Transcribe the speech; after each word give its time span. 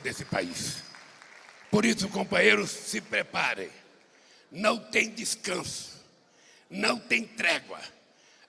desse 0.00 0.24
país. 0.24 0.82
Por 1.70 1.84
isso, 1.84 2.08
companheiros, 2.08 2.70
se 2.70 3.00
preparem. 3.00 3.70
Não 4.50 4.78
tem 4.78 5.10
descanso, 5.10 6.00
não 6.68 6.98
tem 6.98 7.24
trégua. 7.24 7.80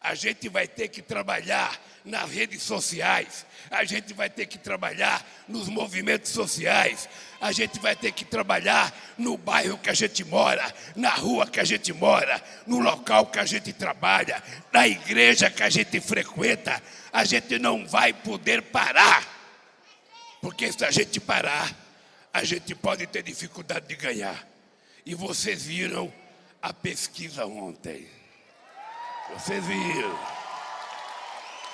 A 0.02 0.16
gente 0.16 0.49
vai 0.49 0.67
ter 0.67 0.89
que 0.89 1.02
trabalhar 1.02 1.80
nas 2.03 2.30
redes 2.30 2.61
sociais, 2.61 3.45
a 3.71 3.86
gente 3.86 4.14
vai 4.14 4.30
ter 4.30 4.45
que 4.45 4.58
trabalhar 4.58 5.25
nos 5.47 5.69
movimentos 5.69 6.31
sociais, 6.31 7.08
a 7.39 7.52
gente 7.52 7.80
vai 7.80 7.95
ter 7.95 8.11
que 8.11 8.25
trabalhar 8.25 8.94
no 9.17 9.38
bairro 9.38 9.77
que 9.77 9.89
a 9.89 9.94
gente 9.94 10.23
mora, 10.25 10.73
na 10.95 11.11
rua 11.11 11.47
que 11.47 11.59
a 11.59 11.64
gente 11.64 11.94
mora, 11.94 12.44
no 12.67 12.80
local 12.80 13.27
que 13.27 13.39
a 13.39 13.45
gente 13.45 13.71
trabalha, 13.71 14.44
na 14.71 14.88
igreja 14.88 15.49
que 15.49 15.64
a 15.64 15.69
gente 15.69 15.99
frequenta. 16.02 16.81
A 17.11 17.23
gente 17.23 17.58
não 17.59 17.88
vai 17.88 18.11
poder 18.11 18.61
parar, 18.64 19.33
porque 20.44 20.69
se 20.73 20.83
a 20.83 20.91
gente 20.91 21.22
parar, 21.22 21.73
a 22.33 22.44
gente 22.44 22.75
pode 22.75 23.08
ter 23.08 23.23
dificuldade 23.23 23.88
de 23.88 23.95
ganhar. 23.95 24.45
E 25.05 25.16
vocês 25.16 25.63
viram 25.63 26.13
a 26.61 26.73
pesquisa 26.73 27.45
ontem. 27.45 28.05
Vocês 29.30 29.66
viram. 29.66 30.19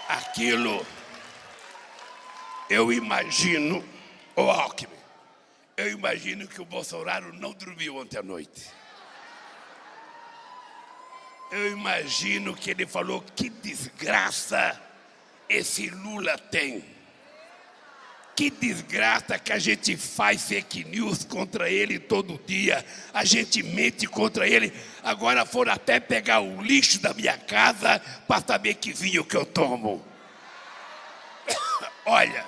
Aquilo, 0.08 0.86
eu 2.70 2.94
imagino, 2.94 3.84
o 4.36 4.42
Alckmin, 4.42 4.94
eu 5.76 5.90
imagino 5.90 6.48
que 6.48 6.62
o 6.62 6.66
Bolsonaro 6.66 7.34
não 7.34 7.54
dormiu 7.54 7.98
ontem 7.98 8.20
à 8.20 8.24
noite. 8.24 8.68
Eu 11.50 11.72
imagino 11.72 12.56
que 12.56 12.70
ele 12.70 12.86
falou: 12.86 13.24
que 13.36 13.50
desgraça 13.50 14.80
esse 15.50 15.90
Lula 15.90 16.38
tem. 16.38 16.99
Que 18.40 18.50
desgraça 18.50 19.38
que 19.38 19.52
a 19.52 19.60
gente 19.60 19.98
faz 19.98 20.44
fake 20.44 20.86
news 20.86 21.26
contra 21.26 21.70
ele 21.70 22.00
todo 22.00 22.40
dia. 22.48 22.86
A 23.14 23.26
gente 23.26 23.62
mente 23.62 24.08
contra 24.08 24.48
ele. 24.48 24.72
Agora 25.04 25.46
foram 25.46 25.74
até 25.74 26.00
pegar 26.00 26.40
o 26.40 26.62
lixo 26.62 27.02
da 27.02 27.14
minha 27.14 27.38
casa 27.38 28.00
para 28.26 28.42
saber 28.42 28.76
que 28.76 28.94
vinho 28.94 29.26
que 29.26 29.36
eu 29.36 29.46
tomo. 29.46 30.02
Olha, 32.06 32.46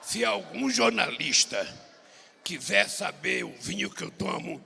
se 0.00 0.24
algum 0.24 0.70
jornalista 0.70 1.66
quiser 2.44 2.88
saber 2.88 3.44
o 3.44 3.52
vinho 3.58 3.90
que 3.90 4.04
eu 4.04 4.12
tomo, 4.12 4.64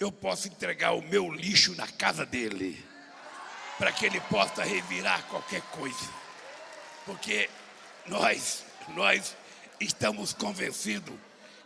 eu 0.00 0.10
posso 0.10 0.48
entregar 0.48 0.96
o 0.96 1.02
meu 1.02 1.30
lixo 1.30 1.76
na 1.76 1.86
casa 1.86 2.26
dele, 2.26 2.84
para 3.78 3.92
que 3.92 4.04
ele 4.04 4.20
possa 4.22 4.64
revirar 4.64 5.22
qualquer 5.28 5.62
coisa. 5.70 6.10
Porque 7.04 7.48
nós, 8.08 8.64
nós 8.88 9.36
estamos 9.80 10.32
convencidos 10.32 11.14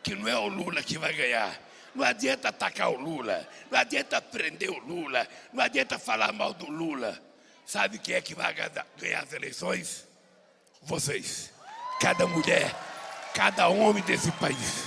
que 0.02 0.14
não 0.14 0.28
é 0.28 0.36
o 0.36 0.48
Lula 0.48 0.82
que 0.82 0.98
vai 0.98 1.12
ganhar. 1.12 1.58
Não 1.94 2.04
adianta 2.04 2.48
atacar 2.48 2.90
o 2.90 3.00
Lula, 3.00 3.48
não 3.70 3.78
adianta 3.78 4.20
prender 4.22 4.70
o 4.70 4.78
Lula, 4.78 5.26
não 5.52 5.62
adianta 5.62 5.98
falar 5.98 6.32
mal 6.32 6.54
do 6.54 6.70
Lula. 6.70 7.20
Sabe 7.66 7.98
quem 7.98 8.14
é 8.14 8.20
que 8.20 8.34
vai 8.34 8.54
ganhar 8.54 9.22
as 9.22 9.32
eleições? 9.32 10.06
Vocês. 10.82 11.52
Cada 12.00 12.26
mulher, 12.26 12.74
cada 13.34 13.68
homem 13.68 14.02
desse 14.02 14.30
país. 14.32 14.84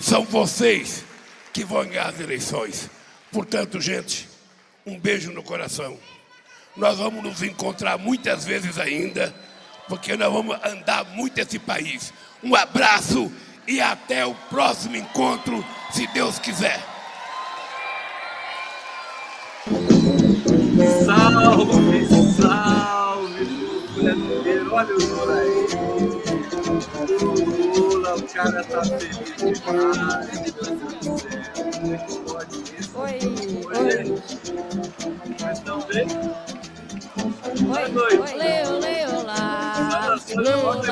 São 0.00 0.24
vocês 0.24 1.04
que 1.52 1.64
vão 1.64 1.86
ganhar 1.86 2.08
as 2.08 2.20
eleições. 2.20 2.88
Portanto, 3.32 3.80
gente, 3.80 4.28
um 4.86 4.98
beijo 4.98 5.32
no 5.32 5.42
coração. 5.42 5.98
Nós 6.76 6.98
vamos 6.98 7.22
nos 7.22 7.42
encontrar 7.42 7.98
muitas 7.98 8.44
vezes 8.44 8.78
ainda, 8.78 9.34
porque 9.88 10.16
nós 10.16 10.32
vamos 10.32 10.56
andar 10.64 11.04
muito 11.04 11.38
esse 11.38 11.58
país. 11.58 12.12
Um 12.42 12.54
abraço 12.54 13.32
e 13.66 13.80
até 13.80 14.24
o 14.24 14.34
próximo 14.48 14.96
encontro, 14.96 15.64
se 15.90 16.06
Deus 16.08 16.38
quiser. 16.38 16.80
Salve, 21.04 22.06
salve, 22.40 23.44
brasileiro. 23.94 24.72
Olha 24.72 24.94
o 24.94 24.98
Lula 24.98 25.34
aí. 25.34 25.66
O 27.20 27.24
Lula, 27.78 28.14
o 28.16 28.22
cara 28.22 28.64
tá 28.64 28.84
feliz 28.84 29.18
demais. 29.60 30.28
Oi, 32.94 33.18
oi. 33.74 34.22
Mas 35.40 35.58
estão 35.58 35.80
bem? 35.80 36.06
Boa 37.60 37.88
noite. 37.88 38.16
Olê, 38.16 38.66
olê, 38.66 39.06
olá. 39.06 40.16
Lula, 40.36 40.82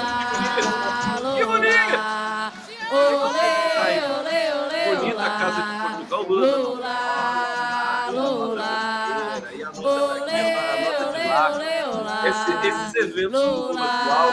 esses 12.26 12.94
eventos 12.94 13.40
do 13.40 13.50
Lula 13.50 13.84
atual, 13.84 14.28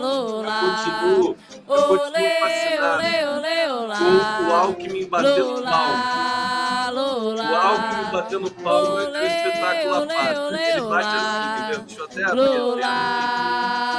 eu 0.00 0.44
continuo, 0.60 1.36
eu 1.68 1.82
continuo 1.84 2.30
fascinado 2.40 3.02
com 3.98 4.44
o 4.48 4.52
Alckmin 4.54 5.06
batendo 5.08 5.62
palma. 5.62 6.90
O 6.92 7.56
Alckmin 7.56 8.10
batendo 8.12 8.50
palma 8.50 9.02
é 9.02 9.04
um 9.06 9.26
espetáculo 9.26 9.94
à 9.94 10.06
parte. 10.06 10.40
Porque 10.40 10.62
ele 10.62 10.80
bate 10.80 11.16
assim, 11.16 11.44
entendeu? 11.52 11.80
Deixa 11.80 12.00
eu 12.00 12.04
até 12.04 12.24
abrir. 12.24 12.40
Lula, 12.40 12.92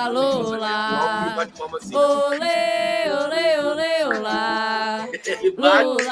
Lula. 0.09 0.71
O 0.91 0.95
Alckmin 0.95 1.33
bate 1.35 1.51
assim. 1.77 1.95
Olê, 1.95 3.11
olê, 3.11 3.47
olê, 3.59 4.17
olá. 4.17 5.07
Ele 5.11 5.51
bate. 5.51 6.07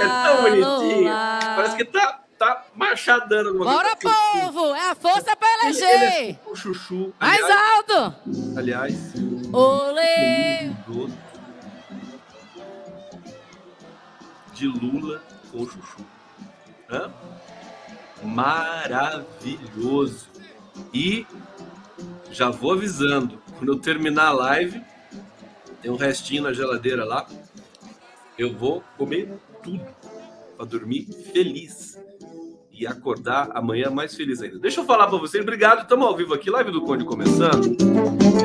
É 0.00 0.08
tão 0.24 0.34
bonitinho. 0.42 1.12
Parece 1.56 1.76
que 1.76 1.84
tá, 1.84 2.20
tá 2.38 2.64
machadando. 2.74 3.50
alguma 3.50 3.66
Bora, 3.72 3.94
coisa. 3.96 4.16
povo! 4.32 4.74
É 4.74 4.90
a 4.90 4.94
força 4.94 5.36
pra 5.36 5.48
Ele, 5.48 5.66
ele 5.76 5.84
eleger! 5.84 6.22
é 6.22 6.32
tipo 6.32 6.56
chuchu. 6.56 7.12
Mais 7.20 7.44
Aliás, 7.44 7.62
alto! 7.78 8.14
aliás 8.56 9.12
Olê! 9.52 10.70
de 14.54 14.66
Lula 14.66 15.22
com 15.52 15.66
chuchu. 15.66 16.04
Hã? 16.90 17.10
Maravilhoso. 18.22 20.26
E 20.92 21.26
já 22.30 22.50
vou 22.50 22.72
avisando, 22.72 23.40
quando 23.56 23.72
eu 23.72 23.78
terminar 23.78 24.26
a 24.28 24.32
live, 24.32 24.82
tem 25.82 25.90
um 25.90 25.96
restinho 25.96 26.42
na 26.42 26.52
geladeira 26.52 27.04
lá, 27.04 27.26
eu 28.36 28.52
vou 28.54 28.82
comer 28.96 29.32
tudo 29.62 29.86
para 30.56 30.66
dormir 30.66 31.06
feliz 31.32 31.87
e 32.78 32.86
acordar 32.86 33.50
amanhã 33.54 33.90
mais 33.90 34.14
feliz 34.14 34.40
ainda. 34.40 34.58
Deixa 34.58 34.80
eu 34.80 34.84
falar 34.84 35.06
para 35.06 35.18
vocês, 35.18 35.42
obrigado, 35.42 35.82
estamos 35.82 36.06
ao 36.06 36.16
vivo 36.16 36.34
aqui, 36.34 36.50
live 36.50 36.70
do 36.70 36.82
Conde 36.82 37.04
começando. 37.04 37.76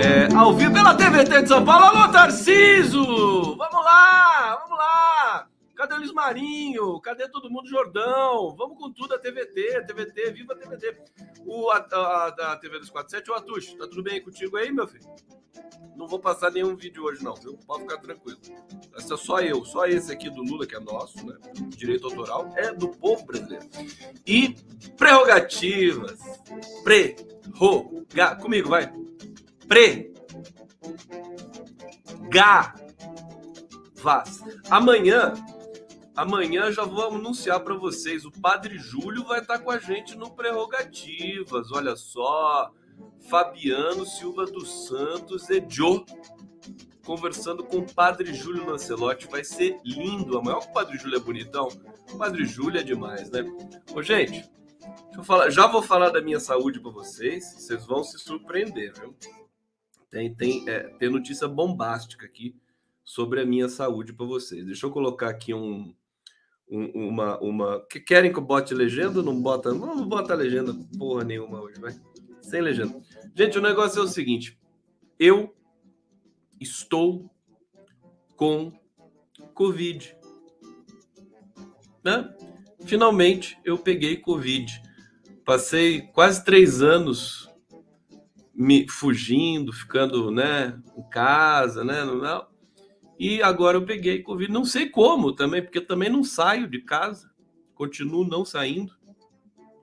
É, 0.02 0.34
ao 0.36 0.54
vivo 0.54 0.74
pela 0.74 0.96
TVT 0.96 1.44
de 1.44 1.48
São 1.48 1.64
Paulo. 1.64 1.86
Alô, 1.86 2.12
Tarciso! 2.12 3.56
Vamos 3.56 3.86
lá, 3.86 4.60
vamos 4.64 4.78
lá! 4.78 5.53
Cadê 5.84 5.96
o 5.96 5.98
Luiz 5.98 6.14
Marinho? 6.14 7.02
Cadê 7.02 7.28
todo 7.28 7.52
mundo, 7.52 7.68
Jordão? 7.68 8.56
Vamos 8.56 8.78
com 8.78 8.90
tudo 8.90 9.16
a 9.16 9.20
TVT, 9.20 9.76
a 9.76 9.84
TVT, 9.84 10.32
viva 10.32 10.54
a 10.54 10.56
TVT. 10.56 10.98
O, 11.46 11.70
a, 11.72 11.76
a, 11.78 12.30
da 12.30 12.56
TV 12.56 12.80
dos 12.80 12.90
47, 12.90 13.30
o 13.30 13.34
Atush, 13.34 13.74
tá 13.74 13.86
tudo 13.86 14.02
bem 14.02 14.24
contigo 14.24 14.56
aí, 14.56 14.72
meu 14.72 14.88
filho? 14.88 15.04
Não 15.98 16.08
vou 16.08 16.20
passar 16.20 16.52
nenhum 16.52 16.74
vídeo 16.74 17.04
hoje, 17.04 17.22
não, 17.22 17.36
viu? 17.36 17.60
Pode 17.68 17.82
ficar 17.82 17.98
tranquilo. 17.98 18.40
Esse 18.98 19.14
é 19.14 19.18
só 19.18 19.42
eu, 19.42 19.66
só 19.66 19.86
esse 19.86 20.10
aqui 20.10 20.30
do 20.30 20.42
Lula, 20.42 20.66
que 20.66 20.74
é 20.74 20.80
nosso, 20.80 21.26
né? 21.28 21.36
Direito 21.68 22.08
autoral, 22.08 22.54
é 22.56 22.72
do 22.72 22.88
povo 22.88 23.26
brasileiro. 23.26 23.68
E 24.26 24.56
prerrogativas. 24.96 26.18
Prerroga. 26.86 28.38
Comigo, 28.38 28.70
vai. 28.70 28.90
Pre. 29.68 30.14
Ga. 32.30 32.74
Vaz. 33.96 34.42
Amanhã, 34.70 35.34
amanhã 36.16 36.72
já 36.72 36.84
vou 36.84 37.16
anunciar 37.16 37.60
para 37.62 37.76
vocês. 37.76 38.26
O 38.26 38.32
Padre 38.32 38.78
Júlio 38.78 39.24
vai 39.24 39.40
estar 39.40 39.60
com 39.60 39.72
a 39.72 39.78
gente 39.78 40.16
no 40.16 40.32
Prerrogativas. 40.32 41.72
Olha 41.72 41.96
só. 41.96 42.72
Fabiano 43.30 44.06
Silva 44.06 44.46
dos 44.46 44.88
Santos 44.88 45.50
e 45.50 45.64
Jô. 45.68 46.06
conversando 47.06 47.64
com 47.64 47.78
o 47.78 47.94
Padre 47.94 48.34
Júlio 48.34 48.66
Lancelotti. 48.66 49.28
Vai 49.28 49.44
ser 49.44 49.80
lindo. 49.84 50.38
Amanhã 50.38 50.58
o 50.58 50.74
Padre 50.74 50.98
Júlio 50.98 51.18
é 51.18 51.22
bonitão. 51.22 51.68
O 52.14 52.18
Padre 52.18 52.46
Júlio 52.46 52.80
é 52.80 52.84
demais, 52.84 53.30
né? 53.32 53.44
Ô, 53.94 54.02
gente, 54.02 54.50
falar. 55.24 55.50
Já 55.50 55.68
vou 55.68 55.82
falar 55.82 56.10
da 56.10 56.22
minha 56.22 56.40
saúde 56.40 56.80
para 56.80 56.92
vocês. 56.92 57.44
Vocês 57.56 57.86
vão 57.86 58.04
se 58.04 58.20
surpreender, 58.20 58.94
viu? 59.00 59.16
Tem, 60.10 60.34
tem, 60.34 60.70
é, 60.70 60.82
tem 61.00 61.10
notícia 61.10 61.48
bombástica 61.48 62.26
aqui 62.26 62.56
sobre 63.04 63.42
a 63.42 63.46
minha 63.46 63.68
saúde 63.68 64.14
para 64.14 64.26
vocês. 64.26 64.66
Deixa 64.66 64.86
eu 64.86 64.92
colocar 64.92 65.30
aqui 65.30 65.54
um, 65.54 65.94
uma, 66.74 67.40
uma. 67.40 67.86
Que 67.88 68.00
querem 68.00 68.32
que 68.32 68.40
eu 68.40 68.44
bote 68.44 68.74
legenda? 68.74 69.22
Não 69.22 69.40
bota, 69.40 69.74
não 69.74 70.08
bota 70.08 70.34
legenda 70.34 70.76
porra 70.98 71.24
nenhuma 71.24 71.62
hoje, 71.62 71.80
vai. 71.80 71.94
Sem 72.42 72.62
legenda. 72.62 73.00
Gente, 73.36 73.58
o 73.58 73.62
negócio 73.62 74.00
é 74.00 74.04
o 74.04 74.08
seguinte: 74.08 74.58
eu 75.20 75.56
estou 76.60 77.30
com 78.36 78.72
Covid. 79.54 80.18
Né? 82.04 82.36
Finalmente 82.86 83.58
eu 83.64 83.78
peguei 83.78 84.18
Covid. 84.18 84.82
Passei 85.46 86.02
quase 86.02 86.44
três 86.44 86.82
anos 86.82 87.50
me 88.54 88.88
fugindo, 88.88 89.74
ficando, 89.74 90.30
né, 90.32 90.80
em 90.96 91.04
casa, 91.10 91.84
né, 91.84 92.06
não, 92.06 92.48
e 93.24 93.42
agora 93.42 93.78
eu 93.78 93.86
peguei 93.86 94.22
Covid. 94.22 94.52
Não 94.52 94.66
sei 94.66 94.90
como 94.90 95.32
também, 95.32 95.64
porque 95.64 95.80
também 95.80 96.10
não 96.10 96.26
saio 96.26 96.68
de 96.68 96.82
casa, 96.82 97.32
continuo 97.74 98.28
não 98.28 98.44
saindo. 98.44 98.94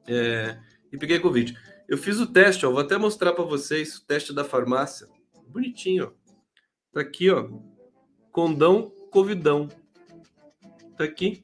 É, 0.06 0.60
e 0.92 0.98
peguei 0.98 1.18
Covid. 1.18 1.56
Eu 1.88 1.96
fiz 1.96 2.20
o 2.20 2.26
teste, 2.26 2.66
ó, 2.66 2.70
vou 2.70 2.80
até 2.80 2.98
mostrar 2.98 3.32
para 3.32 3.42
vocês 3.42 3.96
o 3.96 4.04
teste 4.04 4.34
da 4.34 4.44
farmácia. 4.44 5.08
Bonitinho, 5.48 6.04
ó. 6.04 6.34
Tá 6.92 7.00
aqui, 7.00 7.30
ó. 7.30 7.48
Condão 8.30 8.92
Covidão. 9.10 9.68
Tá 10.98 11.04
aqui. 11.04 11.42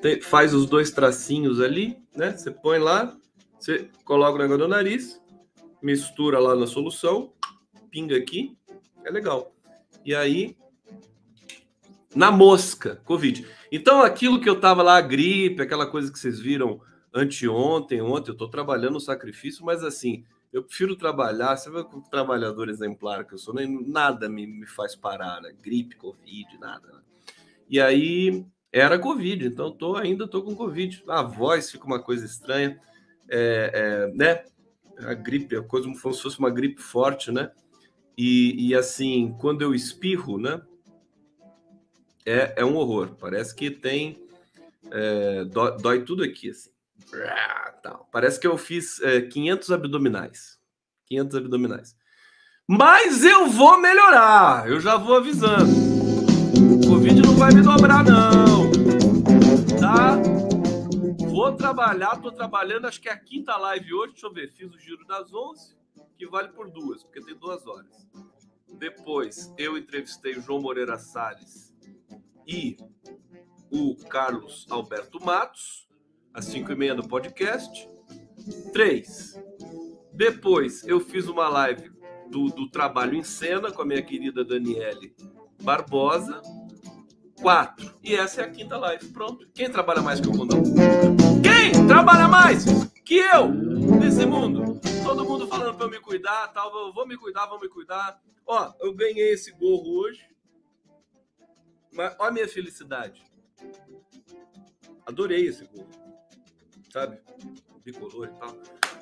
Tem, 0.00 0.20
faz 0.20 0.54
os 0.54 0.66
dois 0.66 0.92
tracinhos 0.92 1.60
ali, 1.60 1.98
né? 2.14 2.30
Você 2.30 2.52
põe 2.52 2.78
lá, 2.78 3.18
você 3.58 3.90
coloca 4.04 4.36
o 4.36 4.38
negócio 4.38 4.62
no 4.62 4.68
nariz, 4.68 5.20
mistura 5.82 6.38
lá 6.38 6.54
na 6.54 6.68
solução, 6.68 7.32
pinga 7.90 8.16
aqui, 8.16 8.56
é 9.04 9.10
legal. 9.10 9.53
E 10.04 10.14
aí, 10.14 10.56
na 12.14 12.30
mosca, 12.30 13.00
Covid. 13.04 13.46
Então, 13.72 14.02
aquilo 14.02 14.40
que 14.40 14.48
eu 14.48 14.60
tava 14.60 14.82
lá, 14.82 14.96
a 14.96 15.00
gripe, 15.00 15.62
aquela 15.62 15.86
coisa 15.86 16.12
que 16.12 16.18
vocês 16.18 16.38
viram 16.38 16.80
anteontem, 17.12 18.00
ontem, 18.00 18.30
eu 18.30 18.36
tô 18.36 18.48
trabalhando 18.48 18.94
no 18.94 19.00
sacrifício, 19.00 19.64
mas 19.64 19.82
assim, 19.82 20.24
eu 20.52 20.62
prefiro 20.62 20.94
trabalhar, 20.94 21.56
você 21.56 21.70
vê 21.70 21.78
o 21.78 22.00
trabalhador 22.02 22.68
exemplar 22.68 23.24
que 23.24 23.34
eu 23.34 23.38
sou, 23.38 23.54
nem, 23.54 23.88
nada 23.88 24.28
me, 24.28 24.46
me 24.46 24.66
faz 24.66 24.94
parar, 24.94 25.40
né? 25.40 25.52
Gripe, 25.60 25.96
Covid, 25.96 26.58
nada. 26.60 26.86
Né? 26.86 27.00
E 27.68 27.80
aí 27.80 28.46
era 28.70 28.98
Covid, 28.98 29.46
então 29.46 29.72
tô, 29.72 29.96
ainda 29.96 30.28
tô 30.28 30.42
com 30.42 30.54
Covid. 30.54 31.02
A 31.08 31.22
voz 31.22 31.70
fica 31.70 31.86
uma 31.86 32.00
coisa 32.00 32.24
estranha, 32.24 32.80
é, 33.28 33.70
é, 33.72 34.14
né? 34.14 34.44
A 34.98 35.14
gripe, 35.14 35.56
a 35.56 35.62
coisa 35.62 35.86
como 35.86 35.96
se 35.96 36.22
fosse 36.22 36.38
uma 36.38 36.50
gripe 36.50 36.80
forte, 36.80 37.32
né? 37.32 37.50
E, 38.16 38.68
e 38.68 38.74
assim, 38.74 39.34
quando 39.40 39.62
eu 39.62 39.74
espirro, 39.74 40.38
né? 40.38 40.60
É, 42.24 42.54
é 42.56 42.64
um 42.64 42.76
horror. 42.76 43.14
Parece 43.20 43.54
que 43.54 43.70
tem. 43.70 44.22
É, 44.90 45.44
dói, 45.44 45.76
dói 45.78 46.04
tudo 46.04 46.22
aqui, 46.22 46.50
assim. 46.50 46.70
Parece 48.10 48.40
que 48.40 48.46
eu 48.46 48.56
fiz 48.56 49.00
é, 49.02 49.20
500 49.20 49.72
abdominais. 49.72 50.58
500 51.06 51.36
abdominais. 51.36 51.96
Mas 52.66 53.24
eu 53.24 53.46
vou 53.48 53.78
melhorar. 53.78 54.68
Eu 54.68 54.80
já 54.80 54.96
vou 54.96 55.16
avisando. 55.16 55.70
O 56.82 56.88
Covid 56.88 57.20
não 57.20 57.34
vai 57.34 57.52
me 57.52 57.60
dobrar, 57.60 58.02
não. 58.04 58.70
Tá? 59.78 60.16
Vou 61.28 61.52
trabalhar. 61.52 62.16
Tô 62.22 62.32
trabalhando. 62.32 62.86
Acho 62.86 63.00
que 63.00 63.08
é 63.08 63.12
a 63.12 63.18
quinta 63.18 63.56
live 63.56 63.92
hoje. 63.92 64.12
Deixa 64.12 64.26
eu 64.26 64.32
ver. 64.32 64.48
Fiz 64.48 64.72
o 64.72 64.78
giro 64.78 65.04
das 65.04 65.34
11, 65.34 65.74
que 66.16 66.26
vale 66.26 66.48
por 66.48 66.70
duas, 66.70 67.02
porque 67.02 67.20
tem 67.20 67.36
duas 67.36 67.66
horas. 67.66 68.08
Depois, 68.78 69.52
eu 69.56 69.78
entrevistei 69.78 70.36
o 70.36 70.40
João 70.40 70.60
Moreira 70.60 70.98
Salles 70.98 71.74
e 72.46 72.76
o 73.70 73.96
Carlos 74.08 74.66
Alberto 74.70 75.24
Matos 75.24 75.88
às 76.32 76.46
5 76.46 76.72
e 76.72 76.76
meia 76.76 76.94
no 76.94 77.06
podcast. 77.06 77.88
Três. 78.72 79.40
Depois 80.12 80.86
eu 80.86 81.00
fiz 81.00 81.28
uma 81.28 81.48
live 81.48 81.90
do, 82.30 82.46
do 82.46 82.68
trabalho 82.68 83.14
em 83.14 83.22
cena 83.22 83.70
com 83.70 83.82
a 83.82 83.86
minha 83.86 84.02
querida 84.02 84.44
Daniele 84.44 85.14
Barbosa. 85.62 86.42
Quatro. 87.40 87.94
E 88.02 88.14
essa 88.14 88.42
é 88.42 88.44
a 88.44 88.50
quinta 88.50 88.76
live. 88.76 89.08
Pronto. 89.08 89.46
Quem 89.54 89.70
trabalha 89.70 90.02
mais 90.02 90.20
que 90.20 90.28
o 90.28 90.32
Condão? 90.32 90.62
Quem 91.42 91.86
trabalha 91.86 92.28
mais 92.28 92.64
que 93.04 93.16
eu 93.16 93.48
nesse 93.48 94.24
mundo? 94.24 94.80
Todo 95.14 95.28
mundo 95.28 95.46
falando 95.46 95.76
para 95.76 95.86
eu 95.86 95.90
me 95.90 96.00
cuidar, 96.00 96.48
tal. 96.48 96.92
Vou 96.92 97.06
me 97.06 97.16
cuidar, 97.16 97.46
vou 97.46 97.60
me 97.60 97.68
cuidar. 97.68 98.20
Ó, 98.44 98.72
eu 98.80 98.92
ganhei 98.92 99.32
esse 99.32 99.52
gorro 99.52 100.00
hoje. 100.00 100.28
Mas 101.92 102.16
olha 102.18 102.30
a 102.30 102.32
minha 102.32 102.48
felicidade. 102.48 103.22
Adorei 105.06 105.46
esse 105.46 105.64
gorro 105.66 105.88
sabe? 106.92 107.20
Bicolor 107.84 108.26
e 108.26 108.38
tal. 108.40 108.56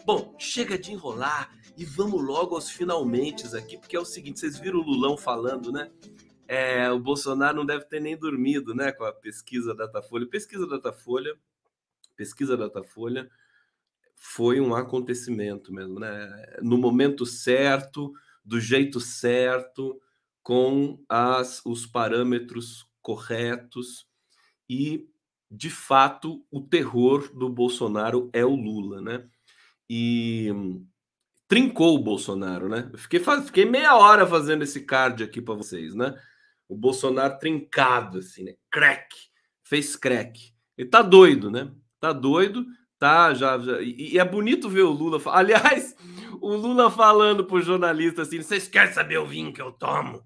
Bom, 0.05 0.35
chega 0.39 0.79
de 0.79 0.93
enrolar 0.93 1.51
e 1.79 1.85
vamos 1.85 2.23
logo 2.23 2.55
aos 2.55 2.69
finalmente 2.69 3.47
aqui, 3.57 3.79
porque 3.79 3.97
é 3.97 4.01
o 4.01 4.05
seguinte: 4.05 4.41
vocês 4.41 4.59
viram 4.59 4.81
o 4.81 4.83
Lulão 4.83 5.17
falando, 5.17 5.73
né? 5.73 5.91
É, 6.47 6.91
o 6.91 6.99
Bolsonaro 6.99 7.57
não 7.57 7.65
deve 7.65 7.87
ter 7.87 8.01
nem 8.01 8.19
dormido, 8.19 8.75
né? 8.75 8.93
Com 8.93 9.05
a 9.05 9.13
pesquisa 9.15 9.75
Datafolha. 9.75 10.27
Pesquisa 10.27 10.67
Datafolha, 10.67 11.35
pesquisa 12.17 12.55
Datafolha 12.55 13.31
foi 14.17 14.61
um 14.61 14.75
acontecimento 14.75 15.73
mesmo, 15.73 15.99
né? 15.99 16.57
No 16.63 16.77
momento 16.79 17.27
certo, 17.27 18.13
do 18.45 18.61
jeito 18.61 19.01
certo, 19.01 20.01
com 20.43 21.03
as, 21.09 21.61
os 21.65 21.87
parâmetros 21.87 22.87
corretos 23.01 24.07
e 24.69 25.09
de 25.55 25.69
fato, 25.69 26.43
o 26.51 26.63
terror 26.63 27.31
do 27.35 27.47
Bolsonaro 27.47 28.31
é 28.33 28.43
o 28.43 28.57
Lula, 28.57 29.03
né? 29.03 29.29
E 29.89 30.49
trincou 31.47 31.95
o 31.95 32.03
Bolsonaro, 32.03 32.71
né? 32.71 32.89
Eu 32.91 32.99
fiquei, 32.99 33.21
fiquei 33.45 33.67
meia 33.67 33.95
hora 33.95 34.27
fazendo 34.27 34.63
esse 34.63 34.81
card 34.81 35.23
aqui 35.23 35.43
para 35.43 35.55
vocês, 35.55 35.95
né? 35.95 36.19
O 36.67 36.75
Bolsonaro 36.75 37.39
trincado, 37.39 38.19
assim, 38.19 38.45
né? 38.45 38.55
Crack, 38.71 39.15
fez 39.63 39.95
crack. 39.95 40.55
Ele 40.79 40.89
tá 40.89 41.03
doido, 41.03 41.51
né? 41.51 41.71
Tá 42.01 42.15
doido, 42.15 42.65
tá 43.03 43.35
já. 43.35 43.59
já 43.59 43.81
e, 43.81 44.15
e, 44.15 44.19
é 44.19 44.25
bonito 44.25 44.69
ver 44.69 44.83
o 44.83 44.91
Lula. 44.91 45.21
Aliás, 45.33 45.97
o 46.41 46.55
Lula 46.55 46.91
falando 46.91 47.45
pro 47.45 47.61
jornalista 47.61 48.23
assim: 48.23 48.41
vocês 48.41 48.69
querem 48.69 48.93
saber 48.93 49.19
o 49.19 49.27
vinho 49.27 49.53
que 49.53 49.61
eu 49.61 49.73
tomo? 49.73 50.25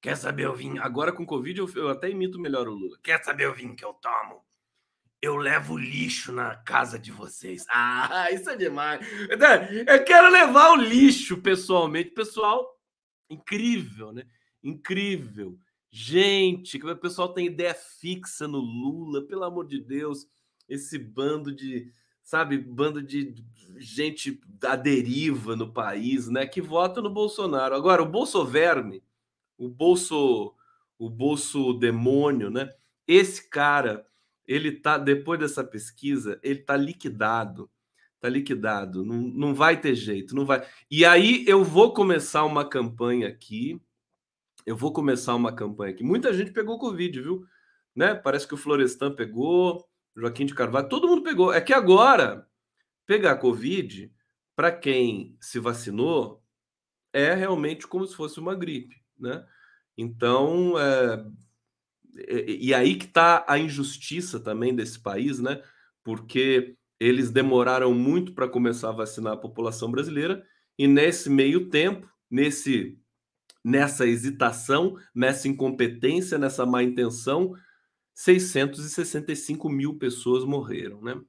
Quer 0.00 0.16
saber 0.16 0.48
o 0.48 0.54
vinho? 0.54 0.82
Agora 0.82 1.12
com 1.12 1.26
Covid 1.26 1.58
eu, 1.58 1.68
eu 1.74 1.88
até 1.88 2.10
imito 2.10 2.40
melhor 2.40 2.68
o 2.68 2.74
Lula. 2.74 2.98
Quer 3.02 3.22
saber 3.24 3.48
o 3.48 3.54
vinho 3.54 3.76
que 3.76 3.84
eu 3.84 3.92
tomo? 3.94 4.42
eu 5.22 5.36
levo 5.36 5.78
lixo 5.78 6.32
na 6.32 6.56
casa 6.56 6.98
de 6.98 7.12
vocês. 7.12 7.64
Ah, 7.70 8.28
isso 8.32 8.50
é 8.50 8.56
demais. 8.56 9.06
Eu 9.86 10.04
quero 10.04 10.28
levar 10.28 10.72
o 10.72 10.76
lixo 10.76 11.40
pessoalmente. 11.40 12.10
Pessoal, 12.10 12.76
incrível, 13.30 14.12
né? 14.12 14.26
Incrível. 14.62 15.56
Gente, 15.90 16.76
o 16.84 16.96
pessoal 16.96 17.32
tem 17.32 17.46
ideia 17.46 17.74
fixa 17.74 18.48
no 18.48 18.58
Lula, 18.58 19.24
pelo 19.26 19.44
amor 19.44 19.66
de 19.66 19.80
Deus. 19.80 20.26
Esse 20.68 20.98
bando 20.98 21.54
de, 21.54 21.92
sabe, 22.32 22.56
bando 22.56 23.02
de 23.02 23.34
gente 23.76 24.40
da 24.58 24.74
deriva 24.74 25.54
no 25.54 25.70
país, 25.70 26.30
né? 26.30 26.46
Que 26.46 26.62
vota 26.62 27.02
no 27.02 27.10
Bolsonaro. 27.10 27.74
Agora, 27.74 28.02
o 28.02 28.08
Bolso 28.08 28.42
Verme, 28.42 29.04
o 29.58 29.68
Bolso, 29.68 30.54
o 30.98 31.10
Bolso 31.10 31.74
Demônio, 31.74 32.48
né? 32.48 32.70
Esse 33.06 33.50
cara 33.50 34.06
ele 34.46 34.72
tá 34.72 34.96
depois 34.96 35.40
dessa 35.40 35.62
pesquisa, 35.62 36.40
ele 36.42 36.60
tá 36.60 36.74
liquidado. 36.74 37.70
Tá 38.18 38.30
liquidado, 38.30 39.04
não, 39.04 39.16
não 39.16 39.54
vai 39.54 39.78
ter 39.78 39.94
jeito, 39.94 40.34
não 40.34 40.46
vai. 40.46 40.66
E 40.90 41.04
aí 41.04 41.44
eu 41.46 41.62
vou 41.62 41.92
começar 41.92 42.46
uma 42.46 42.66
campanha 42.66 43.28
aqui. 43.28 43.78
Eu 44.64 44.74
vou 44.76 44.90
começar 44.90 45.34
uma 45.34 45.52
campanha 45.52 45.92
aqui. 45.92 46.02
Muita 46.02 46.32
gente 46.32 46.50
pegou 46.50 46.78
Covid, 46.78 47.20
viu? 47.20 47.44
Né? 47.94 48.14
Parece 48.14 48.48
que 48.48 48.54
o 48.54 48.56
Florestan 48.56 49.14
pegou, 49.14 49.86
Joaquim 50.16 50.46
de 50.46 50.54
Carvalho, 50.54 50.88
todo 50.88 51.08
mundo 51.08 51.22
pegou. 51.22 51.52
É 51.52 51.60
que 51.60 51.72
agora 51.72 52.46
pegar 53.06 53.36
Covid, 53.36 54.12
para 54.54 54.70
quem 54.70 55.36
se 55.40 55.58
vacinou, 55.58 56.42
é 57.12 57.34
realmente 57.34 57.86
como 57.86 58.06
se 58.06 58.14
fosse 58.14 58.40
uma 58.40 58.54
gripe, 58.54 58.96
né? 59.18 59.44
Então, 59.96 60.74
é, 60.78 61.24
e 62.46 62.72
aí 62.74 62.96
que 62.96 63.06
está 63.06 63.44
a 63.48 63.58
injustiça 63.58 64.40
também 64.40 64.74
desse 64.74 65.00
país, 65.00 65.38
né? 65.38 65.62
Porque 66.02 66.76
eles 66.98 67.30
demoraram 67.30 67.92
muito 67.92 68.32
para 68.34 68.48
começar 68.48 68.90
a 68.90 68.92
vacinar 68.92 69.34
a 69.34 69.36
população 69.36 69.90
brasileira 69.90 70.46
e 70.78 70.86
nesse 70.86 71.28
meio 71.28 71.68
tempo, 71.68 72.08
nesse 72.30 72.98
nessa 73.64 74.06
hesitação, 74.06 74.96
nessa 75.14 75.46
incompetência, 75.46 76.36
nessa 76.36 76.66
má 76.66 76.82
intenção, 76.82 77.54
665 78.14 79.68
mil 79.68 79.98
pessoas 79.98 80.44
morreram, 80.44 81.02
né? 81.02 81.20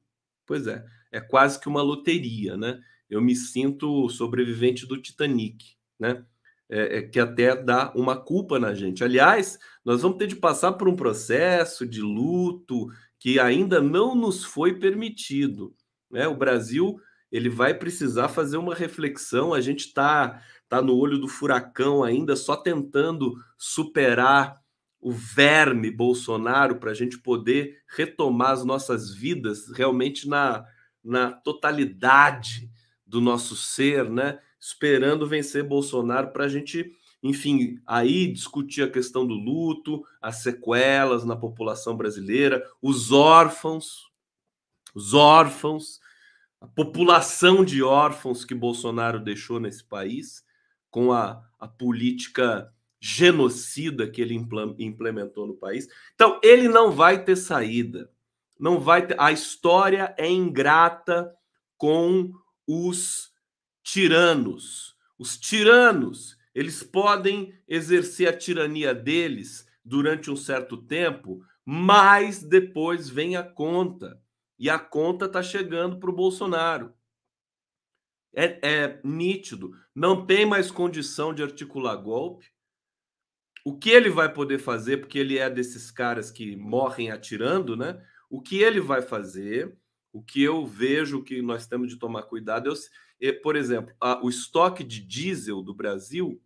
Pois 0.46 0.68
é, 0.68 0.84
é 1.12 1.22
quase 1.22 1.60
que 1.60 1.68
uma 1.68 1.82
loteria, 1.82 2.58
né? 2.58 2.80
Eu 3.10 3.22
me 3.22 3.36
sinto 3.36 4.10
sobrevivente 4.10 4.86
do 4.86 5.02
Titanic, 5.02 5.76
né? 6.00 6.26
É, 6.70 6.98
é, 6.98 7.02
que 7.04 7.20
até 7.20 7.56
dá 7.56 7.92
uma 7.94 8.16
culpa 8.16 8.58
na 8.58 8.74
gente. 8.74 9.04
Aliás, 9.04 9.60
nós 9.86 10.02
vamos 10.02 10.18
ter 10.18 10.28
de 10.28 10.36
passar 10.36 10.74
por 10.74 10.88
um 10.88 10.96
processo 10.96 11.86
de 11.86 12.02
luto 12.02 12.88
que 13.20 13.40
ainda 13.40 13.80
não 13.80 14.16
nos 14.16 14.44
foi 14.44 14.80
permitido. 14.80 15.76
Né? 16.10 16.28
O 16.28 16.36
Brasil 16.36 17.00
ele 17.32 17.50
vai 17.50 17.74
precisar 17.74 18.30
fazer 18.30 18.58
uma 18.58 18.74
reflexão. 18.74 19.54
A 19.54 19.62
gente 19.62 19.88
está 19.88 20.42
tá 20.70 20.82
no 20.82 20.96
olho 20.96 21.20
do 21.20 21.28
furacão 21.28 22.04
ainda, 22.04 22.36
só 22.36 22.56
tentando 22.56 23.34
superar 23.58 24.63
o 25.04 25.12
verme 25.12 25.92
Bolsonaro 25.92 26.78
para 26.78 26.92
a 26.92 26.94
gente 26.94 27.18
poder 27.20 27.84
retomar 27.94 28.52
as 28.52 28.64
nossas 28.64 29.14
vidas 29.14 29.68
realmente 29.76 30.30
na, 30.30 30.66
na 31.04 31.30
totalidade 31.30 32.72
do 33.06 33.20
nosso 33.20 33.54
ser, 33.54 34.10
né? 34.10 34.40
Esperando 34.58 35.28
vencer 35.28 35.62
Bolsonaro 35.62 36.32
para 36.32 36.46
a 36.46 36.48
gente, 36.48 36.90
enfim, 37.22 37.82
aí 37.86 38.32
discutir 38.32 38.82
a 38.84 38.90
questão 38.90 39.28
do 39.28 39.34
luto, 39.34 40.06
as 40.22 40.38
sequelas 40.38 41.26
na 41.26 41.36
população 41.36 41.98
brasileira, 41.98 42.66
os 42.82 43.12
órfãos, 43.12 44.10
os 44.96 45.14
órfãos, 45.14 46.00
a 46.62 46.68
população 46.68 47.66
de 47.66 47.84
órfãos 47.84 48.46
que 48.46 48.56
Bolsonaro 48.56 49.20
deixou 49.20 49.60
nesse 49.60 49.84
país 49.84 50.46
com 50.90 51.12
a, 51.12 51.44
a 51.60 51.68
política 51.68 52.74
genocida 53.06 54.10
que 54.10 54.22
ele 54.22 54.34
implementou 54.80 55.46
no 55.46 55.56
país. 55.56 55.90
Então, 56.16 56.40
ele 56.42 56.70
não 56.70 56.90
vai 56.90 57.22
ter 57.22 57.36
saída. 57.36 58.10
Não 58.58 58.80
vai 58.80 59.06
ter, 59.06 59.20
a 59.20 59.30
história 59.30 60.16
é 60.18 60.26
ingrata 60.30 61.36
com 61.76 62.32
os 62.66 63.34
tiranos. 63.84 64.96
Os 65.20 65.38
tiranos, 65.38 66.38
eles 66.56 66.82
podem 66.82 67.54
exercer 67.68 68.30
a 68.30 68.38
tirania 68.38 68.96
deles 68.96 69.68
durante 69.84 70.32
um 70.32 70.38
certo 70.38 70.78
tempo, 70.78 71.46
mas 71.66 72.42
depois 72.42 73.10
vem 73.10 73.36
a 73.36 73.44
conta. 73.44 74.18
E 74.58 74.70
a 74.70 74.80
conta 74.80 75.26
está 75.26 75.44
chegando 75.44 76.00
para 76.00 76.10
o 76.10 76.16
Bolsonaro. 76.16 76.94
É, 78.34 78.60
é 78.64 79.02
nítido. 79.04 79.74
Não 79.94 80.26
tem 80.26 80.46
mais 80.46 80.72
condição 80.72 81.34
de 81.34 81.44
articular 81.44 81.98
golpe 81.98 82.53
o 83.64 83.78
que 83.78 83.90
ele 83.90 84.10
vai 84.10 84.32
poder 84.32 84.60
fazer, 84.60 84.98
porque 84.98 85.18
ele 85.18 85.38
é 85.38 85.50
desses 85.50 85.90
caras 85.90 86.30
que 86.30 86.56
morrem 86.56 87.12
atirando, 87.12 87.78
né? 87.78 88.04
O 88.30 88.42
que 88.42 88.62
ele 88.62 88.82
vai 88.82 89.02
fazer, 89.02 89.78
o 90.12 90.22
que 90.22 90.44
eu 90.44 90.66
vejo 90.66 91.24
que 91.24 91.42
nós 91.42 91.66
temos 91.66 91.88
de 91.88 91.98
tomar 91.98 92.24
cuidado, 92.24 92.74
eu, 93.20 93.42
por 93.42 93.56
exemplo, 93.56 93.96
a, 94.02 94.24
o 94.24 94.30
estoque 94.30 94.84
de 94.84 95.00
diesel 95.00 95.62
do 95.62 95.74
Brasil 95.74 96.42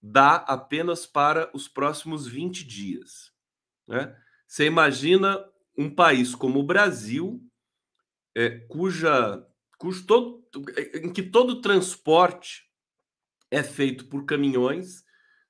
dá 0.00 0.36
apenas 0.36 1.06
para 1.06 1.50
os 1.52 1.66
próximos 1.66 2.26
20 2.28 2.64
dias. 2.64 3.32
Né? 3.88 4.16
Você 4.46 4.66
imagina 4.66 5.44
um 5.76 5.92
país 5.92 6.34
como 6.34 6.60
o 6.60 6.66
Brasil, 6.66 7.42
é, 8.34 8.50
cuja, 8.68 9.44
cujo 9.76 10.06
todo, 10.06 10.46
em 10.94 11.12
que 11.12 11.22
todo 11.22 11.60
transporte 11.60 12.70
é 13.50 13.62
feito 13.62 14.06
por 14.06 14.24
caminhões 14.24 15.05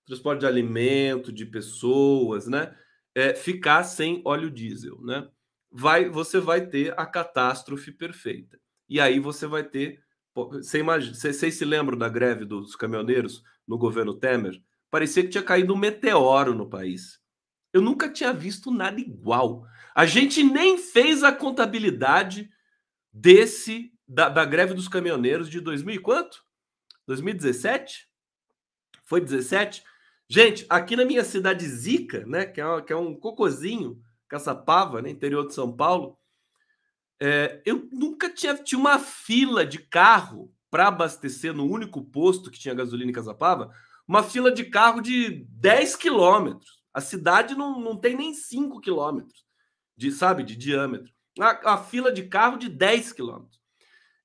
transporte 0.06 0.40
de 0.40 0.46
alimento, 0.46 1.32
de 1.32 1.44
pessoas, 1.44 2.46
né? 2.46 2.74
É, 3.14 3.34
ficar 3.34 3.82
sem 3.84 4.22
óleo 4.24 4.50
diesel, 4.50 5.00
né? 5.02 5.28
Vai, 5.70 6.08
você 6.08 6.38
vai 6.38 6.66
ter 6.66 6.98
a 6.98 7.04
catástrofe 7.04 7.90
perfeita. 7.92 8.58
E 8.88 9.00
aí 9.00 9.18
você 9.18 9.46
vai 9.46 9.64
ter. 9.64 10.00
Você 10.34 10.78
imagina, 10.78 11.14
vocês 11.14 11.54
se 11.54 11.64
lembram 11.64 11.98
da 11.98 12.08
greve 12.08 12.44
dos 12.44 12.76
caminhoneiros 12.76 13.42
no 13.66 13.76
governo 13.76 14.14
Temer? 14.14 14.60
Parecia 14.90 15.22
que 15.22 15.30
tinha 15.30 15.42
caído 15.42 15.74
um 15.74 15.78
meteoro 15.78 16.54
no 16.54 16.68
país. 16.68 17.18
Eu 17.72 17.82
nunca 17.82 18.08
tinha 18.10 18.32
visto 18.32 18.70
nada 18.70 19.00
igual. 19.00 19.66
A 19.94 20.06
gente 20.06 20.42
nem 20.44 20.78
fez 20.78 21.22
a 21.22 21.32
contabilidade 21.32 22.48
desse 23.12 23.92
da, 24.06 24.28
da 24.28 24.44
greve 24.44 24.74
dos 24.74 24.88
caminhoneiros 24.88 25.48
de 25.48 25.60
2000 25.60 25.96
e 25.96 25.98
quanto? 25.98 26.44
2017? 27.06 28.08
Foi 29.04 29.20
17? 29.20 29.82
Gente, 30.28 30.66
aqui 30.68 30.96
na 30.96 31.04
minha 31.04 31.24
cidade 31.24 31.66
Zica, 31.66 32.26
né, 32.26 32.46
que 32.46 32.60
é, 32.60 32.82
que 32.82 32.92
é 32.92 32.96
um 32.96 33.14
cocozinho, 33.14 34.00
Caçapava, 34.28 35.00
né, 35.00 35.08
interior 35.08 35.46
de 35.46 35.54
São 35.54 35.74
Paulo, 35.74 36.18
é, 37.20 37.62
eu 37.64 37.88
nunca 37.92 38.28
tinha 38.28 38.54
tinha 38.56 38.78
uma 38.78 38.98
fila 38.98 39.64
de 39.64 39.78
carro 39.78 40.52
para 40.68 40.88
abastecer 40.88 41.54
no 41.54 41.64
único 41.64 42.04
posto 42.04 42.50
que 42.50 42.58
tinha 42.58 42.74
gasolina 42.74 43.10
em 43.10 43.14
Caçapava, 43.14 43.72
uma 44.06 44.22
fila 44.22 44.50
de 44.50 44.64
carro 44.64 45.00
de 45.00 45.46
10 45.48 45.96
quilômetros. 45.96 46.82
A 46.92 47.00
cidade 47.00 47.54
não, 47.54 47.80
não 47.80 47.96
tem 47.96 48.16
nem 48.16 48.34
5 48.34 48.80
quilômetros, 48.80 49.44
de, 49.96 50.10
sabe, 50.10 50.42
de 50.42 50.56
diâmetro. 50.56 51.12
A, 51.38 51.74
a, 51.74 51.78
fila 51.78 52.10
de 52.10 52.24
carro 52.24 52.56
de 52.56 52.68
10 52.68 53.12
quilômetros. 53.12 53.60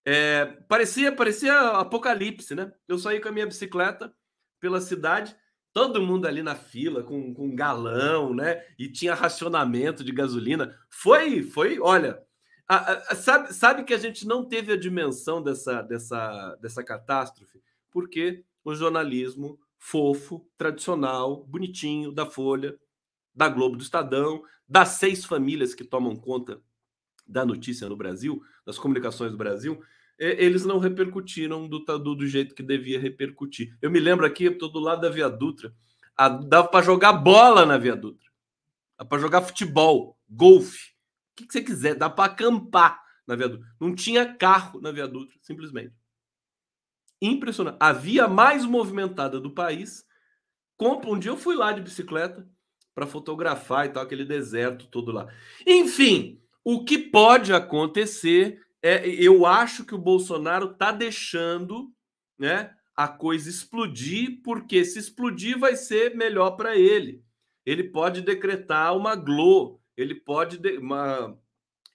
É, 0.03 0.45
parecia, 0.67 1.11
parecia 1.11 1.53
apocalipse, 1.71 2.55
né? 2.55 2.71
Eu 2.87 2.97
saí 2.97 3.19
com 3.19 3.29
a 3.29 3.31
minha 3.31 3.45
bicicleta 3.45 4.11
pela 4.59 4.81
cidade 4.81 5.35
todo 5.73 6.01
mundo 6.01 6.27
ali 6.27 6.43
na 6.43 6.55
fila 6.55 7.03
com, 7.03 7.33
com 7.33 7.55
galão, 7.55 8.33
né? 8.33 8.63
E 8.77 8.89
tinha 8.89 9.13
racionamento 9.13 10.03
de 10.03 10.11
gasolina. 10.11 10.75
Foi, 10.89 11.43
foi, 11.43 11.79
olha, 11.79 12.21
a, 12.67 12.91
a, 12.93 13.15
sabe, 13.15 13.53
sabe 13.53 13.83
que 13.83 13.93
a 13.93 13.97
gente 13.97 14.25
não 14.25 14.45
teve 14.45 14.73
a 14.73 14.77
dimensão 14.77 15.41
dessa, 15.41 15.81
dessa, 15.81 16.55
dessa 16.61 16.83
catástrofe? 16.83 17.61
Porque 17.89 18.43
o 18.63 18.73
jornalismo 18.75 19.59
fofo, 19.77 20.47
tradicional, 20.57 21.43
bonitinho, 21.45 22.11
da 22.11 22.25
Folha, 22.25 22.77
da 23.33 23.49
Globo, 23.49 23.77
do 23.77 23.83
Estadão, 23.83 24.43
das 24.67 24.89
seis 24.89 25.25
famílias 25.25 25.73
que 25.73 25.83
tomam 25.83 26.15
conta 26.15 26.61
da 27.27 27.45
notícia 27.45 27.89
no 27.89 27.95
Brasil, 27.95 28.41
das 28.65 28.77
comunicações 28.77 29.31
do 29.31 29.37
Brasil, 29.37 29.81
eles 30.21 30.63
não 30.63 30.77
repercutiram 30.77 31.67
do, 31.67 31.79
do, 31.79 32.15
do, 32.15 32.27
jeito 32.27 32.53
que 32.53 32.61
devia 32.61 32.99
repercutir. 32.99 33.75
Eu 33.81 33.89
me 33.89 33.99
lembro 33.99 34.23
aqui, 34.23 34.45
eu 34.45 34.51
estou 34.51 34.71
do 34.71 34.79
lado 34.79 35.01
da 35.01 35.09
Via 35.09 35.27
Dutra, 35.27 35.73
a, 36.15 36.29
dava 36.29 36.67
para 36.67 36.85
jogar 36.85 37.13
bola 37.13 37.65
na 37.65 37.75
Via 37.77 37.95
Dutra, 37.95 38.29
dá 38.99 39.03
para 39.03 39.19
jogar 39.19 39.41
futebol, 39.41 40.15
golfe, 40.29 40.91
o 41.31 41.37
que, 41.37 41.47
que 41.47 41.53
você 41.53 41.63
quiser, 41.63 41.95
dá 41.95 42.07
para 42.07 42.31
acampar 42.31 43.01
na 43.25 43.35
Via 43.35 43.49
Dutra. 43.49 43.67
Não 43.79 43.95
tinha 43.95 44.31
carro 44.35 44.79
na 44.79 44.91
Via 44.91 45.07
Dutra, 45.07 45.35
simplesmente. 45.41 45.93
Impressionante. 47.19 47.77
A 47.79 47.91
via 47.91 48.27
mais 48.27 48.65
movimentada 48.65 49.39
do 49.39 49.51
país. 49.51 50.05
Um 50.79 51.19
dia 51.19 51.29
eu 51.29 51.37
fui 51.37 51.55
lá 51.55 51.71
de 51.71 51.81
bicicleta 51.81 52.47
para 52.93 53.05
fotografar 53.05 53.85
e 53.85 53.89
tal, 53.89 54.03
aquele 54.03 54.25
deserto 54.25 54.87
todo 54.87 55.11
lá. 55.11 55.27
Enfim, 55.65 56.41
o 56.63 56.83
que 56.83 56.97
pode 56.97 57.53
acontecer 57.53 58.59
é, 58.81 59.07
eu 59.07 59.45
acho 59.45 59.85
que 59.85 59.93
o 59.93 59.99
Bolsonaro 59.99 60.71
está 60.71 60.91
deixando 60.91 61.93
né, 62.37 62.75
a 62.95 63.07
coisa 63.07 63.49
explodir, 63.49 64.41
porque 64.43 64.83
se 64.83 64.97
explodir 64.97 65.57
vai 65.57 65.75
ser 65.75 66.15
melhor 66.15 66.51
para 66.51 66.75
ele. 66.75 67.23
Ele 67.65 67.83
pode 67.83 68.21
decretar 68.21 68.95
uma 68.97 69.15
GLO, 69.15 69.79
ele 69.95 70.15
pode 70.15 70.57
de, 70.57 70.77
uma 70.77 71.37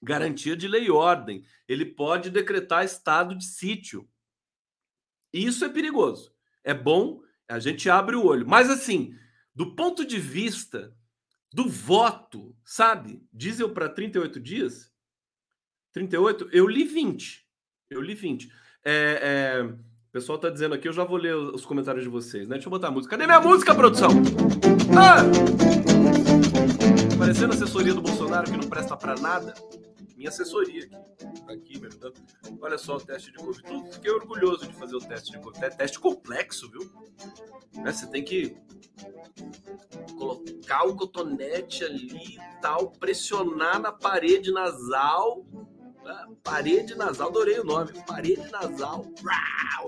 garantia 0.00 0.56
de 0.56 0.68
lei 0.68 0.84
e 0.84 0.90
ordem, 0.90 1.44
ele 1.66 1.84
pode 1.84 2.30
decretar 2.30 2.84
estado 2.84 3.34
de 3.34 3.44
sítio. 3.44 4.08
Isso 5.32 5.64
é 5.64 5.68
perigoso. 5.68 6.32
É 6.62 6.72
bom, 6.72 7.20
a 7.48 7.58
gente 7.58 7.90
abre 7.90 8.14
o 8.14 8.24
olho. 8.24 8.46
Mas 8.46 8.70
assim, 8.70 9.14
do 9.54 9.74
ponto 9.74 10.04
de 10.04 10.18
vista 10.18 10.94
do 11.52 11.68
voto, 11.68 12.54
sabe? 12.64 13.26
Diesel 13.32 13.72
para 13.72 13.88
38 13.88 14.38
dias, 14.38 14.92
38? 15.96 16.50
Eu 16.52 16.68
li 16.68 16.84
20. 16.84 17.42
Eu 17.88 18.02
li 18.02 18.14
20. 18.14 18.52
É, 18.84 19.62
é, 19.62 19.62
o 19.62 20.12
pessoal 20.12 20.38
tá 20.38 20.50
dizendo 20.50 20.74
aqui, 20.74 20.86
eu 20.86 20.92
já 20.92 21.04
vou 21.04 21.16
ler 21.16 21.34
os 21.34 21.64
comentários 21.64 22.04
de 22.04 22.10
vocês, 22.10 22.46
né? 22.46 22.56
Deixa 22.56 22.68
eu 22.68 22.70
botar 22.70 22.88
a 22.88 22.90
música. 22.90 23.16
Cadê 23.16 23.26
minha 23.26 23.40
música, 23.40 23.74
produção? 23.74 24.10
Ah! 24.94 25.24
Parecendo 27.18 27.54
assessoria 27.54 27.94
do 27.94 28.02
Bolsonaro 28.02 28.44
que 28.44 28.58
não 28.58 28.68
presta 28.68 28.94
para 28.94 29.14
nada. 29.14 29.54
Minha 30.14 30.28
assessoria 30.28 30.84
aqui. 30.84 31.46
Tá 31.46 31.52
aqui 31.54 31.80
me 31.80 31.86
ajudando. 31.86 32.20
Olha 32.60 32.76
só 32.76 32.96
o 32.96 33.00
teste 33.00 33.32
de 33.32 33.38
Covid. 33.38 33.94
Fiquei 33.94 34.10
orgulhoso 34.10 34.66
de 34.66 34.74
fazer 34.74 34.96
o 34.96 35.00
teste 35.00 35.32
de 35.32 35.38
Covid. 35.38 35.64
É 35.64 35.70
teste 35.70 35.98
complexo, 35.98 36.70
viu? 36.70 36.90
Né? 37.82 37.90
Você 37.90 38.06
tem 38.08 38.22
que 38.22 38.54
colocar 40.18 40.84
o 40.86 40.94
cotonete 40.94 41.84
ali 41.84 42.34
e 42.34 42.60
tal, 42.60 42.90
pressionar 42.90 43.80
na 43.80 43.92
parede 43.92 44.52
nasal 44.52 45.46
Ah, 46.08 46.28
Parede 46.44 46.94
nasal, 46.94 47.28
adorei 47.28 47.58
o 47.58 47.64
nome. 47.64 47.90
Parede 48.06 48.48
nasal. 48.50 49.04
Uau! 49.24 49.86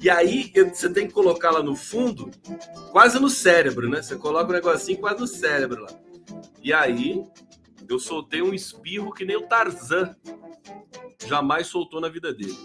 E 0.00 0.08
aí 0.08 0.50
você 0.72 0.90
tem 0.90 1.06
que 1.06 1.12
colocar 1.12 1.50
lá 1.50 1.62
no 1.62 1.76
fundo, 1.76 2.30
quase 2.90 3.18
no 3.20 3.28
cérebro, 3.28 3.88
né? 3.88 4.00
Você 4.02 4.16
coloca 4.16 4.48
o 4.48 4.52
negocinho 4.54 4.98
quase 4.98 5.20
no 5.20 5.26
cérebro 5.26 5.82
lá. 5.82 5.90
E 6.62 6.72
aí 6.72 7.22
eu 7.88 7.98
soltei 7.98 8.40
um 8.40 8.54
espirro 8.54 9.12
que 9.12 9.24
nem 9.24 9.36
o 9.36 9.46
Tarzan 9.46 10.16
jamais 11.26 11.66
soltou 11.66 12.00
na 12.00 12.08
vida 12.08 12.32
dele. 12.32 12.56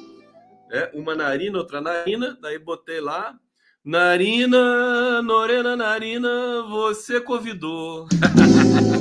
É, 0.71 0.91
uma 0.93 1.13
narina, 1.13 1.57
outra 1.57 1.81
narina, 1.81 2.37
daí 2.41 2.57
botei 2.57 3.01
lá. 3.01 3.37
Narina, 3.83 5.21
Norena, 5.21 5.75
narina, 5.75 6.63
você 6.63 7.21
convidou. 7.21 8.07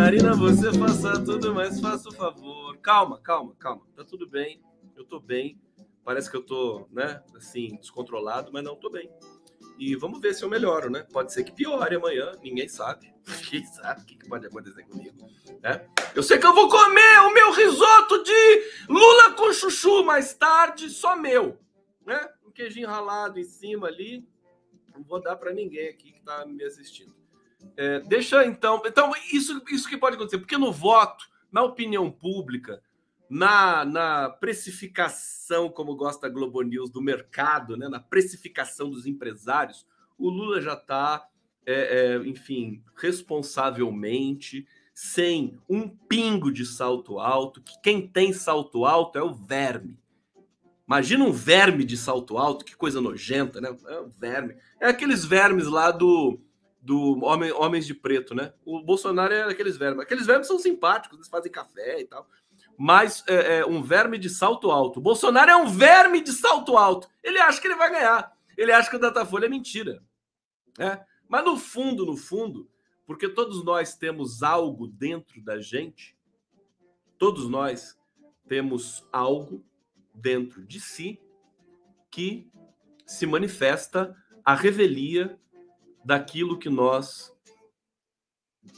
Narina, 0.00 0.34
você 0.34 0.72
faça 0.72 1.22
tudo, 1.22 1.54
mas 1.54 1.78
faça 1.78 2.08
o 2.08 2.12
favor. 2.12 2.74
Calma, 2.78 3.20
calma, 3.20 3.54
calma. 3.56 3.82
Tá 3.94 4.02
tudo 4.02 4.26
bem. 4.26 4.58
Eu 4.96 5.04
tô 5.04 5.20
bem. 5.20 5.60
Parece 6.02 6.30
que 6.30 6.38
eu 6.38 6.42
tô, 6.42 6.88
né, 6.90 7.22
assim, 7.36 7.76
descontrolado, 7.76 8.50
mas 8.50 8.64
não 8.64 8.74
tô 8.74 8.88
bem. 8.88 9.10
E 9.78 9.94
vamos 9.94 10.18
ver 10.18 10.32
se 10.32 10.42
eu 10.42 10.48
melhoro, 10.48 10.88
né? 10.88 11.06
Pode 11.12 11.34
ser 11.34 11.44
que 11.44 11.52
piore 11.52 11.96
amanhã, 11.96 12.32
ninguém 12.42 12.66
sabe. 12.66 13.12
Ninguém 13.44 13.66
sabe 13.66 14.00
o 14.00 14.06
que 14.06 14.26
pode 14.26 14.46
acontecer 14.46 14.82
comigo, 14.84 15.18
né? 15.62 15.86
Eu 16.14 16.22
sei 16.22 16.38
que 16.38 16.46
eu 16.46 16.54
vou 16.54 16.70
comer 16.70 17.18
o 17.26 17.34
meu 17.34 17.52
risoto 17.52 18.24
de 18.24 18.64
lula 18.88 19.34
com 19.34 19.52
chuchu 19.52 20.02
mais 20.02 20.32
tarde, 20.32 20.88
só 20.88 21.14
meu, 21.14 21.58
né? 22.06 22.26
Um 22.42 22.50
queijinho 22.50 22.88
ralado 22.88 23.38
em 23.38 23.44
cima 23.44 23.88
ali. 23.88 24.26
Não 24.94 25.04
vou 25.04 25.20
dar 25.20 25.36
para 25.36 25.52
ninguém 25.52 25.90
aqui 25.90 26.10
que 26.10 26.22
tá 26.22 26.46
me 26.46 26.64
assistindo. 26.64 27.19
É, 27.76 28.00
deixa 28.00 28.44
então. 28.44 28.82
Então, 28.84 29.12
isso, 29.32 29.62
isso 29.70 29.88
que 29.88 29.96
pode 29.96 30.16
acontecer, 30.16 30.38
porque 30.38 30.58
no 30.58 30.72
voto, 30.72 31.24
na 31.50 31.62
opinião 31.62 32.10
pública, 32.10 32.82
na, 33.28 33.84
na 33.84 34.28
precificação, 34.28 35.68
como 35.68 35.94
gosta 35.94 36.26
a 36.26 36.30
Globo 36.30 36.62
News, 36.62 36.90
do 36.90 37.00
mercado, 37.00 37.76
né, 37.76 37.88
na 37.88 38.00
precificação 38.00 38.90
dos 38.90 39.06
empresários, 39.06 39.86
o 40.18 40.28
Lula 40.28 40.60
já 40.60 40.74
está, 40.74 41.26
enfim, 42.26 42.82
responsavelmente, 42.96 44.66
sem 44.92 45.58
um 45.68 45.88
pingo 45.88 46.52
de 46.52 46.66
salto 46.66 47.18
alto, 47.18 47.62
que 47.62 47.80
quem 47.80 48.06
tem 48.06 48.32
salto 48.32 48.84
alto 48.84 49.18
é 49.18 49.22
o 49.22 49.32
verme. 49.32 49.96
Imagina 50.86 51.24
um 51.24 51.32
verme 51.32 51.84
de 51.84 51.96
salto 51.96 52.36
alto, 52.36 52.64
que 52.64 52.76
coisa 52.76 53.00
nojenta, 53.00 53.60
né? 53.60 53.74
É 53.86 54.00
um 54.00 54.10
verme. 54.10 54.56
É 54.80 54.88
aqueles 54.88 55.24
vermes 55.24 55.66
lá 55.68 55.92
do, 55.92 56.40
do 56.80 57.22
Homem, 57.24 57.52
Homens 57.52 57.86
de 57.86 57.94
Preto, 57.94 58.34
né? 58.34 58.52
O 58.64 58.82
Bolsonaro 58.82 59.32
é 59.32 59.42
aqueles 59.42 59.76
vermes. 59.76 60.02
Aqueles 60.02 60.26
vermes 60.26 60.46
são 60.46 60.58
simpáticos, 60.58 61.18
eles 61.18 61.28
fazem 61.28 61.52
café 61.52 62.00
e 62.00 62.06
tal. 62.06 62.26
Mas 62.76 63.22
é, 63.26 63.58
é 63.58 63.66
um 63.66 63.82
verme 63.82 64.16
de 64.18 64.30
salto 64.30 64.70
alto. 64.70 65.00
Bolsonaro 65.00 65.50
é 65.50 65.56
um 65.56 65.66
verme 65.66 66.22
de 66.22 66.32
salto 66.32 66.76
alto. 66.76 67.08
Ele 67.22 67.38
acha 67.38 67.60
que 67.60 67.66
ele 67.66 67.76
vai 67.76 67.90
ganhar. 67.90 68.32
Ele 68.56 68.72
acha 68.72 68.88
que 68.88 68.96
o 68.96 69.00
Datafolha 69.00 69.46
é 69.46 69.48
mentira. 69.48 70.02
Né? 70.78 71.04
Mas 71.28 71.44
no 71.44 71.56
fundo, 71.56 72.06
no 72.06 72.16
fundo, 72.16 72.68
porque 73.06 73.28
todos 73.28 73.64
nós 73.64 73.94
temos 73.96 74.42
algo 74.42 74.86
dentro 74.86 75.42
da 75.42 75.60
gente, 75.60 76.16
todos 77.18 77.48
nós 77.48 77.98
temos 78.48 79.06
algo 79.12 79.64
dentro 80.14 80.64
de 80.64 80.80
si 80.80 81.20
que 82.10 82.50
se 83.06 83.26
manifesta 83.26 84.16
a 84.44 84.54
revelia 84.54 85.38
daquilo 86.04 86.58
que 86.58 86.68
nós 86.68 87.32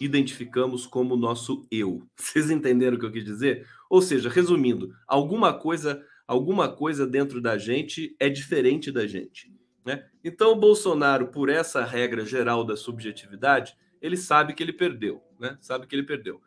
identificamos 0.00 0.86
como 0.86 1.16
nosso 1.16 1.66
eu. 1.70 2.02
Vocês 2.16 2.50
entenderam 2.50 2.96
o 2.96 3.00
que 3.00 3.06
eu 3.06 3.12
quis 3.12 3.24
dizer? 3.24 3.66
Ou 3.90 4.00
seja, 4.00 4.28
resumindo, 4.28 4.94
alguma 5.06 5.52
coisa, 5.52 6.04
alguma 6.26 6.68
coisa 6.68 7.06
dentro 7.06 7.40
da 7.40 7.58
gente 7.58 8.16
é 8.18 8.28
diferente 8.28 8.90
da 8.90 9.06
gente. 9.06 9.52
Né? 9.84 10.06
Então, 10.22 10.52
o 10.52 10.56
Bolsonaro, 10.56 11.28
por 11.28 11.48
essa 11.48 11.84
regra 11.84 12.24
geral 12.24 12.64
da 12.64 12.76
subjetividade, 12.76 13.76
ele 14.00 14.16
sabe 14.16 14.54
que 14.54 14.62
ele 14.62 14.72
perdeu, 14.72 15.22
né? 15.38 15.56
Sabe 15.60 15.86
que 15.86 15.94
ele 15.94 16.02
perdeu. 16.02 16.40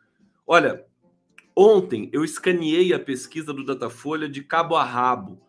Olha, 0.46 0.86
ontem 1.56 2.10
eu 2.12 2.24
escaneei 2.24 2.94
a 2.94 3.00
pesquisa 3.00 3.54
do 3.54 3.66
Datafolha 3.66 4.28
de 4.28 4.44
cabo 4.44 4.76
a 4.76 4.84
rabo, 4.84 5.42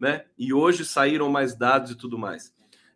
né? 0.00 0.24
E 0.36 0.52
hoje 0.52 0.84
saíram 0.84 1.28
mais 1.30 1.56
dados 1.56 1.92
e 1.92 1.96
tudo 1.96 2.18
mais. 2.18 2.52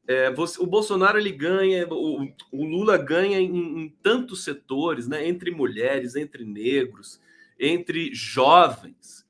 É, 0.06 0.30
você, 0.30 0.62
o 0.62 0.66
Bolsonaro 0.66 1.18
ele 1.18 1.32
ganha, 1.32 1.86
o, 1.88 2.28
o 2.52 2.64
Lula 2.64 2.96
ganha 2.96 3.40
em, 3.40 3.82
em, 3.82 3.88
tantos 4.02 4.44
setores, 4.44 5.08
né? 5.08 5.26
Entre 5.26 5.50
mulheres, 5.50 6.14
entre 6.14 6.44
negros, 6.44 7.20
entre 7.58 8.14
jovens, 8.14 9.26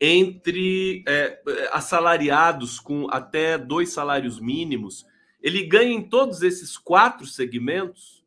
entre 0.00 1.02
é, 1.08 1.40
assalariados 1.72 2.78
com 2.78 3.08
até 3.10 3.58
dois 3.58 3.92
salários 3.92 4.38
mínimos. 4.38 5.04
Ele 5.42 5.64
ganha 5.64 5.92
em 5.92 6.02
todos 6.02 6.42
esses 6.42 6.78
quatro 6.78 7.26
segmentos 7.26 8.24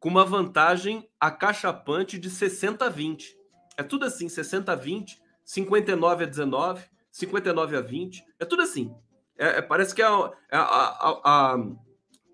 com 0.00 0.08
uma 0.08 0.24
vantagem 0.24 1.08
acachapante 1.20 2.18
de 2.18 2.28
60 2.28 2.86
a 2.86 2.88
20. 2.88 3.38
É 3.76 3.82
tudo 3.82 4.04
assim, 4.04 4.28
60 4.28 4.72
a 4.72 4.74
20, 4.74 5.20
59 5.44 6.24
a 6.24 6.26
19, 6.26 6.84
59 7.10 7.76
a 7.76 7.80
20. 7.80 8.24
É 8.38 8.44
tudo 8.44 8.62
assim. 8.62 8.94
É, 9.40 9.56
é, 9.56 9.62
parece 9.62 9.94
que 9.94 10.02
é 10.02 10.04
a, 10.04 10.32
a, 10.50 10.60
a, 10.60 11.54
a, 11.54 11.66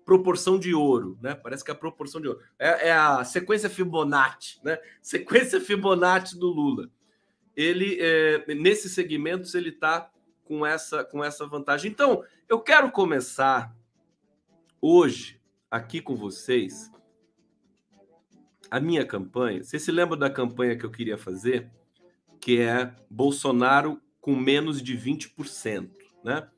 proporção 0.03 0.59
de 0.59 0.73
ouro, 0.73 1.17
né? 1.21 1.35
Parece 1.35 1.63
que 1.63 1.71
é 1.71 1.73
a 1.73 1.77
proporção 1.77 2.19
de 2.19 2.27
ouro. 2.27 2.41
É, 2.59 2.89
é, 2.89 2.91
a 2.91 3.23
sequência 3.23 3.69
Fibonacci, 3.69 4.59
né? 4.61 4.77
Sequência 5.01 5.61
Fibonacci 5.61 6.37
do 6.37 6.47
Lula. 6.47 6.89
Ele, 7.55 7.97
é, 8.01 8.53
nesses 8.55 8.91
segmentos, 8.91 9.55
ele 9.55 9.69
está 9.69 10.11
com 10.43 10.65
essa, 10.65 11.01
com 11.05 11.23
essa 11.23 11.47
vantagem. 11.47 11.89
Então, 11.89 12.25
eu 12.49 12.59
quero 12.59 12.91
começar 12.91 13.73
hoje 14.81 15.41
aqui 15.71 16.01
com 16.01 16.13
vocês 16.13 16.91
a 18.69 18.81
minha 18.81 19.05
campanha. 19.05 19.63
Você 19.63 19.79
se 19.79 19.93
lembra 19.93 20.17
da 20.17 20.29
campanha 20.29 20.77
que 20.77 20.85
eu 20.85 20.91
queria 20.91 21.17
fazer? 21.17 21.71
Que 22.41 22.59
é 22.59 22.93
Bolsonaro 23.09 24.01
com 24.19 24.35
menos 24.35 24.81
de 24.81 24.97
20%, 24.97 25.89
né? 26.21 26.49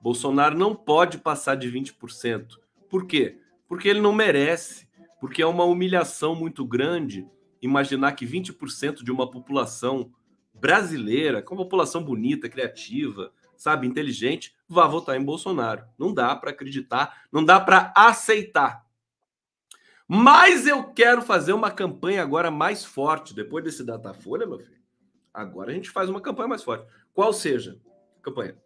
Bolsonaro 0.00 0.56
não 0.56 0.74
pode 0.74 1.18
passar 1.18 1.56
de 1.56 1.70
20%. 1.70 2.58
Por 2.88 3.06
quê? 3.06 3.38
Porque 3.68 3.88
ele 3.88 4.00
não 4.00 4.12
merece, 4.12 4.88
porque 5.20 5.42
é 5.42 5.46
uma 5.46 5.64
humilhação 5.64 6.34
muito 6.34 6.64
grande 6.64 7.26
imaginar 7.60 8.12
que 8.12 8.26
20% 8.26 9.02
de 9.02 9.10
uma 9.10 9.30
população 9.30 10.12
brasileira, 10.54 11.42
com 11.42 11.54
uma 11.54 11.64
população 11.64 12.02
bonita, 12.02 12.48
criativa, 12.48 13.32
sabe, 13.56 13.86
inteligente, 13.86 14.54
vá 14.68 14.86
votar 14.86 15.16
em 15.16 15.24
Bolsonaro. 15.24 15.84
Não 15.98 16.14
dá 16.14 16.34
para 16.36 16.50
acreditar, 16.50 17.24
não 17.32 17.44
dá 17.44 17.60
para 17.60 17.92
aceitar. 17.96 18.86
Mas 20.06 20.66
eu 20.66 20.84
quero 20.92 21.20
fazer 21.20 21.52
uma 21.52 21.70
campanha 21.70 22.22
agora 22.22 22.50
mais 22.50 22.84
forte, 22.84 23.34
depois 23.34 23.62
desse 23.62 23.84
Datafolha, 23.84 24.46
meu 24.46 24.58
filho. 24.58 24.78
Agora 25.34 25.70
a 25.70 25.74
gente 25.74 25.90
faz 25.90 26.08
uma 26.08 26.20
campanha 26.20 26.48
mais 26.48 26.62
forte. 26.62 26.86
Qual 27.12 27.32
seja 27.32 27.78
campanha? 28.22 28.56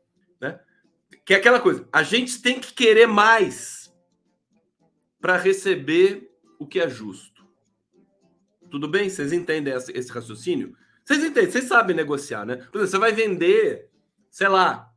Que 1.24 1.34
é 1.34 1.36
aquela 1.36 1.60
coisa, 1.60 1.88
a 1.92 2.02
gente 2.02 2.40
tem 2.42 2.58
que 2.58 2.72
querer 2.72 3.06
mais 3.06 3.92
para 5.20 5.36
receber 5.36 6.30
o 6.58 6.66
que 6.66 6.80
é 6.80 6.88
justo. 6.88 7.46
Tudo 8.70 8.88
bem? 8.88 9.08
Vocês 9.08 9.32
entendem 9.32 9.74
esse 9.74 10.10
raciocínio? 10.10 10.76
Vocês 11.04 11.22
entendem, 11.22 11.50
vocês 11.50 11.64
sabem 11.64 11.94
negociar, 11.94 12.44
né? 12.44 12.56
Por 12.56 12.78
exemplo, 12.78 12.88
você 12.88 12.98
vai 12.98 13.12
vender, 13.12 13.90
sei 14.30 14.48
lá, 14.48 14.92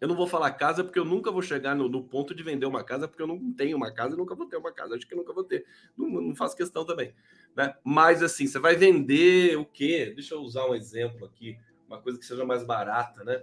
eu 0.00 0.08
não 0.08 0.14
vou 0.14 0.26
falar 0.26 0.50
casa 0.52 0.84
porque 0.84 0.98
eu 0.98 1.04
nunca 1.04 1.30
vou 1.30 1.40
chegar 1.40 1.74
no, 1.74 1.88
no, 1.88 2.04
ponto 2.04 2.34
de 2.34 2.42
vender 2.42 2.66
uma 2.66 2.84
casa 2.84 3.08
porque 3.08 3.22
eu 3.22 3.26
não 3.26 3.52
tenho 3.54 3.76
uma 3.76 3.90
casa 3.90 4.14
e 4.14 4.18
nunca 4.18 4.34
vou 4.34 4.46
ter 4.46 4.56
uma 4.56 4.70
casa. 4.70 4.94
Acho 4.94 5.08
que 5.08 5.14
nunca 5.14 5.32
vou 5.32 5.44
ter. 5.44 5.64
Não, 5.96 6.08
não 6.08 6.36
faço 6.36 6.54
questão 6.54 6.84
também. 6.84 7.14
Né? 7.56 7.74
Mas 7.82 8.22
assim, 8.22 8.46
você 8.46 8.58
vai 8.58 8.76
vender 8.76 9.56
o 9.56 9.64
quê? 9.64 10.12
Deixa 10.14 10.34
eu 10.34 10.40
usar 10.40 10.66
um 10.66 10.74
exemplo 10.74 11.24
aqui, 11.24 11.58
uma 11.86 12.02
coisa 12.02 12.18
que 12.18 12.26
seja 12.26 12.44
mais 12.44 12.62
barata, 12.64 13.24
né? 13.24 13.42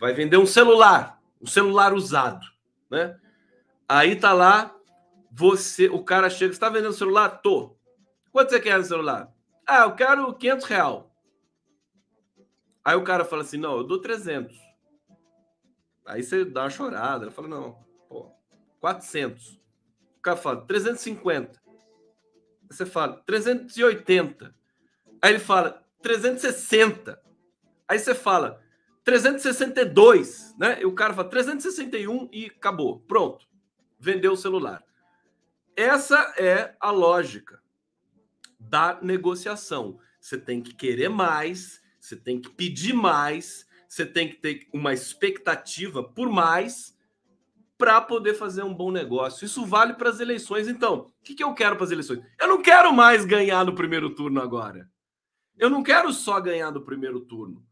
Vai 0.00 0.14
vender 0.14 0.38
um 0.38 0.46
celular, 0.46 1.20
um 1.42 1.46
celular 1.46 1.92
usado, 1.92 2.46
né? 2.90 3.20
Aí 3.86 4.16
tá 4.16 4.32
lá, 4.32 4.74
você, 5.30 5.88
o 5.88 6.02
cara 6.02 6.30
chega, 6.30 6.52
está 6.52 6.70
vendendo 6.70 6.94
celular? 6.94 7.28
Tô. 7.42 7.76
Quanto 8.32 8.48
você 8.48 8.58
quer 8.58 8.78
no 8.78 8.84
celular? 8.84 9.30
Ah, 9.66 9.82
eu 9.82 9.94
quero 9.94 10.32
500 10.32 10.64
real. 10.64 11.14
Aí 12.82 12.96
o 12.96 13.04
cara 13.04 13.26
fala 13.26 13.42
assim, 13.42 13.58
não, 13.58 13.76
eu 13.76 13.84
dou 13.84 14.00
300. 14.00 14.56
Aí 16.06 16.22
você 16.22 16.46
dá 16.46 16.62
uma 16.62 16.70
chorada. 16.70 17.30
Fala, 17.30 17.48
não, 17.48 17.78
pô, 18.08 18.32
400. 18.80 19.60
O 20.18 20.22
cara 20.22 20.36
fala, 20.38 20.64
350. 20.66 21.60
Aí 21.60 22.68
você 22.70 22.86
fala, 22.86 23.22
380. 23.26 24.54
Aí 25.20 25.30
ele 25.30 25.38
fala, 25.38 25.84
360. 26.00 27.20
Aí 27.86 27.98
você 27.98 28.14
fala, 28.14 28.62
362, 29.04 30.54
né? 30.58 30.80
E 30.80 30.86
o 30.86 30.92
cara 30.92 31.14
fala, 31.14 31.28
361 31.28 32.28
e 32.32 32.46
acabou. 32.46 33.00
Pronto. 33.00 33.46
Vendeu 33.98 34.32
o 34.32 34.36
celular. 34.36 34.82
Essa 35.76 36.34
é 36.36 36.74
a 36.80 36.90
lógica 36.90 37.60
da 38.58 38.98
negociação. 39.00 39.98
você 40.20 40.36
tem 40.36 40.60
que 40.60 40.74
querer 40.74 41.08
mais, 41.08 41.80
você 41.98 42.14
tem 42.14 42.40
que 42.40 42.50
pedir 42.50 42.92
mais, 42.92 43.66
você 43.88 44.04
tem 44.04 44.28
que 44.28 44.36
ter 44.36 44.68
uma 44.72 44.92
expectativa 44.92 46.02
por 46.02 46.28
mais 46.30 46.96
para 47.78 47.98
poder 48.00 48.34
fazer 48.34 48.62
um 48.62 48.74
bom 48.74 48.90
negócio. 48.90 49.46
Isso 49.46 49.64
vale 49.64 49.94
para 49.94 50.10
as 50.10 50.20
eleições. 50.20 50.68
Então, 50.68 51.06
o 51.18 51.22
que, 51.24 51.34
que 51.34 51.42
eu 51.42 51.54
quero 51.54 51.76
para 51.76 51.86
as 51.86 51.90
eleições? 51.90 52.22
Eu 52.38 52.46
não 52.46 52.60
quero 52.60 52.92
mais 52.92 53.24
ganhar 53.24 53.64
no 53.64 53.74
primeiro 53.74 54.14
turno 54.14 54.40
agora. 54.40 54.86
Eu 55.56 55.70
não 55.70 55.82
quero 55.82 56.12
só 56.12 56.38
ganhar 56.40 56.70
no 56.70 56.82
primeiro 56.82 57.20
turno. 57.20 57.64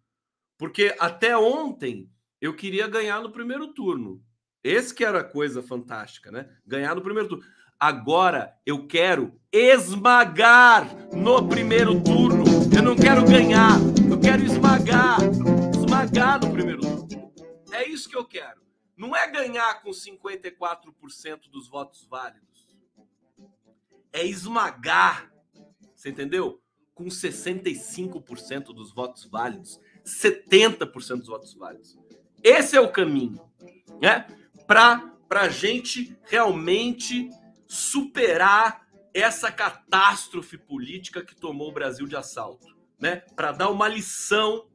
Porque 0.59 0.95
até 0.99 1.39
ontem 1.39 2.11
eu 2.41 2.55
queria 2.55 2.89
ganhar 2.89 3.23
no 3.23 3.31
primeiro 3.31 3.69
turno. 3.69 4.21
Esse 4.63 4.93
que 4.93 5.05
era 5.05 5.21
a 5.21 5.25
coisa 5.25 5.63
fantástica, 5.63 6.33
né? 6.33 6.51
Ganhar 6.67 6.97
no 6.97 7.01
primeiro 7.01 7.29
turno. 7.29 7.45
Agora 7.79 8.53
eu 8.67 8.89
quero 8.89 9.41
esmagar 9.53 10.93
no 11.15 11.49
primeiro 11.49 12.03
turno. 12.03 12.45
Eu 12.77 12.83
não 12.83 12.97
quero 12.97 13.25
ganhar, 13.25 13.79
eu 14.11 14.19
quero 14.21 14.43
esmagar. 14.45 15.19
Esmagar 15.73 16.45
no 16.45 16.53
primeiro 16.53 16.81
turno. 16.81 17.33
É 17.73 17.89
isso 17.89 18.09
que 18.09 18.17
eu 18.17 18.25
quero. 18.25 18.61
Não 18.97 19.15
é 19.15 19.31
ganhar 19.31 19.81
com 19.81 19.91
54% 19.91 21.49
dos 21.49 21.69
votos 21.69 22.05
válidos. 22.05 22.77
É 24.13 24.27
esmagar. 24.27 25.33
Você 25.95 26.09
entendeu? 26.09 26.61
Com 26.97 27.05
65% 27.05 28.75
dos 28.75 28.93
votos 28.93 29.25
válidos, 29.25 29.79
70% 30.09 31.19
dos 31.19 31.29
votos 31.29 31.55
válidos. 31.55 31.99
Esse 32.43 32.77
é 32.77 32.81
o 32.81 32.91
caminho, 32.91 33.41
né? 34.01 34.27
Para 34.67 35.13
a 35.31 35.49
gente 35.49 36.17
realmente 36.23 37.31
superar 37.67 38.87
essa 39.13 39.51
catástrofe 39.51 40.57
política 40.57 41.25
que 41.25 41.35
tomou 41.35 41.71
o 41.71 41.73
Brasil 41.73 42.07
de 42.07 42.17
assalto, 42.17 42.77
né? 42.99 43.17
Para 43.35 43.53
dar 43.53 43.71
uma 43.71 43.89
lição 43.89 44.69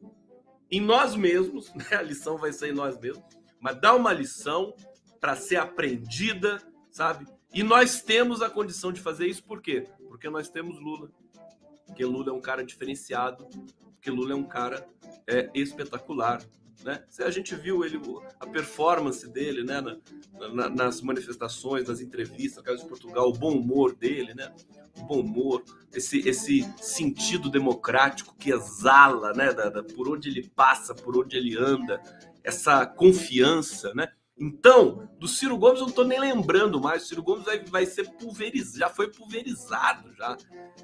em 0.70 0.82
nós 0.82 1.16
mesmos, 1.16 1.74
né? 1.76 1.86
A 1.92 2.02
lição 2.02 2.38
vai 2.38 2.52
ser 2.52 2.70
em 2.70 2.74
nós 2.74 3.00
mesmos, 3.00 3.24
mas 3.60 3.80
dar 3.80 3.96
uma 3.96 4.14
lição 4.14 4.76
para 5.20 5.36
ser 5.36 5.56
aprendida, 5.56 6.62
sabe? 6.92 7.26
E 7.54 7.64
nós 7.64 8.02
temos 8.02 8.42
a 8.42 8.50
condição 8.50 8.92
de 8.92 9.00
fazer 9.00 9.28
isso 9.28 9.44
por 9.44 9.62
quê? 9.62 9.88
Porque 10.10 10.30
nós 10.30 10.50
temos 10.50 10.80
Lula. 10.80 11.10
Porque 11.86 12.04
Lula 12.04 12.30
é 12.30 12.34
um 12.34 12.42
cara 12.42 12.64
diferenciado, 12.64 13.48
porque 13.94 14.10
Lula 14.10 14.34
é 14.34 14.36
um 14.36 14.44
cara 14.44 14.88
é, 15.28 15.50
espetacular, 15.54 16.42
né? 16.84 17.04
A 17.20 17.30
gente 17.30 17.56
viu 17.56 17.84
ele, 17.84 18.00
a 18.40 18.46
performance 18.46 19.28
dele 19.28 19.64
né? 19.64 19.82
Na, 19.82 20.50
na, 20.50 20.70
nas 20.70 21.02
manifestações, 21.02 21.88
nas 21.88 22.02
entrevistas, 22.02 22.58
no 22.58 22.64
caso 22.64 22.84
de 22.84 22.90
Portugal, 22.90 23.30
o 23.30 23.34
bom 23.34 23.58
humor 23.58 23.96
dele, 23.96 24.34
né? 24.34 24.54
o 24.98 25.04
bom 25.04 25.22
humor, 25.22 25.64
esse, 25.94 26.28
esse 26.28 26.62
sentido 26.78 27.50
democrático 27.50 28.36
que 28.38 28.52
exala 28.52 29.34
né? 29.34 29.54
Da, 29.54 29.70
da, 29.70 29.84
por 29.84 30.10
onde 30.10 30.30
ele 30.30 30.50
passa, 30.50 30.94
por 30.94 31.18
onde 31.18 31.38
ele 31.38 31.58
anda, 31.58 32.02
essa 32.44 32.86
confiança. 32.86 33.94
Né? 33.94 34.10
Então, 34.46 35.08
do 35.18 35.26
Ciro 35.26 35.58
Gomes 35.58 35.80
eu 35.80 35.84
não 35.84 35.90
estou 35.90 36.04
nem 36.04 36.20
lembrando 36.20 36.82
mais. 36.82 37.04
O 37.04 37.08
Ciro 37.08 37.24
Gomes 37.24 37.46
vai, 37.46 37.64
vai 37.64 37.86
ser 37.86 38.10
pulverizado, 38.18 38.78
já 38.78 38.90
foi 38.90 39.10
pulverizado 39.10 40.14
já. 40.18 40.36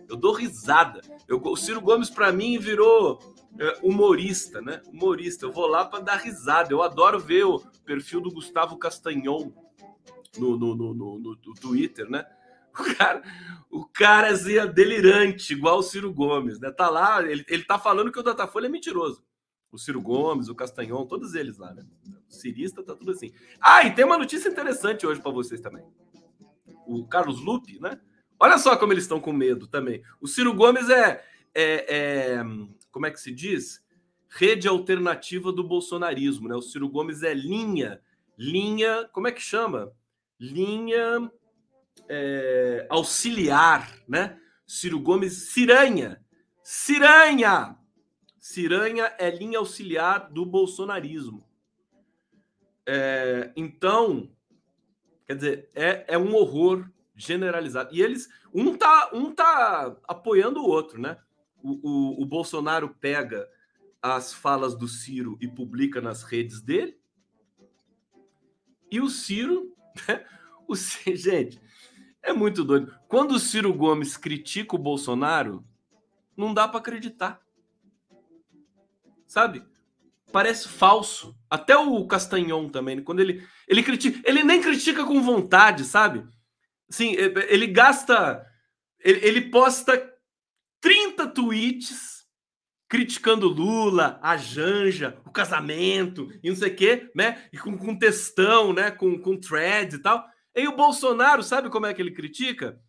Eu 0.07 0.15
dou 0.15 0.31
risada. 0.31 1.01
Eu, 1.27 1.41
o 1.43 1.57
Ciro 1.57 1.81
Gomes, 1.81 2.09
para 2.09 2.31
mim, 2.31 2.57
virou 2.57 3.19
é, 3.59 3.79
humorista, 3.83 4.61
né? 4.61 4.81
Humorista. 4.87 5.45
Eu 5.45 5.51
vou 5.51 5.67
lá 5.67 5.83
para 5.83 5.99
dar 5.99 6.15
risada. 6.15 6.71
Eu 6.71 6.81
adoro 6.81 7.19
ver 7.19 7.43
o 7.43 7.59
perfil 7.83 8.21
do 8.21 8.31
Gustavo 8.31 8.77
Castanhon 8.77 9.51
no, 10.37 10.57
no, 10.57 10.73
no, 10.73 10.93
no, 10.93 11.19
no 11.19 11.53
Twitter, 11.59 12.09
né? 12.09 12.25
O 12.79 12.95
cara, 12.95 13.23
o 13.69 13.85
cara 13.85 14.29
é 14.29 14.67
delirante, 14.67 15.51
igual 15.51 15.79
o 15.79 15.83
Ciro 15.83 16.13
Gomes, 16.13 16.61
né? 16.61 16.71
Tá 16.71 16.89
lá, 16.89 17.21
ele, 17.21 17.43
ele 17.49 17.65
tá 17.65 17.77
falando 17.77 18.09
que 18.09 18.19
o 18.19 18.23
Datafolha 18.23 18.67
é 18.67 18.69
mentiroso. 18.69 19.21
O 19.71 19.77
Ciro 19.77 20.01
Gomes, 20.01 20.49
o 20.49 20.55
Castanhon, 20.55 21.05
todos 21.05 21.35
eles 21.35 21.57
lá, 21.57 21.73
né? 21.73 21.85
O 22.27 22.33
cirista 22.33 22.83
tá 22.83 22.95
tudo 22.95 23.11
assim. 23.11 23.31
Ah, 23.59 23.85
e 23.85 23.93
tem 23.93 24.05
uma 24.05 24.17
notícia 24.17 24.49
interessante 24.49 25.05
hoje 25.05 25.21
para 25.21 25.31
vocês 25.31 25.61
também. 25.61 25.83
O 26.87 27.05
Carlos 27.05 27.39
Lupe, 27.39 27.79
né? 27.79 27.99
Olha 28.39 28.57
só 28.57 28.75
como 28.77 28.93
eles 28.93 29.03
estão 29.03 29.19
com 29.19 29.33
medo 29.33 29.67
também. 29.67 30.01
O 30.19 30.27
Ciro 30.27 30.53
Gomes 30.53 30.89
é, 30.89 31.23
é, 31.53 32.35
é 32.37 32.43
como 32.91 33.05
é 33.05 33.11
que 33.11 33.19
se 33.19 33.31
diz? 33.31 33.83
Rede 34.29 34.67
alternativa 34.67 35.51
do 35.51 35.63
bolsonarismo, 35.63 36.47
né? 36.47 36.55
O 36.55 36.61
Ciro 36.61 36.87
Gomes 36.87 37.21
é 37.21 37.33
linha, 37.33 37.99
linha, 38.37 39.07
como 39.11 39.27
é 39.27 39.31
que 39.31 39.41
chama? 39.41 39.91
Linha 40.39 41.29
é, 42.07 42.87
auxiliar, 42.89 43.93
né? 44.07 44.39
Ciro 44.65 44.99
Gomes, 44.99 45.51
Ciranha, 45.51 46.23
Ciranha, 46.63 47.75
Ciranha 48.49 49.13
é 49.19 49.29
linha 49.29 49.59
auxiliar 49.59 50.31
do 50.31 50.43
bolsonarismo. 50.43 51.47
É, 52.83 53.53
então, 53.55 54.27
quer 55.27 55.35
dizer, 55.35 55.69
é, 55.75 56.05
é 56.07 56.17
um 56.17 56.33
horror 56.33 56.89
generalizado. 57.15 57.93
E 57.93 58.01
eles, 58.01 58.27
um 58.51 58.75
tá, 58.75 59.11
um 59.13 59.31
tá 59.31 59.95
apoiando 60.07 60.61
o 60.61 60.67
outro, 60.67 60.99
né? 60.99 61.19
o, 61.61 61.73
o, 61.87 62.23
o 62.23 62.25
Bolsonaro 62.25 62.89
pega 62.99 63.47
as 64.01 64.33
falas 64.33 64.75
do 64.75 64.87
Ciro 64.87 65.37
e 65.39 65.47
publica 65.47 66.01
nas 66.01 66.23
redes 66.23 66.59
dele. 66.59 66.99
E 68.89 68.99
o 68.99 69.09
Ciro, 69.09 69.77
né? 70.07 70.25
o, 70.67 70.75
gente, 70.75 71.61
é 72.23 72.33
muito 72.33 72.63
doido. 72.63 72.97
Quando 73.07 73.33
o 73.33 73.39
Ciro 73.39 73.71
Gomes 73.75 74.17
critica 74.17 74.75
o 74.75 74.79
Bolsonaro, 74.79 75.63
não 76.35 76.51
dá 76.51 76.67
para 76.67 76.79
acreditar. 76.79 77.47
Sabe? 79.29 79.63
Parece 80.33 80.67
falso. 80.67 81.37
Até 81.49 81.77
o 81.77 82.05
Castanhon 82.07 82.67
também, 82.67 83.01
quando 83.01 83.19
ele 83.19 83.47
ele 83.67 83.83
critica, 83.83 84.19
ele 84.27 84.43
nem 84.43 84.59
critica 84.59 85.05
com 85.05 85.21
vontade, 85.21 85.83
sabe? 85.83 86.27
Sim, 86.89 87.13
ele 87.47 87.67
gasta 87.67 88.43
ele, 88.99 89.25
ele 89.25 89.41
posta 89.49 90.11
30 90.81 91.27
tweets 91.27 92.25
criticando 92.89 93.47
Lula, 93.47 94.19
a 94.21 94.35
Janja, 94.35 95.21
o 95.23 95.31
casamento 95.31 96.27
e 96.43 96.49
não 96.49 96.55
sei 96.55 96.71
o 96.71 96.75
quê, 96.75 97.11
né? 97.15 97.47
E 97.53 97.57
com, 97.57 97.77
com 97.77 97.95
textão, 97.97 98.73
né? 98.73 98.89
Com, 98.89 99.19
com 99.19 99.39
threads 99.39 99.99
e 99.99 100.01
tal. 100.01 100.25
E 100.55 100.67
o 100.67 100.75
Bolsonaro, 100.75 101.43
sabe 101.43 101.69
como 101.69 101.85
é 101.85 101.93
que 101.93 102.01
ele 102.01 102.11
critica? 102.11 102.81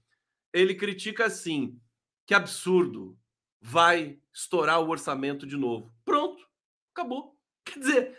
Ele 0.55 0.75
critica 0.75 1.27
assim: 1.27 1.79
que 2.27 2.33
absurdo, 2.33 3.19
vai 3.61 4.19
estourar 4.33 4.81
o 4.81 4.89
orçamento 4.89 5.47
de 5.47 5.57
novo. 5.57 5.93
Pronto, 6.05 6.47
acabou. 6.93 7.37
Quer 7.65 7.79
dizer, 7.79 8.19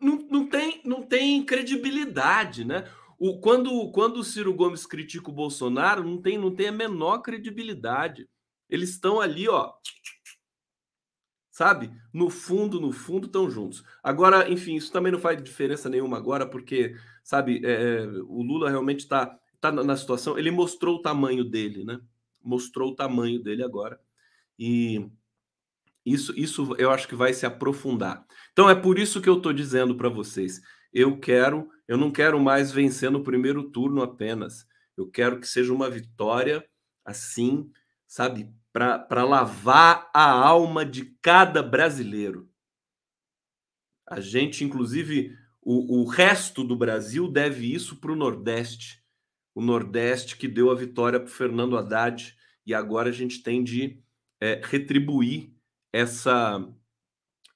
não, 0.00 0.16
não, 0.30 0.46
tem, 0.48 0.80
não 0.84 1.02
tem 1.02 1.44
credibilidade, 1.44 2.64
né? 2.64 2.90
O, 3.18 3.38
quando, 3.38 3.90
quando 3.92 4.16
o 4.16 4.24
Ciro 4.24 4.52
Gomes 4.52 4.84
critica 4.84 5.30
o 5.30 5.34
Bolsonaro, 5.34 6.02
não 6.02 6.20
tem, 6.20 6.36
não 6.36 6.52
tem 6.54 6.68
a 6.68 6.72
menor 6.72 7.18
credibilidade. 7.18 8.28
Eles 8.68 8.90
estão 8.90 9.20
ali, 9.20 9.48
ó. 9.48 9.72
Sabe? 11.52 11.92
No 12.12 12.30
fundo, 12.30 12.80
no 12.80 12.90
fundo, 12.90 13.26
estão 13.26 13.48
juntos. 13.48 13.84
Agora, 14.02 14.50
enfim, 14.50 14.74
isso 14.74 14.90
também 14.90 15.12
não 15.12 15.20
faz 15.20 15.40
diferença 15.40 15.88
nenhuma 15.88 16.16
agora, 16.16 16.46
porque, 16.46 16.96
sabe, 17.22 17.64
é, 17.64 17.70
é 17.70 18.06
o 18.26 18.42
Lula 18.42 18.70
realmente 18.70 19.00
está 19.00 19.38
tá 19.60 19.70
na 19.70 19.96
situação. 19.96 20.36
Ele 20.36 20.50
mostrou 20.50 20.96
o 20.96 21.02
tamanho 21.02 21.44
dele, 21.44 21.84
né? 21.84 22.00
Mostrou 22.42 22.90
o 22.90 22.96
tamanho 22.96 23.40
dele 23.40 23.62
agora. 23.62 24.00
E 24.58 25.10
isso, 26.04 26.32
isso 26.36 26.74
eu 26.78 26.90
acho 26.90 27.06
que 27.06 27.14
vai 27.14 27.32
se 27.32 27.46
aprofundar. 27.46 28.26
Então 28.52 28.68
é 28.68 28.74
por 28.74 28.98
isso 28.98 29.20
que 29.20 29.28
eu 29.28 29.36
estou 29.36 29.52
dizendo 29.52 29.96
para 29.96 30.08
vocês. 30.08 30.60
Eu 30.92 31.18
quero, 31.18 31.70
eu 31.86 31.96
não 31.96 32.10
quero 32.10 32.38
mais 32.40 32.72
vencer 32.72 33.10
no 33.10 33.22
primeiro 33.22 33.70
turno 33.70 34.02
apenas. 34.02 34.66
Eu 34.96 35.08
quero 35.08 35.40
que 35.40 35.46
seja 35.46 35.72
uma 35.72 35.88
vitória 35.88 36.64
assim, 37.04 37.70
sabe, 38.06 38.50
para 38.72 39.24
lavar 39.24 40.10
a 40.14 40.30
alma 40.30 40.84
de 40.84 41.16
cada 41.22 41.62
brasileiro. 41.62 42.48
A 44.08 44.20
gente, 44.20 44.64
inclusive, 44.64 45.36
o, 45.60 46.00
o 46.00 46.04
resto 46.04 46.64
do 46.64 46.76
Brasil 46.76 47.28
deve 47.28 47.72
isso 47.72 47.96
para 47.96 48.12
o 48.12 48.16
Nordeste. 48.16 49.02
O 49.54 49.62
Nordeste 49.62 50.36
que 50.36 50.48
deu 50.48 50.70
a 50.70 50.74
vitória 50.74 51.20
para 51.20 51.28
Fernando 51.28 51.76
Haddad 51.76 52.36
e 52.66 52.74
agora 52.74 53.08
a 53.08 53.12
gente 53.12 53.42
tem 53.42 53.62
de 53.62 54.01
é, 54.42 54.60
retribuir 54.64 55.52
essa 55.92 56.68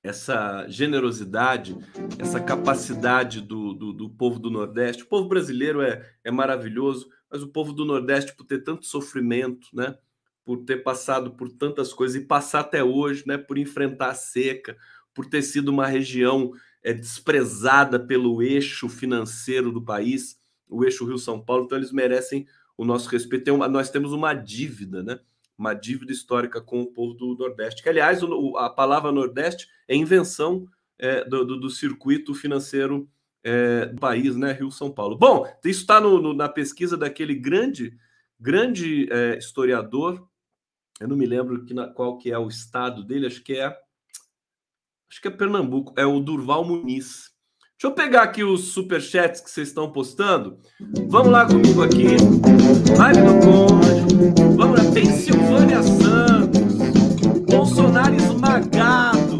essa 0.04 0.68
generosidade, 0.68 1.76
essa 2.16 2.38
capacidade 2.38 3.40
do, 3.40 3.74
do, 3.74 3.92
do, 3.92 4.08
povo 4.08 4.38
do 4.38 4.48
Nordeste. 4.48 5.02
O 5.02 5.08
povo 5.08 5.28
brasileiro 5.28 5.82
é, 5.82 6.08
é 6.22 6.30
maravilhoso, 6.30 7.08
mas 7.28 7.42
o 7.42 7.48
povo 7.48 7.72
do 7.72 7.84
Nordeste, 7.84 8.32
por 8.36 8.46
ter 8.46 8.62
tanto 8.62 8.86
sofrimento, 8.86 9.66
né? 9.74 9.98
por 10.44 10.58
ter 10.58 10.84
passado 10.84 11.32
por 11.32 11.50
tantas 11.50 11.92
coisas 11.92 12.22
e 12.22 12.24
passar 12.24 12.60
até 12.60 12.84
hoje, 12.84 13.24
né, 13.26 13.36
por 13.36 13.58
enfrentar 13.58 14.10
a 14.10 14.14
seca, 14.14 14.76
por 15.12 15.26
ter 15.26 15.42
sido 15.42 15.70
uma 15.70 15.88
região 15.88 16.52
é, 16.84 16.92
desprezada 16.92 17.98
pelo 17.98 18.40
eixo 18.40 18.88
financeiro 18.88 19.72
do 19.72 19.82
país, 19.82 20.40
o 20.68 20.84
eixo 20.84 21.04
Rio-São 21.04 21.44
Paulo, 21.44 21.64
então 21.64 21.76
eles 21.76 21.90
merecem 21.90 22.46
o 22.76 22.84
nosso 22.84 23.08
respeito. 23.08 23.52
Uma, 23.52 23.66
nós 23.66 23.90
temos 23.90 24.12
uma 24.12 24.32
dívida, 24.32 25.02
né? 25.02 25.18
Uma 25.58 25.74
dívida 25.74 26.12
histórica 26.12 26.60
com 26.60 26.82
o 26.82 26.86
povo 26.86 27.14
do 27.14 27.34
Nordeste. 27.36 27.82
Que, 27.82 27.88
aliás, 27.88 28.22
o, 28.22 28.56
a 28.56 28.68
palavra 28.68 29.10
Nordeste 29.10 29.68
é 29.88 29.96
invenção 29.96 30.66
é, 30.98 31.24
do, 31.24 31.44
do, 31.44 31.60
do, 31.60 31.70
circuito 31.70 32.34
financeiro 32.34 33.08
é, 33.42 33.86
do 33.86 34.00
país, 34.00 34.36
né? 34.36 34.52
Rio-São 34.52 34.90
Paulo. 34.90 35.16
Bom, 35.16 35.46
isso 35.64 35.80
está 35.80 36.00
na 36.00 36.48
pesquisa 36.48 36.96
daquele 36.96 37.34
grande, 37.34 37.96
grande 38.38 39.08
é, 39.10 39.38
historiador. 39.38 40.26
Eu 41.00 41.08
não 41.08 41.16
me 41.16 41.26
lembro 41.26 41.64
que, 41.64 41.74
na, 41.74 41.88
qual 41.88 42.18
que 42.18 42.30
é 42.30 42.38
o 42.38 42.48
estado 42.48 43.04
dele, 43.04 43.26
acho 43.26 43.42
que 43.42 43.54
é. 43.54 43.66
Acho 45.08 45.22
que 45.22 45.28
é 45.28 45.30
Pernambuco, 45.30 45.94
é 45.96 46.04
o 46.04 46.18
Durval 46.18 46.64
Muniz. 46.64 47.35
Deixa 47.78 47.88
eu 47.88 47.92
pegar 47.92 48.22
aqui 48.22 48.42
os 48.42 48.72
superchats 48.72 49.42
que 49.42 49.50
vocês 49.50 49.68
estão 49.68 49.92
postando. 49.92 50.58
Vamos 51.08 51.30
lá 51.30 51.46
comigo 51.46 51.82
aqui. 51.82 52.06
Live 52.96 53.20
do 53.20 53.34
Conde. 53.44 54.56
Vamos 54.56 54.82
lá. 54.82 54.92
Pensilvânia 54.94 55.82
Santos. 55.82 56.72
Bolsonaro 57.44 58.14
esmagado. 58.14 59.38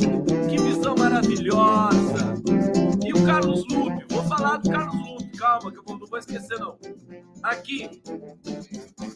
Que 0.50 0.58
visão 0.58 0.94
maravilhosa. 0.98 2.34
E 3.02 3.10
o 3.14 3.24
Carlos 3.24 3.64
Lupe. 3.70 4.04
Vou 4.10 4.22
falar 4.24 4.58
do 4.58 4.70
Carlos 4.70 5.08
Lupe. 5.08 5.38
Calma, 5.38 5.72
que 5.72 5.78
eu 5.78 5.98
não 5.98 6.06
vou 6.06 6.18
esquecer, 6.18 6.58
não. 6.58 6.78
Aqui. 7.42 8.02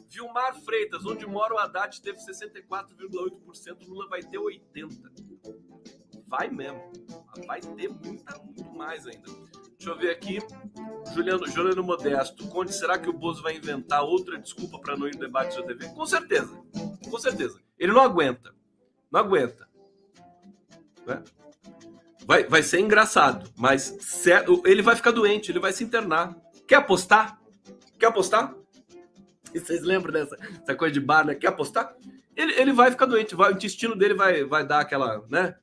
Vilmar 0.09 0.55
Freitas, 0.65 1.05
onde 1.05 1.27
mora 1.27 1.55
o 1.55 1.59
Haddad, 1.59 2.01
teve 2.01 2.19
64,8%. 2.21 3.87
Lula 3.87 4.09
vai 4.09 4.23
ter 4.23 4.39
80%. 4.39 4.89
Vai 6.27 6.49
mesmo. 6.49 6.81
Vai 7.47 7.61
ter 7.61 7.89
muita, 7.89 8.39
muito 8.39 8.65
mais 8.77 9.07
ainda. 9.07 9.29
Deixa 9.79 9.91
eu 9.91 9.97
ver 9.97 10.11
aqui. 10.11 10.39
Juliano, 11.15 11.47
Juliano 11.47 11.83
Modesto. 11.83 12.47
Conde, 12.49 12.73
será 12.73 12.99
que 12.99 13.09
o 13.09 13.13
Bozo 13.13 13.43
vai 13.43 13.57
inventar 13.57 14.03
outra 14.03 14.39
desculpa 14.39 14.79
para 14.79 14.97
não 14.97 15.09
ir 15.09 15.15
no 15.15 15.21
debate 15.21 15.57
da 15.57 15.67
TV? 15.67 15.89
Com 15.89 16.07
certeza. 16.07 16.55
Com 17.09 17.19
certeza. 17.19 17.61
Ele 17.79 17.93
não 17.93 18.03
aguenta. 18.03 18.55
Não 19.11 19.21
aguenta. 19.21 19.69
Né? 21.07 21.23
Vai, 22.27 22.45
vai 22.45 22.63
ser 22.63 22.81
engraçado, 22.81 23.51
mas 23.57 23.99
ele 24.65 24.83
vai 24.83 24.95
ficar 24.95 25.11
doente, 25.11 25.51
ele 25.51 25.59
vai 25.59 25.73
se 25.73 25.83
internar. 25.83 26.37
Quer 26.69 26.77
apostar? 26.77 27.41
Quer 27.99 28.07
apostar? 28.07 28.55
E 29.53 29.59
vocês 29.59 29.83
lembram 29.83 30.13
dessa, 30.13 30.37
dessa 30.37 30.75
coisa 30.77 30.93
de 30.93 31.01
bar, 31.01 31.27
né? 31.27 31.35
Quer 31.35 31.49
apostar? 31.49 31.97
Ele, 32.37 32.53
ele 32.53 32.73
vai 32.73 32.91
ficar 32.91 33.07
doente, 33.07 33.35
vai, 33.35 33.51
o 33.51 33.57
intestino 33.57 33.97
dele 33.97 34.15
vai, 34.15 34.45
vai 34.45 34.65
dar 34.65 34.81
aquela, 34.81 35.25
né? 35.29 35.57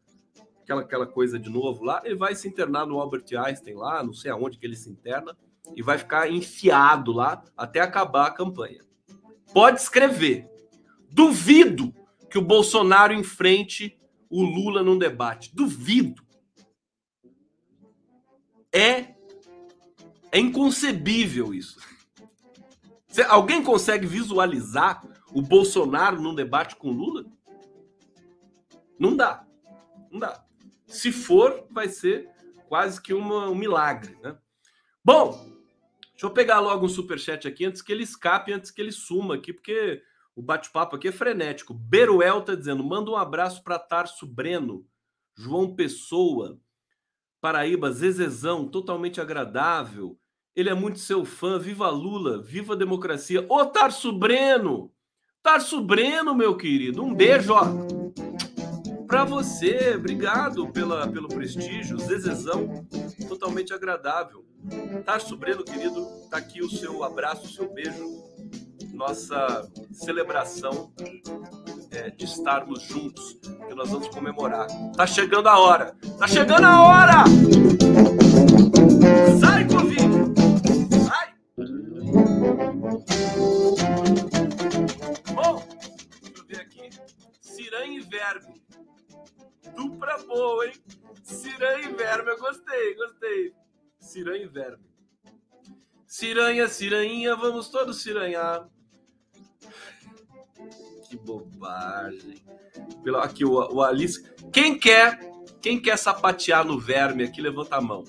Aquela, 0.67 0.81
aquela 0.81 1.07
coisa 1.07 1.39
de 1.39 1.49
novo 1.49 1.85
lá, 1.85 2.01
ele 2.03 2.15
vai 2.15 2.35
se 2.35 2.45
internar 2.45 2.85
no 2.85 2.99
Albert 2.99 3.25
Einstein 3.33 3.75
lá, 3.75 4.03
não 4.03 4.13
sei 4.13 4.29
aonde 4.29 4.57
que 4.57 4.65
ele 4.65 4.75
se 4.75 4.89
interna, 4.89 5.35
e 5.73 5.81
vai 5.81 5.97
ficar 5.97 6.29
enfiado 6.29 7.13
lá 7.13 7.41
até 7.55 7.79
acabar 7.79 8.27
a 8.27 8.31
campanha. 8.31 8.83
Pode 9.53 9.79
escrever. 9.79 10.49
Duvido 11.09 11.93
que 12.29 12.37
o 12.37 12.41
Bolsonaro 12.41 13.13
enfrente 13.13 13.97
o 14.29 14.43
Lula 14.43 14.83
num 14.83 14.97
debate. 14.97 15.55
Duvido. 15.55 16.21
É, 18.73 19.15
é 20.31 20.39
inconcebível 20.39 21.53
isso. 21.53 21.79
alguém 23.29 23.63
consegue 23.63 24.05
visualizar 24.05 25.01
o 25.31 25.41
Bolsonaro 25.41 26.21
num 26.21 26.35
debate 26.35 26.75
com 26.75 26.89
o 26.89 26.93
Lula? 26.93 27.25
Não 28.99 29.15
dá. 29.15 29.45
Não 30.11 30.19
dá. 30.19 30.46
Se 30.87 31.11
for, 31.11 31.67
vai 31.69 31.89
ser 31.89 32.29
quase 32.67 33.01
que 33.01 33.13
uma, 33.13 33.49
um 33.49 33.55
milagre, 33.55 34.17
né? 34.23 34.37
Bom, 35.03 35.31
deixa 36.11 36.25
eu 36.25 36.31
pegar 36.31 36.59
logo 36.59 36.85
um 36.85 36.89
superchat 36.89 37.47
aqui 37.47 37.65
antes 37.65 37.81
que 37.81 37.91
ele 37.91 38.03
escape, 38.03 38.53
antes 38.53 38.71
que 38.71 38.81
ele 38.81 38.91
suma 38.91 39.35
aqui, 39.35 39.53
porque 39.53 40.01
o 40.35 40.41
bate-papo 40.41 40.95
aqui 40.95 41.09
é 41.09 41.11
frenético. 41.11 41.73
Beruel 41.73 42.41
tá 42.41 42.55
dizendo: 42.55 42.83
manda 42.83 43.11
um 43.11 43.17
abraço 43.17 43.63
para 43.63 43.77
Tarso 43.77 44.25
Breno, 44.25 44.85
João 45.35 45.75
Pessoa, 45.75 46.59
Paraíba, 47.41 47.91
Zezezão, 47.91 48.67
totalmente 48.67 49.19
agradável. 49.19 50.17
Ele 50.55 50.69
é 50.69 50.73
muito 50.73 50.99
seu 50.99 51.23
fã. 51.23 51.59
Viva 51.59 51.89
Lula, 51.89 52.41
viva 52.41 52.75
democracia. 52.75 53.45
Ô, 53.47 53.65
Tarso 53.65 54.11
Breno! 54.11 54.91
Tarso 55.43 55.81
Breno, 55.81 56.33
meu 56.33 56.57
querido, 56.57 57.03
um 57.03 57.13
beijo, 57.13 57.53
ó 57.53 57.96
para 59.07 59.23
você. 59.23 59.95
Obrigado 59.95 60.67
pela, 60.67 61.07
pelo 61.07 61.29
prestígio. 61.29 61.97
Zezezão, 61.97 62.85
totalmente 63.27 63.73
agradável. 63.73 64.45
Tá, 65.05 65.17
Breno, 65.37 65.63
querido, 65.63 66.05
tá 66.29 66.37
aqui 66.37 66.61
o 66.61 66.69
seu 66.69 67.03
abraço, 67.03 67.45
o 67.45 67.49
seu 67.49 67.73
beijo. 67.73 68.27
Nossa 68.93 69.69
celebração 69.91 70.91
é, 71.91 72.09
de 72.09 72.25
estarmos 72.25 72.81
juntos, 72.83 73.39
que 73.67 73.73
nós 73.73 73.89
vamos 73.89 74.09
comemorar. 74.09 74.67
Tá 74.95 75.07
chegando 75.07 75.47
a 75.47 75.59
hora! 75.59 75.95
Tá 76.17 76.27
chegando 76.27 76.65
a 76.65 76.83
hora! 76.83 77.23
Sai, 79.39 79.67
Covid! 79.67 80.07
Sai! 81.05 81.33
Bom, 85.33 85.63
deixa 86.23 86.39
eu 86.39 86.45
ver 86.47 86.59
aqui. 86.61 86.89
Ciranha 87.39 87.99
e 87.99 88.01
Verme 88.01 88.66
Dupla 89.77 90.17
boa, 90.25 90.65
hein? 90.65 90.73
Ciranha 91.23 91.87
e 91.87 91.93
verme, 91.93 92.31
eu 92.31 92.39
gostei, 92.39 92.95
gostei. 92.95 93.53
Ciranha 93.99 94.43
e 94.43 94.47
verme. 94.47 94.83
Ciranha, 96.07 96.67
ciranha, 96.67 97.35
vamos 97.35 97.69
todos 97.69 98.01
ciranhar. 98.01 98.67
Que 101.07 101.15
bobagem. 101.15 102.43
Pelo, 103.03 103.17
aqui, 103.17 103.45
o, 103.45 103.51
o 103.51 103.83
Alice. 103.83 104.27
Quem 104.51 104.79
quer, 104.79 105.19
quem 105.61 105.79
quer 105.79 105.97
sapatear 105.97 106.65
no 106.65 106.79
verme 106.79 107.23
aqui, 107.23 107.39
levanta 107.39 107.75
a 107.75 107.81
mão. 107.81 108.03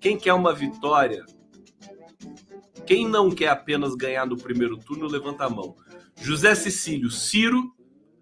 Quem 0.00 0.18
quer 0.18 0.32
uma 0.32 0.52
vitória? 0.52 1.24
Quem 2.84 3.08
não 3.08 3.30
quer 3.30 3.48
apenas 3.48 3.94
ganhar 3.94 4.26
no 4.26 4.36
primeiro 4.36 4.76
turno, 4.76 5.06
levanta 5.06 5.44
a 5.44 5.50
mão. 5.50 5.76
José 6.20 6.54
Cecílio, 6.54 7.10
Ciro, 7.10 7.75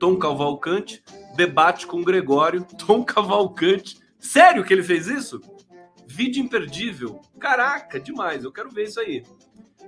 Tom 0.04 0.18
Cavalcante, 0.18 1.02
debate 1.34 1.86
com 1.86 2.04
Gregório, 2.04 2.66
Tom 2.86 3.02
Cavalcante. 3.02 3.98
Sério 4.18 4.62
que 4.62 4.70
ele 4.70 4.82
fez 4.82 5.06
isso? 5.06 5.40
Vídeo 6.06 6.44
imperdível. 6.44 7.22
Caraca, 7.40 7.98
demais. 7.98 8.44
Eu 8.44 8.52
quero 8.52 8.68
ver 8.68 8.84
isso 8.84 9.00
aí. 9.00 9.24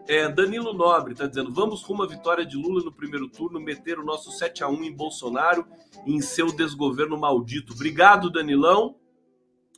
É, 0.09 0.27
Danilo 0.27 0.73
Nobre 0.73 1.13
está 1.13 1.27
dizendo: 1.27 1.53
vamos 1.53 1.83
com 1.85 1.93
uma 1.93 2.09
vitória 2.09 2.47
de 2.47 2.57
Lula 2.57 2.83
no 2.83 2.91
primeiro 2.91 3.29
turno, 3.29 3.61
meter 3.61 3.99
o 3.99 4.05
nosso 4.07 4.31
7 4.31 4.65
a 4.65 4.69
1 4.69 4.85
em 4.85 4.97
Bolsonaro 4.97 5.67
e 6.07 6.15
em 6.15 6.23
seu 6.23 6.47
desgoverno 6.47 7.19
maldito. 7.19 7.75
Obrigado, 7.75 8.33
Danilão. 8.33 8.97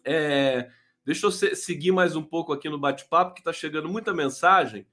É, 0.04 0.70
deixa 1.04 1.26
eu 1.26 1.32
seguir 1.32 1.90
mais 1.90 2.14
um 2.14 2.22
pouco 2.22 2.52
aqui 2.52 2.68
no 2.68 2.78
bate-papo, 2.78 3.34
que 3.34 3.40
está 3.40 3.52
chegando 3.52 3.88
muita 3.88 4.14
mensagem. 4.14 4.86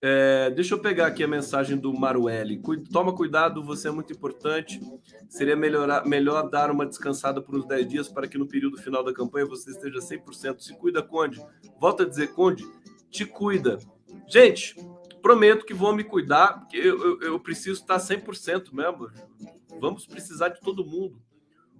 É, 0.00 0.50
deixa 0.50 0.74
eu 0.74 0.78
pegar 0.78 1.08
aqui 1.08 1.24
a 1.24 1.28
mensagem 1.28 1.76
do 1.76 1.92
Maruelli. 1.92 2.62
Toma 2.92 3.12
cuidado, 3.12 3.62
você 3.64 3.88
é 3.88 3.90
muito 3.90 4.12
importante. 4.12 4.80
Seria 5.28 5.56
melhorar, 5.56 6.06
melhor 6.06 6.48
dar 6.48 6.70
uma 6.70 6.86
descansada 6.86 7.42
por 7.42 7.56
uns 7.56 7.66
10 7.66 7.88
dias 7.88 8.08
para 8.08 8.28
que 8.28 8.38
no 8.38 8.46
período 8.46 8.78
final 8.78 9.02
da 9.02 9.12
campanha 9.12 9.46
você 9.46 9.70
esteja 9.70 9.98
100%. 9.98 10.60
Se 10.60 10.76
cuida, 10.76 11.02
Conde. 11.02 11.44
Volta 11.80 12.04
a 12.04 12.08
dizer, 12.08 12.28
Conde, 12.28 12.64
te 13.10 13.24
cuida. 13.24 13.78
Gente, 14.28 14.76
prometo 15.20 15.66
que 15.66 15.74
vou 15.74 15.92
me 15.92 16.04
cuidar, 16.04 16.60
porque 16.60 16.76
eu, 16.76 17.00
eu, 17.00 17.20
eu 17.20 17.40
preciso 17.40 17.80
estar 17.80 17.98
100% 17.98 18.72
mesmo. 18.72 19.10
Vamos 19.80 20.06
precisar 20.06 20.50
de 20.50 20.60
todo 20.60 20.86
mundo. 20.86 21.20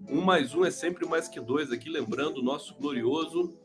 Um 0.08 0.20
mais 0.20 0.54
um 0.54 0.64
é 0.64 0.70
sempre 0.72 1.06
mais 1.06 1.28
que 1.28 1.40
dois. 1.40 1.70
Aqui 1.70 1.88
lembrando 1.88 2.38
o 2.38 2.42
nosso 2.42 2.74
glorioso 2.74 3.56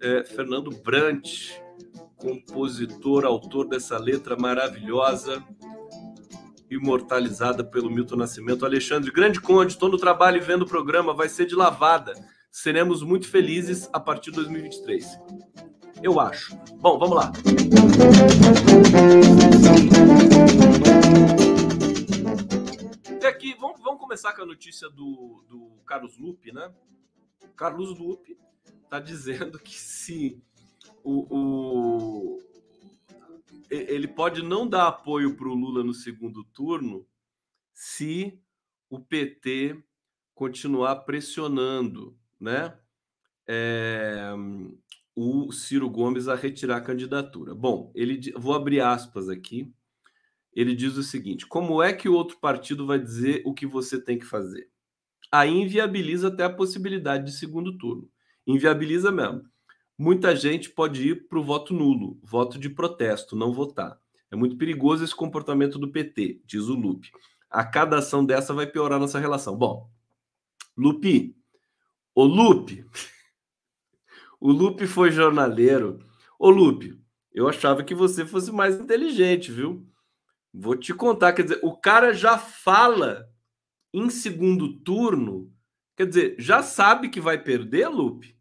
é, 0.00 0.24
Fernando 0.24 0.70
Brant 0.70 1.63
compositor, 2.24 3.26
autor 3.26 3.68
dessa 3.68 3.98
letra 3.98 4.34
maravilhosa, 4.34 5.44
imortalizada 6.70 7.62
pelo 7.62 7.90
Milton 7.90 8.16
Nascimento. 8.16 8.64
Alexandre, 8.64 9.12
grande 9.12 9.38
conde, 9.38 9.72
estou 9.72 9.90
no 9.90 9.98
trabalho 9.98 10.38
e 10.38 10.40
vendo 10.40 10.62
o 10.62 10.66
programa, 10.66 11.12
vai 11.12 11.28
ser 11.28 11.44
de 11.44 11.54
lavada. 11.54 12.14
Seremos 12.50 13.02
muito 13.02 13.28
felizes 13.28 13.90
a 13.92 14.00
partir 14.00 14.30
de 14.30 14.36
2023. 14.36 15.20
Eu 16.02 16.18
acho. 16.18 16.56
Bom, 16.76 16.98
vamos 16.98 17.14
lá. 17.14 17.32
E 23.20 23.26
aqui, 23.26 23.54
vamos, 23.60 23.80
vamos 23.82 24.00
começar 24.00 24.32
com 24.32 24.42
a 24.42 24.46
notícia 24.46 24.88
do, 24.88 25.44
do 25.46 25.82
Carlos 25.84 26.16
Lupe, 26.16 26.52
né? 26.52 26.72
Carlos 27.54 27.98
Lupe 27.98 28.38
está 28.84 28.98
dizendo 28.98 29.58
que 29.58 29.74
se 29.74 30.42
o, 31.04 31.26
o, 31.30 32.38
ele 33.70 34.08
pode 34.08 34.42
não 34.42 34.66
dar 34.66 34.88
apoio 34.88 35.36
para 35.36 35.48
o 35.48 35.54
Lula 35.54 35.84
no 35.84 35.92
segundo 35.92 36.42
turno 36.44 37.06
se 37.72 38.40
o 38.88 38.98
PT 38.98 39.82
continuar 40.34 40.96
pressionando, 41.00 42.16
né? 42.40 42.76
É, 43.46 44.32
o 45.14 45.52
Ciro 45.52 45.88
Gomes 45.90 46.26
a 46.26 46.34
retirar 46.34 46.78
a 46.78 46.80
candidatura. 46.80 47.54
Bom, 47.54 47.92
ele 47.94 48.32
vou 48.36 48.54
abrir 48.54 48.80
aspas 48.80 49.28
aqui. 49.28 49.72
Ele 50.52 50.74
diz 50.74 50.96
o 50.96 51.02
seguinte: 51.02 51.46
como 51.46 51.82
é 51.82 51.92
que 51.92 52.08
o 52.08 52.14
outro 52.14 52.38
partido 52.38 52.86
vai 52.86 52.98
dizer 52.98 53.42
o 53.44 53.52
que 53.52 53.66
você 53.66 54.00
tem 54.00 54.18
que 54.18 54.24
fazer? 54.24 54.70
Aí 55.30 55.50
inviabiliza 55.50 56.28
até 56.28 56.44
a 56.44 56.54
possibilidade 56.54 57.26
de 57.26 57.32
segundo 57.32 57.76
turno. 57.76 58.08
Inviabiliza 58.46 59.10
mesmo. 59.10 59.42
Muita 59.96 60.34
gente 60.34 60.70
pode 60.70 61.08
ir 61.08 61.28
para 61.28 61.38
o 61.38 61.44
voto 61.44 61.72
nulo, 61.72 62.18
voto 62.22 62.58
de 62.58 62.68
protesto, 62.68 63.36
não 63.36 63.52
votar. 63.52 63.98
É 64.30 64.36
muito 64.36 64.56
perigoso 64.56 65.04
esse 65.04 65.14
comportamento 65.14 65.78
do 65.78 65.92
PT, 65.92 66.40
diz 66.44 66.64
o 66.64 66.74
Lupe. 66.74 67.12
A 67.48 67.64
cada 67.64 67.98
ação 67.98 68.24
dessa 68.24 68.52
vai 68.52 68.66
piorar 68.66 68.98
nossa 68.98 69.20
relação. 69.20 69.56
Bom, 69.56 69.88
Lupe, 70.76 71.36
o 72.12 72.24
Lupe, 72.24 72.84
o 74.40 74.50
Lupe 74.50 74.86
foi 74.88 75.12
jornaleiro. 75.12 76.00
Ô 76.36 76.50
Lupe, 76.50 77.00
eu 77.32 77.48
achava 77.48 77.84
que 77.84 77.94
você 77.94 78.26
fosse 78.26 78.50
mais 78.50 78.78
inteligente, 78.80 79.52
viu? 79.52 79.86
Vou 80.52 80.76
te 80.76 80.92
contar, 80.92 81.32
quer 81.32 81.44
dizer, 81.44 81.60
o 81.62 81.76
cara 81.76 82.12
já 82.12 82.36
fala 82.36 83.28
em 83.92 84.10
segundo 84.10 84.80
turno, 84.80 85.52
quer 85.96 86.06
dizer, 86.06 86.34
já 86.38 86.62
sabe 86.62 87.08
que 87.08 87.20
vai 87.20 87.40
perder, 87.40 87.88
Lupe? 87.88 88.33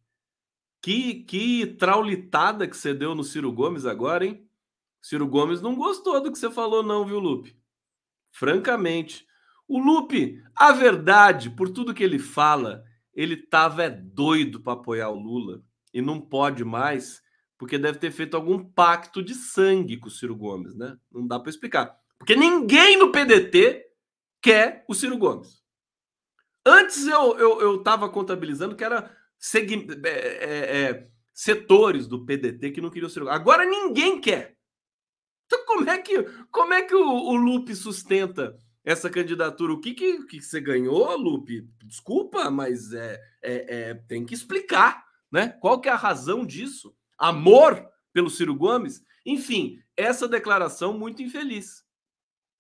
Que, 0.84 1.24
que 1.24 1.65
traulitada 1.65 2.67
que 2.67 2.76
você 2.76 2.93
deu 2.93 3.15
no 3.15 3.24
Ciro 3.24 3.54
Gomes 3.54 3.86
agora, 3.86 4.26
hein? 4.26 4.46
Ciro 5.02 5.26
Gomes 5.26 5.62
não 5.62 5.76
gostou 5.76 6.22
do 6.22 6.30
que 6.30 6.38
você 6.38 6.52
falou, 6.52 6.84
não, 6.84 7.06
viu, 7.06 7.19
Lupe? 7.19 7.58
Francamente. 8.34 9.26
O 9.65 9.80
Lupe, 9.80 10.43
a 10.54 10.74
verdade, 10.74 11.50
por 11.50 11.69
tudo 11.69 11.93
que 11.93 12.04
ele 12.04 12.19
fala, 12.19 12.84
ele 13.13 13.38
tava 13.38 13.84
é 13.84 13.89
doido 13.89 14.60
para 14.60 14.74
apoiar 14.74 15.10
o 15.10 15.17
Lula 15.17 15.63
e 15.93 16.02
não 16.02 16.19
pode 16.19 16.65
mais, 16.65 17.24
porque 17.58 17.78
deve 17.78 17.98
ter 17.98 18.12
feito 18.12 18.36
algum 18.36 18.62
pacto 18.62 19.24
de 19.24 19.34
sangue 19.34 19.96
com 19.96 20.10
o 20.10 20.12
Ciro 20.12 20.36
Gomes, 20.36 20.76
né? 20.76 20.98
Não 21.10 21.26
dá 21.26 21.39
para 21.39 21.50
explicar. 21.50 21.98
Porque 22.19 22.36
ninguém 22.36 22.98
no 22.98 23.10
PDT 23.10 23.86
quer 24.41 24.84
o 24.89 24.93
Ciro 24.93 25.17
Gomes. 25.17 25.63
Antes 26.65 27.08
eu, 27.08 27.38
eu, 27.38 27.62
eu 27.62 27.84
tava 27.84 28.10
contabilizando 28.10 28.76
que 28.76 28.84
era 28.84 29.10
é, 30.06 30.10
é, 30.10 30.82
é, 30.82 31.08
setores 31.34 32.08
do 32.08 32.25
PDT 32.25 32.71
que 32.71 32.79
não 32.79 32.89
queriam 32.89 33.10
Gomes. 33.10 33.27
Agora 33.27 33.65
ninguém 33.65 34.21
quer. 34.21 34.56
Então, 35.45 35.65
como 35.65 35.89
é 35.89 35.97
que, 35.97 36.23
como 36.49 36.73
é 36.73 36.82
que 36.84 36.95
o, 36.95 37.06
o 37.06 37.36
Lupe 37.36 37.75
sustenta 37.75 38.58
essa 38.86 39.10
candidatura? 39.10 39.73
O 39.73 39.82
que, 39.82 39.93
que, 39.93 40.25
que 40.27 40.41
você 40.41 40.62
ganhou, 40.62 41.17
Lupe? 41.17 41.67
Desculpa, 41.84 42.49
mas 42.49 42.93
é, 42.93 43.21
é, 43.41 43.75
é, 43.75 43.93
tem 44.08 44.25
que 44.25 44.34
explicar, 44.34 45.03
né? 45.29 45.49
Qual 45.49 45.82
que 45.82 45.89
é 45.89 45.91
a 45.91 45.97
razão 45.97 46.45
disso? 46.45 46.95
Amor 47.17 47.86
pelo 48.13 48.29
Ciro 48.29 48.56
Gomes? 48.56 49.03
Enfim, 49.25 49.77
essa 49.97 50.25
declaração 50.25 50.97
muito 50.97 51.21
infeliz. 51.21 51.84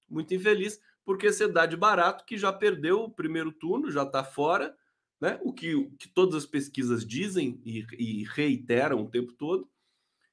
Muito 0.09 0.33
infeliz, 0.33 0.81
porque 1.05 1.31
você 1.31 1.47
dá 1.47 1.65
de 1.65 1.77
barato 1.77 2.25
que 2.25 2.37
já 2.37 2.51
perdeu 2.51 3.03
o 3.03 3.09
primeiro 3.09 3.53
turno, 3.53 3.89
já 3.89 4.03
está 4.03 4.21
fora, 4.21 4.75
né? 5.23 5.39
O 5.41 5.53
que, 5.53 5.89
que 5.97 6.09
todas 6.09 6.35
as 6.35 6.45
pesquisas 6.45 7.07
dizem 7.07 7.61
e, 7.65 7.85
e 7.97 8.23
reiteram 8.25 9.01
o 9.01 9.09
tempo 9.09 9.31
todo 9.31 9.69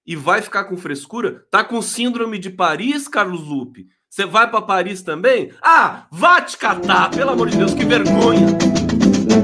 e 0.05 0.17
vai 0.17 0.43
ficar 0.43 0.65
com 0.65 0.77
frescura? 0.77 1.47
Tá 1.49 1.63
com 1.63 1.81
síndrome 1.81 2.41
de 2.41 2.51
Paris, 2.51 3.07
Carlos 3.07 3.47
Lupe? 3.47 3.89
Você 4.09 4.27
vai 4.27 4.51
para 4.51 4.61
Paris 4.61 5.01
também? 5.01 5.55
Ah, 5.63 6.09
vá 6.11 6.43
te 6.43 6.59
catar, 6.59 7.09
pelo 7.13 7.31
amor 7.31 7.49
de 7.49 7.57
Deus, 7.57 7.73
que 7.73 7.85
vergonha. 7.85 8.49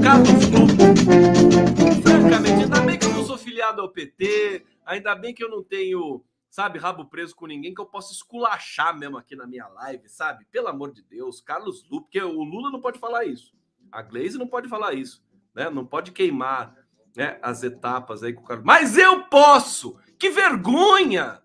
Carlos 0.03 0.49
Lupe. 0.51 2.01
Francamente, 2.03 2.63
ainda 2.63 2.81
bem 2.81 2.99
que 2.99 3.05
eu 3.05 3.13
não 3.13 3.25
sou 3.25 3.37
filiado 3.37 3.81
ao 3.81 3.89
PT, 3.89 4.65
ainda 4.85 5.15
bem 5.15 5.33
que 5.33 5.41
eu 5.41 5.49
não 5.49 5.63
tenho, 5.63 6.25
sabe, 6.49 6.77
rabo 6.77 7.05
preso 7.05 7.33
com 7.33 7.47
ninguém, 7.47 7.73
que 7.73 7.79
eu 7.79 7.85
posso 7.85 8.11
esculachar 8.11 8.99
mesmo 8.99 9.17
aqui 9.17 9.33
na 9.33 9.47
minha 9.47 9.69
live, 9.69 10.09
sabe? 10.09 10.45
Pelo 10.51 10.67
amor 10.67 10.91
de 10.91 11.01
Deus, 11.03 11.39
Carlos 11.39 11.89
Lupe, 11.89 12.07
porque 12.07 12.21
o 12.21 12.43
Lula 12.43 12.69
não 12.69 12.81
pode 12.81 12.99
falar 12.99 13.23
isso. 13.23 13.55
A 13.91 14.01
Glaze 14.01 14.37
não 14.37 14.47
pode 14.47 14.67
falar 14.67 14.93
isso, 14.93 15.23
né? 15.57 15.71
Não 15.71 15.83
pode 15.83 16.11
queimar 16.11 16.75
né, 17.15 17.39
as 17.41 17.63
etapas 17.63 18.21
aí 18.21 18.31
com 18.31 18.43
o 18.43 18.45
Carlos. 18.45 18.63
Mas 18.63 18.95
eu 18.95 19.23
posso! 19.23 19.97
Que 20.19 20.29
vergonha! 20.29 21.41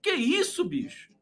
Que 0.00 0.12
isso, 0.12 0.64
bicho? 0.64 1.12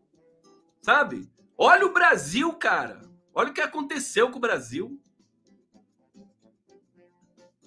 Sabe? 0.83 1.27
Olha 1.57 1.87
o 1.87 1.93
Brasil, 1.93 2.53
cara. 2.53 3.01
Olha 3.35 3.49
o 3.51 3.55
que 3.55 3.63
aconteceu 3.63 4.31
com 4.31 4.37
o 4.37 4.41
Brasil. 4.41 5.01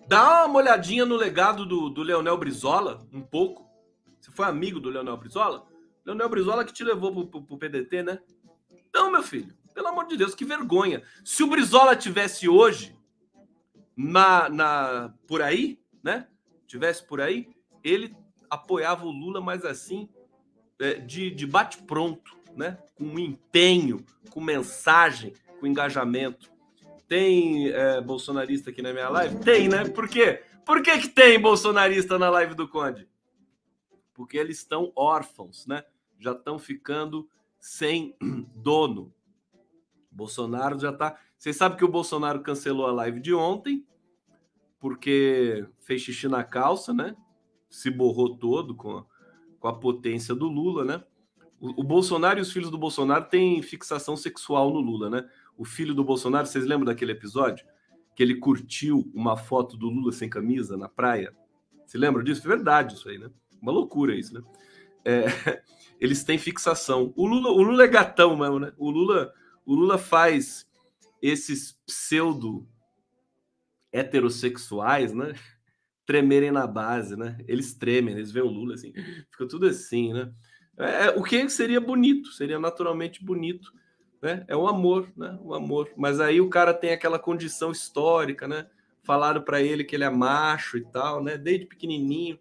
Dá 0.07 0.45
uma 0.45 0.59
olhadinha 0.59 1.05
no 1.05 1.15
legado 1.15 1.65
do, 1.65 1.89
do 1.89 2.03
Leonel 2.03 2.37
Brizola, 2.37 3.07
um 3.11 3.21
pouco. 3.21 3.67
Você 4.19 4.31
foi 4.31 4.45
amigo 4.45 4.79
do 4.79 4.89
Leonel 4.89 5.17
Brizola? 5.17 5.65
Leonel 6.05 6.29
Brizola 6.29 6.63
que 6.63 6.73
te 6.73 6.83
levou 6.83 7.11
pro, 7.11 7.27
pro, 7.27 7.41
pro 7.43 7.57
PDT, 7.57 8.03
né? 8.03 8.19
Então, 8.87 9.11
meu 9.11 9.23
filho, 9.23 9.55
pelo 9.73 9.87
amor 9.87 10.05
de 10.05 10.17
Deus, 10.17 10.35
que 10.35 10.45
vergonha. 10.45 11.03
Se 11.25 11.41
o 11.43 11.47
Brizola 11.47 11.95
tivesse 11.95 12.47
hoje 12.47 12.98
na, 14.01 14.47
na 14.47 15.13
por 15.27 15.41
aí, 15.41 15.77
né? 16.01 16.25
Tivesse 16.65 17.05
por 17.05 17.19
aí, 17.19 17.49
ele 17.83 18.15
apoiava 18.49 19.05
o 19.05 19.12
Lula, 19.12 19.41
mas 19.41 19.65
assim, 19.65 20.07
é, 20.79 20.93
de, 20.93 21.29
de 21.29 21.45
bate-pronto, 21.45 22.38
né? 22.55 22.77
Com 22.95 23.19
empenho, 23.19 24.05
com 24.29 24.39
mensagem, 24.39 25.33
com 25.59 25.67
engajamento. 25.67 26.49
Tem 27.09 27.69
é, 27.71 27.99
bolsonarista 27.99 28.69
aqui 28.69 28.81
na 28.81 28.93
minha 28.93 29.09
live? 29.09 29.39
Tem, 29.39 29.67
né? 29.67 29.89
Por 29.89 30.07
quê? 30.07 30.43
Por 30.65 30.81
que, 30.81 30.97
que 30.99 31.09
tem 31.09 31.39
bolsonarista 31.39 32.17
na 32.17 32.29
live 32.29 32.55
do 32.55 32.69
Conde? 32.69 33.09
Porque 34.13 34.38
eles 34.38 34.59
estão 34.59 34.93
órfãos, 34.95 35.67
né? 35.67 35.83
Já 36.17 36.31
estão 36.31 36.57
ficando 36.57 37.27
sem 37.59 38.15
dono. 38.55 39.13
Bolsonaro 40.09 40.79
já 40.79 40.93
tá. 40.93 41.19
Vocês 41.39 41.56
sabem 41.56 41.78
que 41.78 41.86
o 41.86 41.89
Bolsonaro 41.89 42.41
cancelou 42.41 42.86
a 42.86 42.91
live 42.91 43.21
de 43.21 43.34
ontem, 43.34 43.88
porque 44.78 45.65
fez 45.80 46.02
xixi 46.02 46.28
na 46.28 46.43
calça, 46.43 46.93
né? 46.93 47.15
Se 47.69 47.89
borrou 47.89 48.36
todo 48.36 48.75
com 48.75 48.97
a, 48.97 49.06
com 49.58 49.67
a 49.69 49.73
potência 49.73 50.36
do 50.36 50.49
Lula, 50.49 50.84
né? 50.84 51.02
O, 51.58 51.80
o, 51.80 51.84
Bolsonaro 51.84 52.39
e 52.39 52.41
os 52.41 52.52
filhos 52.52 52.69
do 52.69 52.78
Bolsonaro 52.78 53.23
têm 53.30 53.62
fixação 53.62 54.17
sexual 54.17 54.73
no 54.73 54.82
Lula, 54.82 55.10
né? 55.10 55.30
O 55.58 55.63
filho 55.63 55.93
do 55.93 56.04
Bolsonaro, 56.04 56.45
vocês 56.45 56.65
lembram 56.65 56.88
daquele 56.88 57.13
episódio? 57.13 57.65
Que 58.17 58.21
ele 58.21 58.36
curtiu 58.36 59.10
uma 59.13 59.38
foto 59.38 59.78
do 59.78 59.88
Lula 59.88 60.12
sem 60.12 60.30
camisa 60.30 60.75
na 60.75 60.89
praia? 60.89 61.34
Você 61.86 61.97
lembra 61.97 62.21
disso? 62.21 62.45
Verdade 62.45 62.95
isso 62.95 63.08
aí, 63.08 63.17
né? 63.17 63.32
Uma 63.62 63.71
loucura 63.71 64.13
isso, 64.13 64.34
né? 64.34 64.41
É, 65.06 65.23
eles 66.02 66.21
têm 66.21 66.38
fixação. 66.38 67.13
O 67.15 67.25
Lula, 67.25 67.49
o 67.52 67.62
Lula 67.62 67.86
é 67.86 67.88
gatão 67.88 68.36
mesmo, 68.36 68.60
né? 68.60 68.73
O 68.78 68.89
Lula, 68.89 69.34
o 69.65 69.73
Lula 69.73 69.97
faz 69.97 70.68
esses 71.21 71.79
pseudo 71.86 72.67
heterossexuais, 73.91 75.13
né? 75.13 75.34
Tremerem 76.05 76.51
na 76.51 76.65
base, 76.65 77.15
né? 77.15 77.38
Eles 77.47 77.73
tremem, 77.73 78.15
eles 78.15 78.32
veem 78.32 78.45
o 78.45 78.49
Lula 78.49 78.73
assim, 78.73 78.93
fica 79.31 79.48
tudo 79.48 79.67
assim, 79.67 80.13
né? 80.13 80.31
É, 80.77 81.10
o 81.10 81.23
que 81.23 81.50
seria 81.50 81.81
bonito, 81.81 82.31
seria 82.31 82.58
naturalmente 82.58 83.23
bonito, 83.23 83.71
né? 84.21 84.46
É 84.48 84.56
o 84.56 84.67
amor, 84.67 85.12
né? 85.15 85.37
O 85.41 85.54
amor. 85.54 85.89
Mas 85.98 86.19
aí 86.19 86.39
o 86.39 86.50
cara 86.50 86.73
tem 86.73 86.91
aquela 86.91 87.19
condição 87.19 87.71
histórica, 87.71 88.48
né? 88.48 88.67
Falaram 89.04 89.41
para 89.41 89.62
ele 89.62 89.83
que 89.83 89.96
ele 89.96 90.04
é 90.04 90.10
macho 90.10 90.77
e 90.77 90.85
tal, 90.85 91.23
né? 91.23 91.37
Desde 91.37 91.65
pequenininho. 91.65 92.39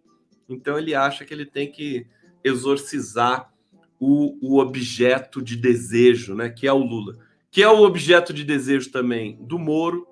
Então 0.48 0.78
ele 0.78 0.94
acha 0.94 1.24
que 1.24 1.34
ele 1.34 1.44
tem 1.44 1.70
que 1.70 2.06
exorcizar 2.44 3.52
o, 3.98 4.38
o 4.40 4.60
objeto 4.60 5.42
de 5.42 5.56
desejo, 5.56 6.34
né? 6.34 6.48
Que 6.48 6.66
é 6.66 6.72
o 6.72 6.78
Lula. 6.78 7.18
Que 7.50 7.62
é 7.62 7.68
o 7.68 7.82
objeto 7.82 8.32
de 8.32 8.44
desejo 8.44 8.90
também 8.90 9.36
do 9.40 9.58
Moro, 9.58 10.06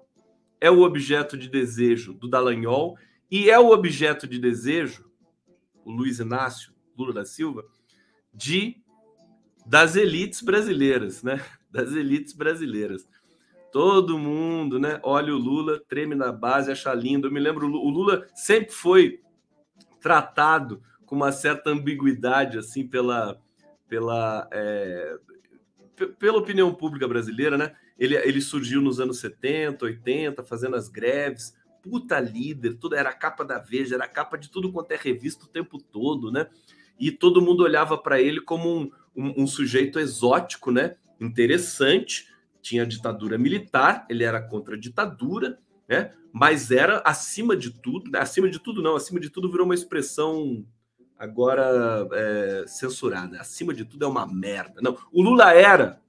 é 0.60 0.70
o 0.70 0.82
objeto 0.82 1.36
de 1.36 1.48
desejo 1.48 2.14
do 2.14 2.28
Dallagnol 2.28 2.96
e 3.30 3.50
é 3.50 3.58
o 3.58 3.70
objeto 3.70 4.26
de 4.26 4.38
desejo, 4.38 5.04
o 5.84 5.90
Luiz 5.90 6.18
Inácio 6.18 6.72
Lula 6.96 7.12
da 7.12 7.24
Silva, 7.24 7.64
de 8.32 8.82
das 9.66 9.96
elites 9.96 10.40
brasileiras, 10.42 11.22
né? 11.22 11.44
Das 11.68 11.92
elites 11.92 12.32
brasileiras. 12.32 13.06
Todo 13.70 14.18
mundo, 14.18 14.78
né? 14.78 14.98
Olha 15.02 15.34
o 15.34 15.38
Lula, 15.38 15.78
treme 15.86 16.14
na 16.14 16.32
base, 16.32 16.72
acha 16.72 16.94
lindo. 16.94 17.26
Eu 17.26 17.32
me 17.32 17.40
lembro, 17.40 17.66
o 17.66 17.90
Lula 17.90 18.26
sempre 18.34 18.72
foi 18.72 19.20
tratado 20.00 20.80
com 21.04 21.14
uma 21.14 21.32
certa 21.32 21.68
ambiguidade, 21.68 22.56
assim, 22.56 22.86
pela, 22.86 23.38
pela, 23.88 24.48
é, 24.52 25.18
pela 26.18 26.38
opinião 26.38 26.74
pública 26.74 27.08
brasileira, 27.08 27.56
né? 27.56 27.74
Ele, 27.98 28.14
ele 28.16 28.40
surgiu 28.40 28.80
nos 28.80 29.00
anos 29.00 29.18
70, 29.20 29.84
80, 29.84 30.44
fazendo 30.44 30.76
as 30.76 30.88
greves. 30.88 31.54
Puta 31.82 32.18
líder, 32.20 32.74
tudo 32.74 32.94
era 32.94 33.10
a 33.10 33.14
capa 33.14 33.44
da 33.44 33.58
Veja, 33.58 33.94
era 33.94 34.04
a 34.04 34.08
capa 34.08 34.36
de 34.36 34.50
tudo 34.50 34.72
quanto 34.72 34.92
é 34.92 34.96
revista 34.96 35.44
o 35.44 35.48
tempo 35.48 35.78
todo, 35.78 36.30
né? 36.30 36.46
E 36.98 37.10
todo 37.10 37.42
mundo 37.42 37.62
olhava 37.62 37.96
para 37.96 38.20
ele 38.20 38.40
como 38.40 38.68
um, 38.68 38.90
um, 39.14 39.42
um, 39.42 39.46
sujeito 39.46 39.98
exótico, 39.98 40.70
né? 40.70 40.96
Interessante. 41.20 42.28
Tinha 42.60 42.84
ditadura 42.84 43.38
militar, 43.38 44.04
ele 44.10 44.24
era 44.24 44.42
contra 44.42 44.74
a 44.74 44.78
ditadura, 44.78 45.58
né? 45.88 46.12
Mas 46.32 46.70
era 46.70 47.02
acima 47.04 47.56
de 47.56 47.70
tudo, 47.70 48.14
acima 48.16 48.48
de 48.50 48.58
tudo 48.58 48.82
não, 48.82 48.96
acima 48.96 49.20
de 49.20 49.30
tudo 49.30 49.50
virou 49.50 49.64
uma 49.64 49.74
expressão 49.74 50.66
agora 51.18 52.08
é, 52.12 52.64
censurada. 52.66 53.40
Acima 53.40 53.72
de 53.72 53.84
tudo, 53.84 54.04
é 54.04 54.08
uma 54.08 54.26
merda. 54.26 54.80
Não, 54.82 54.96
o 55.12 55.22
Lula 55.22 55.52
era 55.52 56.00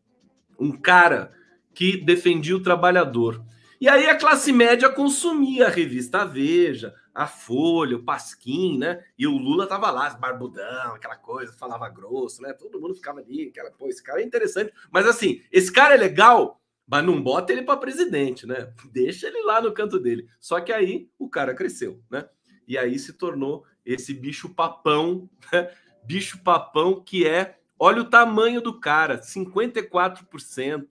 um 0.59 0.71
cara 0.71 1.31
que 1.73 1.97
defendia 1.97 2.55
o 2.55 2.63
trabalhador. 2.63 3.43
E 3.79 3.87
aí 3.87 4.07
a 4.07 4.17
classe 4.17 4.51
média 4.51 4.89
consumia 4.89 5.67
a 5.67 5.69
revista 5.69 6.25
Veja, 6.25 6.95
a 7.13 7.27
Folha, 7.27 7.97
o 7.97 8.03
Pasquim, 8.03 8.77
né? 8.77 9.03
E 9.17 9.27
o 9.27 9.37
Lula 9.37 9.67
tava 9.67 9.91
lá, 9.91 10.09
barbudão, 10.11 10.95
aquela 10.95 11.15
coisa, 11.15 11.53
falava 11.53 11.87
grosso, 11.89 12.41
né? 12.41 12.53
Todo 12.53 12.79
mundo 12.79 12.95
ficava 12.95 13.19
ali, 13.19 13.49
aquela, 13.49 13.71
pô, 13.71 13.87
esse 13.87 14.03
cara 14.03 14.21
é 14.21 14.23
interessante. 14.23 14.73
Mas 14.91 15.07
assim, 15.07 15.41
esse 15.51 15.71
cara 15.71 15.93
é 15.93 15.97
legal, 15.97 16.59
mas 16.87 17.05
não 17.05 17.21
bota 17.21 17.51
ele 17.51 17.61
para 17.61 17.77
presidente, 17.77 18.47
né? 18.47 18.73
Deixa 18.91 19.27
ele 19.27 19.43
lá 19.43 19.61
no 19.61 19.71
canto 19.71 19.99
dele. 19.99 20.27
Só 20.39 20.59
que 20.59 20.73
aí 20.73 21.09
o 21.19 21.29
cara 21.29 21.53
cresceu, 21.53 22.01
né? 22.09 22.27
E 22.67 22.77
aí 22.77 22.99
se 22.99 23.13
tornou 23.13 23.63
esse 23.87 24.13
bicho 24.13 24.49
papão, 24.49 25.29
né? 25.51 25.71
bicho 26.03 26.43
papão 26.43 27.01
que 27.01 27.25
é, 27.25 27.57
olha 27.79 28.01
o 28.01 28.09
tamanho 28.09 28.61
do 28.61 28.77
cara, 28.79 29.21
54% 29.21 30.85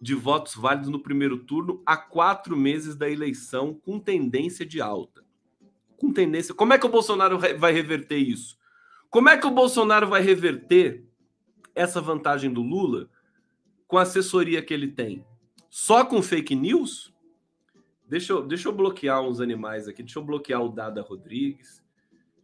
de 0.00 0.14
votos 0.14 0.56
válidos 0.56 0.90
no 0.90 1.00
primeiro 1.00 1.38
turno 1.38 1.80
a 1.86 1.96
quatro 1.96 2.56
meses 2.56 2.96
da 2.96 3.08
eleição, 3.08 3.72
com 3.72 4.00
tendência 4.00 4.66
de 4.66 4.80
alta. 4.80 5.24
Com 5.96 6.12
tendência. 6.12 6.54
Como 6.54 6.72
é 6.74 6.78
que 6.78 6.84
o 6.84 6.90
Bolsonaro 6.90 7.38
vai 7.38 7.72
reverter 7.72 8.18
isso? 8.18 8.58
Como 9.08 9.28
é 9.28 9.38
que 9.38 9.46
o 9.46 9.50
Bolsonaro 9.50 10.08
vai 10.08 10.20
reverter 10.20 11.04
essa 11.74 12.00
vantagem 12.00 12.52
do 12.52 12.62
Lula 12.62 13.08
com 13.86 13.96
a 13.96 14.02
assessoria 14.02 14.60
que 14.60 14.74
ele 14.74 14.88
tem? 14.88 15.24
Só 15.70 16.04
com 16.04 16.20
fake 16.20 16.54
news? 16.54 17.14
Deixa 18.08 18.32
eu, 18.32 18.46
deixa 18.46 18.68
eu 18.68 18.72
bloquear 18.72 19.20
uns 19.20 19.40
animais 19.40 19.88
aqui. 19.88 20.02
Deixa 20.02 20.18
eu 20.18 20.24
bloquear 20.24 20.62
o 20.62 20.68
Dada 20.68 21.02
Rodrigues. 21.02 21.82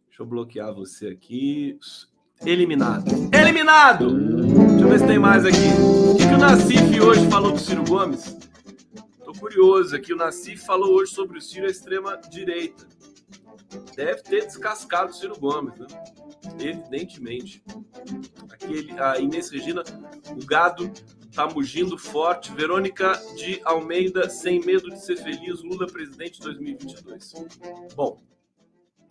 Deixa 0.07 0.21
eu 0.21 0.25
bloquear 0.25 0.73
você 0.73 1.07
aqui. 1.07 1.79
Eliminado. 2.45 3.05
Eliminado! 3.33 4.13
Deixa 4.13 4.83
eu 4.83 4.89
ver 4.89 4.99
se 4.99 5.07
tem 5.07 5.17
mais 5.17 5.45
aqui. 5.45 5.57
O 5.57 6.17
que, 6.17 6.27
que 6.27 6.33
o 6.33 6.37
Nassif 6.37 6.99
hoje 6.99 7.29
falou 7.29 7.53
do 7.53 7.59
Ciro 7.59 7.83
Gomes? 7.85 8.37
Tô 9.23 9.31
curioso 9.31 9.95
aqui. 9.95 10.13
O 10.13 10.17
Nassif 10.17 10.65
falou 10.65 10.95
hoje 10.95 11.13
sobre 11.13 11.37
o 11.37 11.41
Ciro 11.41 11.65
à 11.65 11.69
extrema-direita. 11.69 12.85
Deve 13.95 14.21
ter 14.23 14.45
descascado 14.45 15.11
o 15.11 15.13
Ciro 15.13 15.39
Gomes, 15.39 15.79
né? 15.79 15.87
Evidentemente. 16.59 17.63
Aqui 18.51 18.91
a 18.99 19.17
Inês 19.17 19.49
Regina, 19.49 19.81
o 20.29 20.45
gado 20.45 20.91
tá 21.33 21.47
mugindo 21.47 21.97
forte. 21.97 22.53
Verônica 22.53 23.13
de 23.35 23.59
Almeida, 23.65 24.29
sem 24.29 24.59
medo 24.59 24.89
de 24.89 25.03
ser 25.03 25.17
feliz, 25.17 25.61
Lula 25.61 25.87
presidente 25.87 26.39
2022. 26.39 27.33
Bom, 27.95 28.21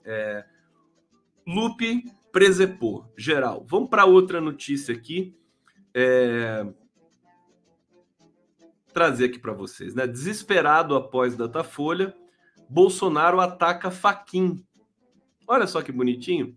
é, 0.05 0.45
Lupe 1.47 2.05
presepô, 2.31 3.05
geral. 3.17 3.65
Vamos 3.69 3.91
para 3.91 4.05
outra 4.05 4.41
notícia 4.41 4.95
aqui. 4.95 5.37
É, 5.95 6.67
trazer 8.95 9.27
aqui 9.27 9.39
para 9.39 9.53
vocês, 9.53 9.95
né? 9.95 10.07
Desesperado 10.07 10.95
após 10.95 11.37
Datafolha, 11.37 12.15
Bolsonaro 12.69 13.41
ataca 13.41 13.91
Faquin. 13.91 14.65
Olha 15.47 15.67
só 15.67 15.83
que 15.83 15.91
bonitinho. 15.91 16.57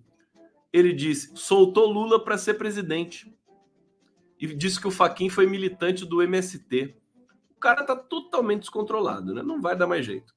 Ele 0.72 0.94
disse: 0.94 1.32
soltou 1.36 1.92
Lula 1.92 2.24
para 2.24 2.38
ser 2.38 2.56
presidente 2.56 3.34
e 4.40 4.48
disse 4.54 4.80
que 4.80 4.88
o 4.88 4.92
Faquin 4.92 5.30
foi 5.30 5.46
militante 5.46 6.06
do 6.06 6.22
MST. 6.22 6.96
O 7.56 7.60
cara 7.60 7.84
tá 7.84 7.96
totalmente 7.96 8.62
descontrolado, 8.62 9.34
né? 9.34 9.42
Não 9.42 9.62
vai 9.62 9.76
dar 9.76 9.88
mais 9.88 10.06
jeito. 10.06 10.34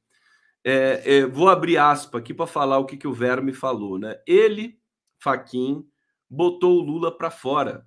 É, 0.65 1.19
é, 1.19 1.27
vou 1.27 1.49
abrir 1.49 1.79
aspa 1.79 2.19
aqui 2.19 2.35
para 2.35 2.47
falar 2.47 2.79
o 2.79 2.85
que, 2.85 2.97
que 2.97 3.09
o 3.09 3.13
Verme 3.13 3.53
falou, 3.53 3.99
né? 3.99 4.21
Ele, 4.27 4.79
Faquin, 5.19 5.87
botou 6.29 6.79
o 6.79 6.83
Lula 6.83 7.17
para 7.17 7.31
fora. 7.31 7.87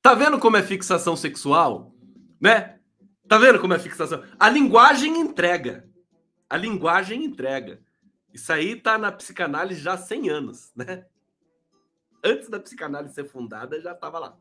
Tá 0.00 0.14
vendo 0.14 0.38
como 0.38 0.56
é 0.56 0.62
fixação 0.62 1.16
sexual, 1.16 1.94
né? 2.40 2.78
Tá 3.26 3.38
vendo 3.38 3.58
como 3.58 3.72
é 3.74 3.78
fixação? 3.78 4.22
A 4.38 4.48
linguagem 4.48 5.18
entrega. 5.18 5.88
A 6.48 6.56
linguagem 6.56 7.24
entrega. 7.24 7.82
Isso 8.32 8.52
aí 8.52 8.76
tá 8.76 8.98
na 8.98 9.10
psicanálise 9.10 9.80
já 9.80 9.94
há 9.94 9.98
100 9.98 10.28
anos, 10.28 10.72
né? 10.74 11.06
Antes 12.22 12.48
da 12.48 12.58
psicanálise 12.58 13.14
ser 13.14 13.24
fundada, 13.24 13.80
já 13.80 13.92
estava 13.92 14.18
lá. 14.18 14.36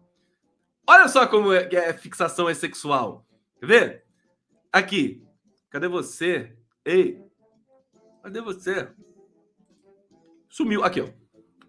Olha 0.85 1.07
só 1.07 1.25
como 1.25 1.53
é, 1.53 1.67
é 1.73 1.93
fixação 1.93 2.49
é 2.49 2.53
sexual. 2.53 3.25
Quer 3.59 3.65
ver? 3.65 4.05
Aqui. 4.71 5.25
Cadê 5.69 5.87
você? 5.87 6.55
Ei. 6.83 7.21
Cadê 8.21 8.41
você? 8.41 8.91
Sumiu. 10.49 10.83
Aqui, 10.83 11.01
ó. 11.01 11.09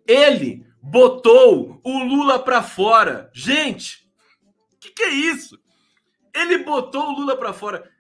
Ele 0.07 0.67
botou 0.83 1.81
o 1.83 1.99
Lula 2.05 2.39
para 2.39 2.63
fora. 2.63 3.31
Gente, 3.33 4.11
o 4.73 4.79
que, 4.79 4.91
que 4.91 5.03
é 5.03 5.11
isso? 5.11 5.59
Ele 6.35 6.59
botou 6.59 7.09
o 7.09 7.13
Lula 7.13 7.37
para 7.37 7.53
fora. 7.53 7.91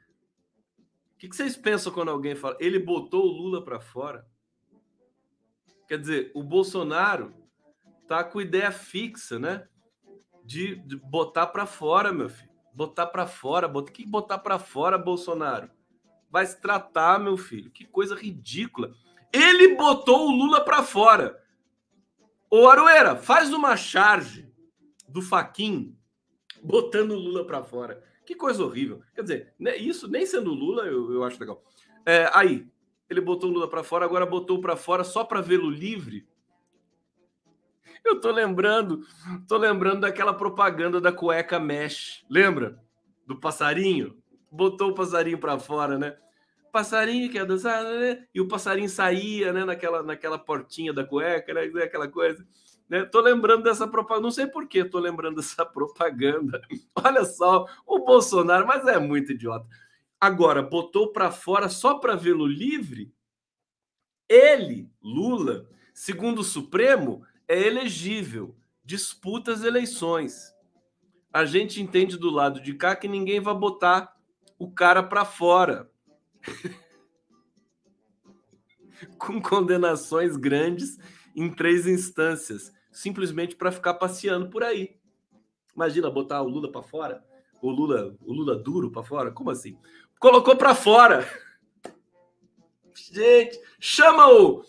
O 1.14 1.18
que, 1.18 1.28
que 1.28 1.36
vocês 1.36 1.56
pensam 1.56 1.92
quando 1.92 2.10
alguém 2.10 2.34
fala? 2.34 2.56
Ele 2.60 2.78
botou 2.78 3.24
o 3.24 3.32
Lula 3.32 3.64
para 3.64 3.80
fora. 3.80 4.26
Quer 5.88 5.98
dizer, 5.98 6.32
o 6.34 6.42
Bolsonaro 6.42 7.32
tá 8.06 8.24
com 8.24 8.40
ideia 8.40 8.72
fixa, 8.72 9.38
né? 9.38 9.66
De, 10.44 10.76
de 10.76 10.96
botar 10.96 11.46
para 11.46 11.66
fora, 11.66 12.12
meu 12.12 12.28
filho. 12.28 12.50
Botar 12.72 13.06
para 13.06 13.26
fora. 13.26 13.66
Bota, 13.66 13.90
que 13.90 14.06
botar 14.06 14.38
para 14.38 14.58
fora, 14.58 14.98
Bolsonaro? 14.98 15.70
Vai 16.30 16.44
se 16.46 16.60
tratar, 16.60 17.18
meu 17.18 17.36
filho. 17.36 17.70
Que 17.70 17.84
coisa 17.84 18.14
ridícula. 18.14 18.92
Ele 19.32 19.74
botou 19.74 20.28
o 20.28 20.30
Lula 20.30 20.64
para 20.64 20.82
fora. 20.82 21.42
Ô 22.50 22.68
Aroeira, 22.68 23.16
faz 23.16 23.52
uma 23.52 23.76
charge 23.76 24.48
do 25.08 25.22
Faquin 25.22 25.96
botando 26.62 27.12
o 27.12 27.18
Lula 27.18 27.44
para 27.44 27.62
fora. 27.62 28.02
Que 28.24 28.34
coisa 28.34 28.64
horrível. 28.64 29.02
Quer 29.14 29.22
dizer, 29.22 29.54
né, 29.58 29.76
isso 29.76 30.08
nem 30.08 30.24
sendo 30.24 30.52
Lula, 30.52 30.84
eu, 30.84 31.12
eu 31.12 31.24
acho 31.24 31.38
legal. 31.38 31.62
É, 32.06 32.30
aí, 32.32 32.66
ele 33.08 33.20
botou 33.20 33.50
o 33.50 33.52
Lula 33.52 33.68
para 33.68 33.84
fora, 33.84 34.04
agora 34.04 34.24
botou 34.24 34.60
para 34.60 34.76
fora 34.76 35.04
só 35.04 35.24
para 35.24 35.40
vê-lo 35.40 35.68
livre. 35.68 36.26
Eu 38.14 38.20
tô 38.20 38.30
lembrando, 38.30 39.00
tô 39.48 39.56
lembrando 39.56 40.00
daquela 40.00 40.34
propaganda 40.34 41.00
da 41.00 41.10
cueca 41.10 41.58
mesh. 41.58 42.24
Lembra? 42.28 42.78
Do 43.26 43.40
passarinho? 43.40 44.16
Botou 44.50 44.90
o 44.90 44.94
passarinho 44.94 45.38
para 45.38 45.58
fora, 45.58 45.98
né? 45.98 46.16
Passarinho 46.70 47.30
que 47.30 47.36
ia 47.36 47.46
dançar, 47.46 47.82
né? 47.82 48.26
E 48.34 48.40
o 48.40 48.48
passarinho 48.48 48.88
saía, 48.88 49.52
né? 49.52 49.64
Naquela, 49.64 50.02
naquela 50.02 50.38
portinha 50.38 50.92
da 50.92 51.04
cueca, 51.04 51.54
né? 51.54 51.62
Aquela 51.82 52.08
coisa. 52.08 52.46
Né? 52.88 53.04
Tô 53.04 53.20
lembrando 53.20 53.62
dessa 53.62 53.88
propaganda, 53.88 54.24
não 54.24 54.30
sei 54.30 54.46
por 54.46 54.68
que 54.68 54.84
tô 54.84 54.98
lembrando 54.98 55.36
dessa 55.40 55.64
propaganda. 55.64 56.60
Olha 56.94 57.24
só, 57.24 57.66
o 57.86 58.00
Bolsonaro, 58.00 58.66
mas 58.66 58.86
é 58.86 58.98
muito 58.98 59.32
idiota. 59.32 59.66
Agora, 60.20 60.62
botou 60.62 61.12
para 61.12 61.30
fora 61.30 61.68
só 61.68 61.98
para 61.98 62.14
vê-lo 62.14 62.46
livre? 62.46 63.12
Ele, 64.28 64.90
Lula, 65.02 65.68
segundo 65.92 66.40
o 66.40 66.44
Supremo, 66.44 67.24
é 67.48 67.66
elegível, 67.66 68.54
disputa 68.84 69.52
as 69.52 69.62
eleições. 69.62 70.54
A 71.32 71.44
gente 71.44 71.80
entende 71.80 72.16
do 72.16 72.30
lado 72.30 72.60
de 72.60 72.74
cá 72.74 72.94
que 72.94 73.08
ninguém 73.08 73.40
vai 73.40 73.54
botar 73.54 74.14
o 74.58 74.70
cara 74.70 75.02
para 75.02 75.24
fora. 75.24 75.90
Com 79.18 79.42
condenações 79.42 80.36
grandes 80.36 80.98
em 81.34 81.52
três 81.52 81.86
instâncias, 81.86 82.72
simplesmente 82.92 83.56
para 83.56 83.72
ficar 83.72 83.94
passeando 83.94 84.48
por 84.48 84.62
aí. 84.62 84.96
Imagina 85.74 86.08
botar 86.08 86.40
o 86.42 86.48
Lula 86.48 86.70
para 86.70 86.82
fora, 86.82 87.24
o 87.60 87.70
Lula, 87.70 88.16
o 88.20 88.32
Lula 88.32 88.56
duro 88.56 88.90
para 88.90 89.02
fora, 89.02 89.32
como 89.32 89.50
assim? 89.50 89.76
Colocou 90.20 90.56
para 90.56 90.74
fora. 90.74 91.26
Gente, 92.94 93.60
chama 93.80 94.28
o 94.28 94.64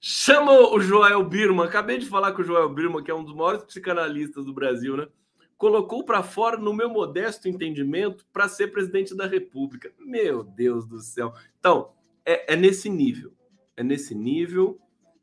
Chama 0.00 0.52
o 0.52 0.80
Joel 0.80 1.24
Birman. 1.24 1.66
Acabei 1.66 1.98
de 1.98 2.06
falar 2.06 2.32
com 2.32 2.42
o 2.42 2.44
Joel 2.44 2.72
Birman, 2.72 3.02
que 3.02 3.10
é 3.10 3.14
um 3.14 3.24
dos 3.24 3.34
maiores 3.34 3.64
psicanalistas 3.64 4.44
do 4.44 4.52
Brasil, 4.52 4.96
né? 4.96 5.08
Colocou 5.56 6.04
para 6.04 6.22
fora, 6.22 6.56
no 6.56 6.72
meu 6.72 6.88
modesto 6.88 7.48
entendimento, 7.48 8.24
para 8.32 8.48
ser 8.48 8.68
presidente 8.68 9.16
da 9.16 9.26
República. 9.26 9.92
Meu 9.98 10.44
Deus 10.44 10.86
do 10.86 11.00
céu. 11.00 11.34
Então, 11.58 11.90
é, 12.24 12.52
é 12.52 12.56
nesse 12.56 12.88
nível. 12.88 13.32
É 13.76 13.82
nesse 13.82 14.14
nível. 14.14 14.80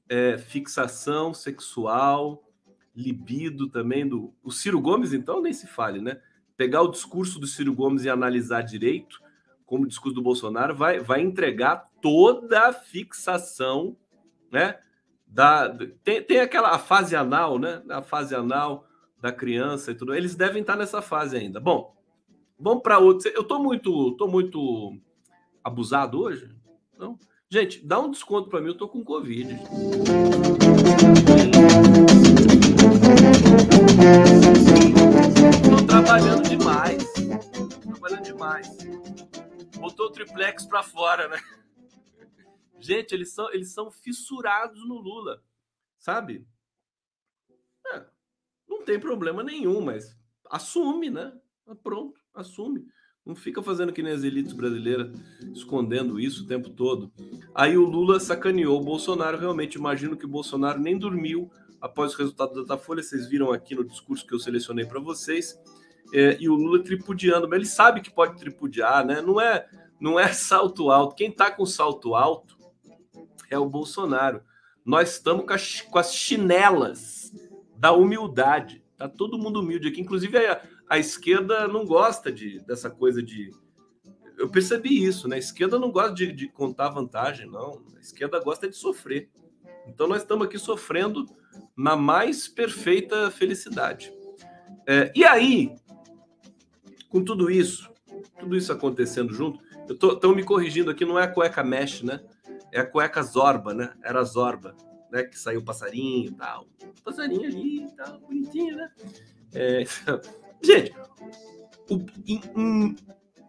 É, 0.10 0.38
fixação 0.38 1.34
sexual, 1.34 2.44
libido 2.94 3.70
também 3.70 4.06
do. 4.06 4.34
O 4.44 4.52
Ciro 4.52 4.82
Gomes, 4.82 5.14
então, 5.14 5.42
nem 5.42 5.54
se 5.54 5.68
fale, 5.68 6.02
né? 6.02 6.20
Pegar 6.58 6.82
o 6.82 6.92
discurso 6.92 7.40
do 7.40 7.48
Ciro 7.48 7.74
Gomes 7.74 8.04
e 8.04 8.10
analisar 8.10 8.62
direito, 8.62 9.22
como 9.66 9.86
o 9.86 9.88
discurso 9.88 10.16
do 10.16 10.22
Bolsonaro, 10.22 10.76
vai, 10.76 11.00
vai 11.00 11.22
entregar 11.22 11.90
toda 12.02 12.68
a 12.68 12.74
fixação 12.74 13.98
né? 14.52 14.78
Da, 15.28 15.76
tem, 16.04 16.22
tem 16.22 16.40
aquela 16.40 16.78
fase 16.80 17.16
anal, 17.16 17.60
né? 17.60 17.82
A 17.90 18.02
fase 18.02 18.34
anal 18.36 18.88
da 19.22 19.32
criança 19.32 19.92
e 19.92 19.96
tudo. 19.96 20.14
Eles 20.14 20.36
devem 20.36 20.62
estar 20.62 20.76
nessa 20.76 21.02
fase 21.02 21.36
ainda. 21.36 21.60
Bom, 21.60 21.96
vamos 22.60 22.84
para 22.84 23.00
outro. 23.00 23.30
Eu 23.34 23.44
tô 23.44 23.60
muito, 23.60 24.12
tô 24.18 24.28
muito 24.28 24.98
abusado 25.64 26.22
hoje. 26.22 26.50
Não? 26.98 27.18
Gente, 27.50 27.86
dá 27.86 28.00
um 28.00 28.12
desconto 28.12 28.50
para 28.50 28.62
mim, 28.62 28.68
eu 28.68 28.78
tô 28.78 28.88
com 28.88 29.04
Covid. 29.04 29.58
Tô 35.70 35.86
trabalhando 35.86 36.50
demais. 36.50 37.04
Tô 37.14 37.92
trabalhando 37.92 38.24
demais. 38.24 38.78
Botou 39.78 40.08
o 40.08 40.12
triplex 40.12 40.66
para 40.66 40.84
fora, 40.84 41.28
né? 41.28 41.40
Gente, 42.86 43.14
eles 43.14 43.34
são, 43.34 43.52
eles 43.52 43.74
são 43.74 43.90
fissurados 43.90 44.88
no 44.88 45.00
Lula, 45.00 45.42
sabe? 45.98 46.48
É, 47.92 48.06
não 48.70 48.84
tem 48.84 49.00
problema 49.00 49.42
nenhum, 49.44 49.82
mas 49.82 50.16
assume, 50.52 51.10
né? 51.10 51.34
Pronto, 51.84 52.22
assume. 52.32 52.88
Não 53.26 53.34
fica 53.34 53.64
fazendo 53.64 53.92
que 53.92 54.04
nem 54.04 54.14
as 54.14 54.24
elites 54.24 54.54
brasileiras, 54.54 55.12
escondendo 55.52 56.20
isso 56.20 56.44
o 56.44 56.48
tempo 56.48 56.70
todo. 56.70 57.12
Aí 57.56 57.76
o 57.76 57.84
Lula 57.84 58.20
sacaneou 58.20 58.80
o 58.80 58.84
Bolsonaro. 58.84 59.40
Realmente, 59.40 59.80
imagino 59.80 60.16
que 60.16 60.26
o 60.26 60.30
Bolsonaro 60.30 60.80
nem 60.80 60.96
dormiu 60.96 61.52
após 61.82 62.14
o 62.14 62.18
resultado 62.20 62.54
da 62.54 62.62
Datafolha. 62.62 63.02
Vocês 63.02 63.28
viram 63.28 63.52
aqui 63.52 63.74
no 63.74 63.84
discurso 63.84 64.28
que 64.28 64.34
eu 64.36 64.40
selecionei 64.40 64.86
para 64.86 65.00
vocês. 65.00 65.60
É, 66.14 66.38
e 66.40 66.48
o 66.48 66.54
Lula 66.54 66.84
tripudiando. 66.84 67.50
Mas 67.50 67.58
ele 67.58 67.66
sabe 67.66 68.02
que 68.02 68.12
pode 68.12 68.38
tripudiar, 68.38 69.04
né? 69.04 69.24
Não 69.24 69.42
é, 69.42 69.68
não 70.00 70.20
é 70.20 70.28
salto 70.32 70.92
alto. 70.92 71.16
Quem 71.16 71.30
está 71.30 71.50
com 71.50 71.66
salto 71.66 72.14
alto 72.14 72.55
é 73.56 73.60
o 73.60 73.70
Bolsonaro. 73.70 74.42
Nós 74.86 75.14
estamos 75.14 75.46
com 75.46 75.54
as, 75.54 75.82
com 75.82 75.98
as 75.98 76.14
chinelas 76.14 77.34
da 77.76 77.92
humildade. 77.92 78.84
Tá 78.98 79.10
todo 79.10 79.38
mundo 79.38 79.60
humilde 79.60 79.88
aqui. 79.88 80.02
Inclusive, 80.02 80.38
a, 80.38 80.62
a 80.90 81.00
esquerda 81.00 81.68
não 81.68 81.86
gosta 81.86 82.32
de, 82.32 82.60
dessa 82.66 82.90
coisa 82.90 83.22
de. 83.22 83.52
Eu 84.38 84.50
percebi 84.50 85.04
isso, 85.04 85.28
né? 85.28 85.38
A 85.38 85.40
esquerda 85.40 85.80
não 85.80 85.92
gosta 85.92 86.14
de, 86.14 86.32
de 86.32 86.48
contar 86.48 86.90
vantagem, 86.90 87.50
não. 87.50 87.82
A 87.96 88.00
esquerda 88.00 88.40
gosta 88.40 88.70
de 88.70 88.76
sofrer. 88.76 89.30
Então 89.88 90.08
nós 90.08 90.22
estamos 90.22 90.46
aqui 90.46 90.58
sofrendo 90.58 91.26
na 91.76 91.96
mais 91.96 92.48
perfeita 92.48 93.30
felicidade. 93.32 94.14
É, 94.88 95.12
e 95.16 95.24
aí, 95.24 95.76
com 97.10 97.24
tudo 97.24 97.50
isso, 97.50 97.90
tudo 98.40 98.56
isso 98.56 98.72
acontecendo 98.72 99.34
junto, 99.34 99.60
estão 99.90 100.36
me 100.36 100.44
corrigindo 100.44 100.92
aqui, 100.92 101.06
não 101.06 101.20
é 101.20 101.24
a 101.24 101.28
cueca 101.28 101.64
mesh, 101.64 102.02
né? 102.02 102.22
É 102.76 102.82
a 102.82 102.86
cueca 102.86 103.24
zorba, 103.24 103.74
né? 103.74 103.94
Era 104.04 104.22
zorba, 104.26 104.76
né? 105.10 105.24
Que 105.24 105.40
saiu 105.40 105.62
o 105.62 105.64
passarinho 105.64 106.28
e 106.28 106.32
tal. 106.34 106.68
Passarinho 107.06 107.48
ali 107.48 107.86
e 107.86 107.92
tal, 107.96 108.20
bonitinho, 108.20 108.76
né? 108.76 108.92
É, 109.54 109.86
Gente, 110.62 110.94
o, 111.90 112.06
em, 112.28 112.42
em, 112.54 112.96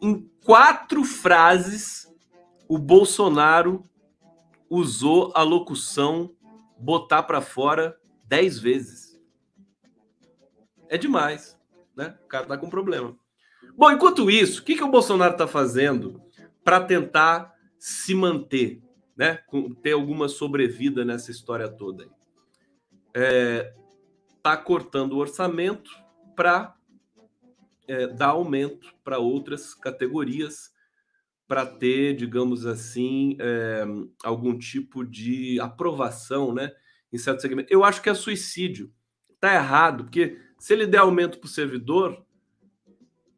em 0.00 0.30
quatro 0.44 1.02
frases, 1.02 2.06
o 2.68 2.78
Bolsonaro 2.78 3.82
usou 4.70 5.32
a 5.34 5.42
locução 5.42 6.32
botar 6.78 7.24
para 7.24 7.40
fora 7.40 7.98
dez 8.28 8.60
vezes. 8.60 9.20
É 10.88 10.96
demais, 10.96 11.58
né? 11.96 12.16
O 12.24 12.28
cara 12.28 12.46
tá 12.46 12.56
com 12.56 12.70
problema. 12.70 13.16
Bom, 13.76 13.90
enquanto 13.90 14.30
isso, 14.30 14.60
o 14.60 14.64
que, 14.64 14.76
que 14.76 14.84
o 14.84 14.90
Bolsonaro 14.90 15.32
está 15.32 15.48
fazendo 15.48 16.22
para 16.62 16.80
tentar 16.80 17.52
se 17.76 18.14
manter, 18.14 18.85
né? 19.16 19.40
ter 19.82 19.92
alguma 19.92 20.28
sobrevida 20.28 21.04
nessa 21.04 21.30
história 21.30 21.68
toda? 21.68 22.08
É, 23.14 23.74
tá 24.42 24.56
cortando 24.56 25.14
o 25.14 25.18
orçamento 25.18 25.90
para 26.34 26.76
é, 27.88 28.06
dar 28.06 28.28
aumento 28.28 28.94
para 29.02 29.18
outras 29.18 29.74
categorias 29.74 30.74
para 31.48 31.64
ter, 31.64 32.14
digamos 32.16 32.66
assim, 32.66 33.36
é, 33.40 33.84
algum 34.24 34.58
tipo 34.58 35.04
de 35.04 35.60
aprovação, 35.60 36.52
né, 36.52 36.72
em 37.12 37.18
certo 37.18 37.40
segmento. 37.40 37.72
Eu 37.72 37.84
acho 37.84 38.02
que 38.02 38.08
é 38.08 38.14
suicídio. 38.14 38.92
Está 39.30 39.54
errado, 39.54 40.04
porque 40.04 40.38
se 40.58 40.72
ele 40.72 40.86
der 40.86 40.98
aumento 40.98 41.38
para 41.38 41.46
o 41.46 41.50
servidor, 41.50 42.24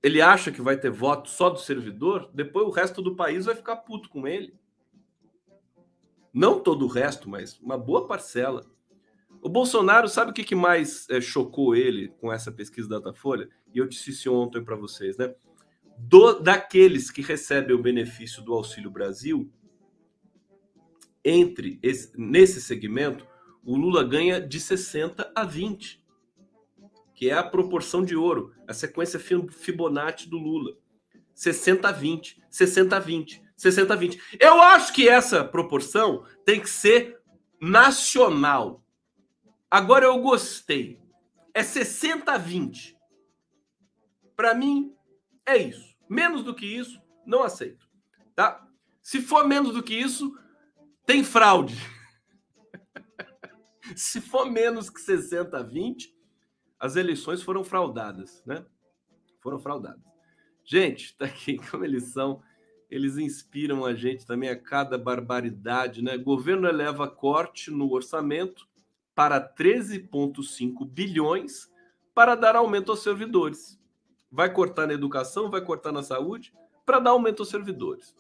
ele 0.02 0.22
acha 0.22 0.50
que 0.50 0.62
vai 0.62 0.76
ter 0.76 0.90
voto 0.90 1.28
só 1.28 1.50
do 1.50 1.58
servidor, 1.58 2.30
depois 2.32 2.66
o 2.66 2.70
resto 2.70 3.02
do 3.02 3.14
país 3.14 3.44
vai 3.44 3.54
ficar 3.54 3.76
puto 3.76 4.08
com 4.08 4.26
ele. 4.26 4.57
Não 6.38 6.60
todo 6.60 6.84
o 6.84 6.88
resto, 6.88 7.28
mas 7.28 7.58
uma 7.58 7.76
boa 7.76 8.06
parcela. 8.06 8.64
O 9.42 9.48
Bolsonaro, 9.48 10.08
sabe 10.08 10.30
o 10.30 10.32
que, 10.32 10.54
mais 10.54 11.04
é, 11.10 11.20
chocou 11.20 11.74
ele 11.74 12.10
com 12.20 12.32
essa 12.32 12.52
pesquisa 12.52 12.88
da 12.88 13.00
Datafolha? 13.00 13.48
E 13.74 13.78
eu 13.78 13.88
disse 13.88 14.10
isso 14.10 14.32
ontem 14.32 14.62
para 14.62 14.76
vocês, 14.76 15.16
né? 15.16 15.34
Do, 15.98 16.38
daqueles 16.38 17.10
que 17.10 17.22
recebem 17.22 17.74
o 17.74 17.82
benefício 17.82 18.40
do 18.40 18.54
Auxílio 18.54 18.88
Brasil, 18.88 19.52
entre 21.24 21.80
esse, 21.82 22.12
nesse 22.16 22.60
segmento, 22.60 23.26
o 23.64 23.76
Lula 23.76 24.04
ganha 24.04 24.40
de 24.40 24.60
60 24.60 25.32
a 25.34 25.44
20, 25.44 26.06
que 27.16 27.28
é 27.28 27.32
a 27.32 27.42
proporção 27.42 28.04
de 28.04 28.14
ouro, 28.14 28.54
a 28.68 28.72
sequência 28.72 29.18
Fibonacci 29.18 30.28
do 30.28 30.38
Lula. 30.38 30.76
60 31.34 31.88
a 31.88 31.90
20, 31.90 32.40
60 32.48 32.96
a 32.96 33.00
20, 33.00 33.42
60 33.58 33.92
a 33.92 33.96
20. 33.96 34.38
Eu 34.40 34.62
acho 34.62 34.94
que 34.94 35.06
essa 35.06 35.44
proporção 35.44 36.24
tem 36.46 36.60
que 36.60 36.70
ser 36.70 37.20
nacional 37.60 38.82
Agora 39.70 40.06
eu 40.06 40.18
gostei. 40.20 41.00
É 41.52 41.62
60 41.62 42.32
a 42.32 42.38
20. 42.38 42.96
Para 44.34 44.54
mim, 44.54 44.94
é 45.44 45.58
isso. 45.58 45.96
Menos 46.08 46.42
do 46.42 46.54
que 46.54 46.64
isso, 46.64 47.00
não 47.26 47.42
aceito. 47.42 47.86
Tá? 48.34 48.66
Se 49.02 49.20
for 49.20 49.46
menos 49.46 49.74
do 49.74 49.82
que 49.82 49.94
isso, 49.94 50.38
tem 51.04 51.22
fraude. 51.22 51.76
Se 53.94 54.20
for 54.20 54.50
menos 54.50 54.88
que 54.88 55.00
60 55.00 55.58
a 55.58 55.62
20, 55.62 56.14
as 56.78 56.96
eleições 56.96 57.42
foram 57.42 57.64
fraudadas, 57.64 58.42
né? 58.46 58.64
Foram 59.40 59.58
fraudadas. 59.58 60.02
Gente, 60.64 61.16
tá 61.16 61.26
aqui 61.26 61.58
como 61.70 61.84
eles 61.84 62.12
são. 62.12 62.42
Eles 62.90 63.18
inspiram 63.18 63.84
a 63.84 63.94
gente 63.94 64.24
também 64.24 64.48
a 64.48 64.58
cada 64.58 64.96
barbaridade, 64.96 66.02
né? 66.02 66.16
Governo 66.16 66.66
eleva 66.66 67.08
corte 67.08 67.70
no 67.70 67.92
orçamento 67.92 68.66
para 69.14 69.40
13,5 69.40 70.86
bilhões 70.86 71.70
para 72.14 72.34
dar 72.34 72.56
aumento 72.56 72.90
aos 72.90 73.02
servidores. 73.02 73.78
Vai 74.30 74.52
cortar 74.52 74.86
na 74.86 74.94
educação, 74.94 75.50
vai 75.50 75.60
cortar 75.60 75.92
na 75.92 76.02
saúde, 76.02 76.52
para 76.84 76.98
dar 76.98 77.10
aumento 77.10 77.42
aos 77.42 77.50
servidores. 77.50 78.16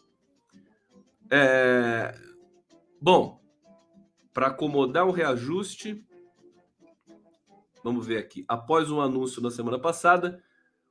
É... 1.30 2.14
Bom, 3.00 3.40
para 4.32 4.48
acomodar 4.48 5.06
o 5.06 5.10
reajuste, 5.10 6.04
vamos 7.82 8.06
ver 8.06 8.18
aqui. 8.18 8.44
Após 8.46 8.90
um 8.90 9.00
anúncio 9.00 9.40
na 9.42 9.50
semana 9.50 9.78
passada, 9.78 10.42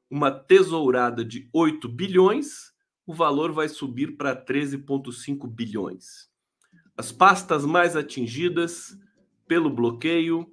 uma 0.10 0.32
tesourada 0.32 1.24
de 1.24 1.50
8 1.54 1.88
bilhões, 1.88 2.74
o 3.08 3.14
valor 3.14 3.54
vai 3.54 3.70
subir 3.70 4.18
para 4.18 4.36
13,5 4.36 5.48
bilhões. 5.50 6.30
As 6.98 7.10
pastas 7.10 7.66
mais 7.66 7.96
atingidas 7.96 9.00
pelo 9.48 9.70
bloqueio 9.70 10.46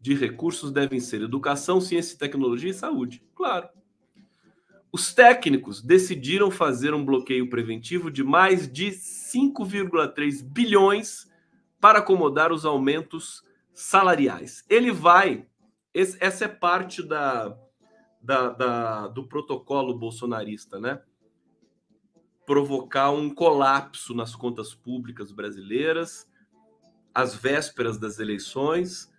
de 0.00 0.14
recursos 0.14 0.70
devem 0.70 1.00
ser 1.00 1.20
educação, 1.20 1.80
ciência, 1.80 2.16
tecnologia 2.16 2.70
e 2.70 2.74
saúde. 2.74 3.24
Claro. 3.34 3.68
Os 4.92 5.12
técnicos 5.12 5.82
decidiram 5.82 6.48
fazer 6.48 6.94
um 6.94 7.04
bloqueio 7.04 7.50
preventivo 7.50 8.08
de 8.08 8.22
mais 8.22 8.70
de 8.72 8.92
5,3 8.92 10.44
bilhões 10.44 11.28
para 11.80 11.98
acomodar 11.98 12.52
os 12.52 12.64
aumentos 12.64 13.42
salariais. 13.74 14.64
Ele 14.70 14.92
vai. 14.92 15.44
Esse, 15.92 16.16
essa 16.20 16.44
é 16.44 16.48
parte 16.48 17.02
da, 17.02 17.58
da, 18.22 18.50
da, 18.50 19.08
do 19.08 19.26
protocolo 19.26 19.98
bolsonarista, 19.98 20.78
né? 20.78 21.02
Provocar 22.46 23.10
um 23.10 23.28
colapso 23.28 24.14
nas 24.14 24.34
contas 24.34 24.72
públicas 24.72 25.32
brasileiras 25.32 26.26
às 27.12 27.34
vésperas 27.34 27.98
das 27.98 28.18
eleições, 28.18 29.10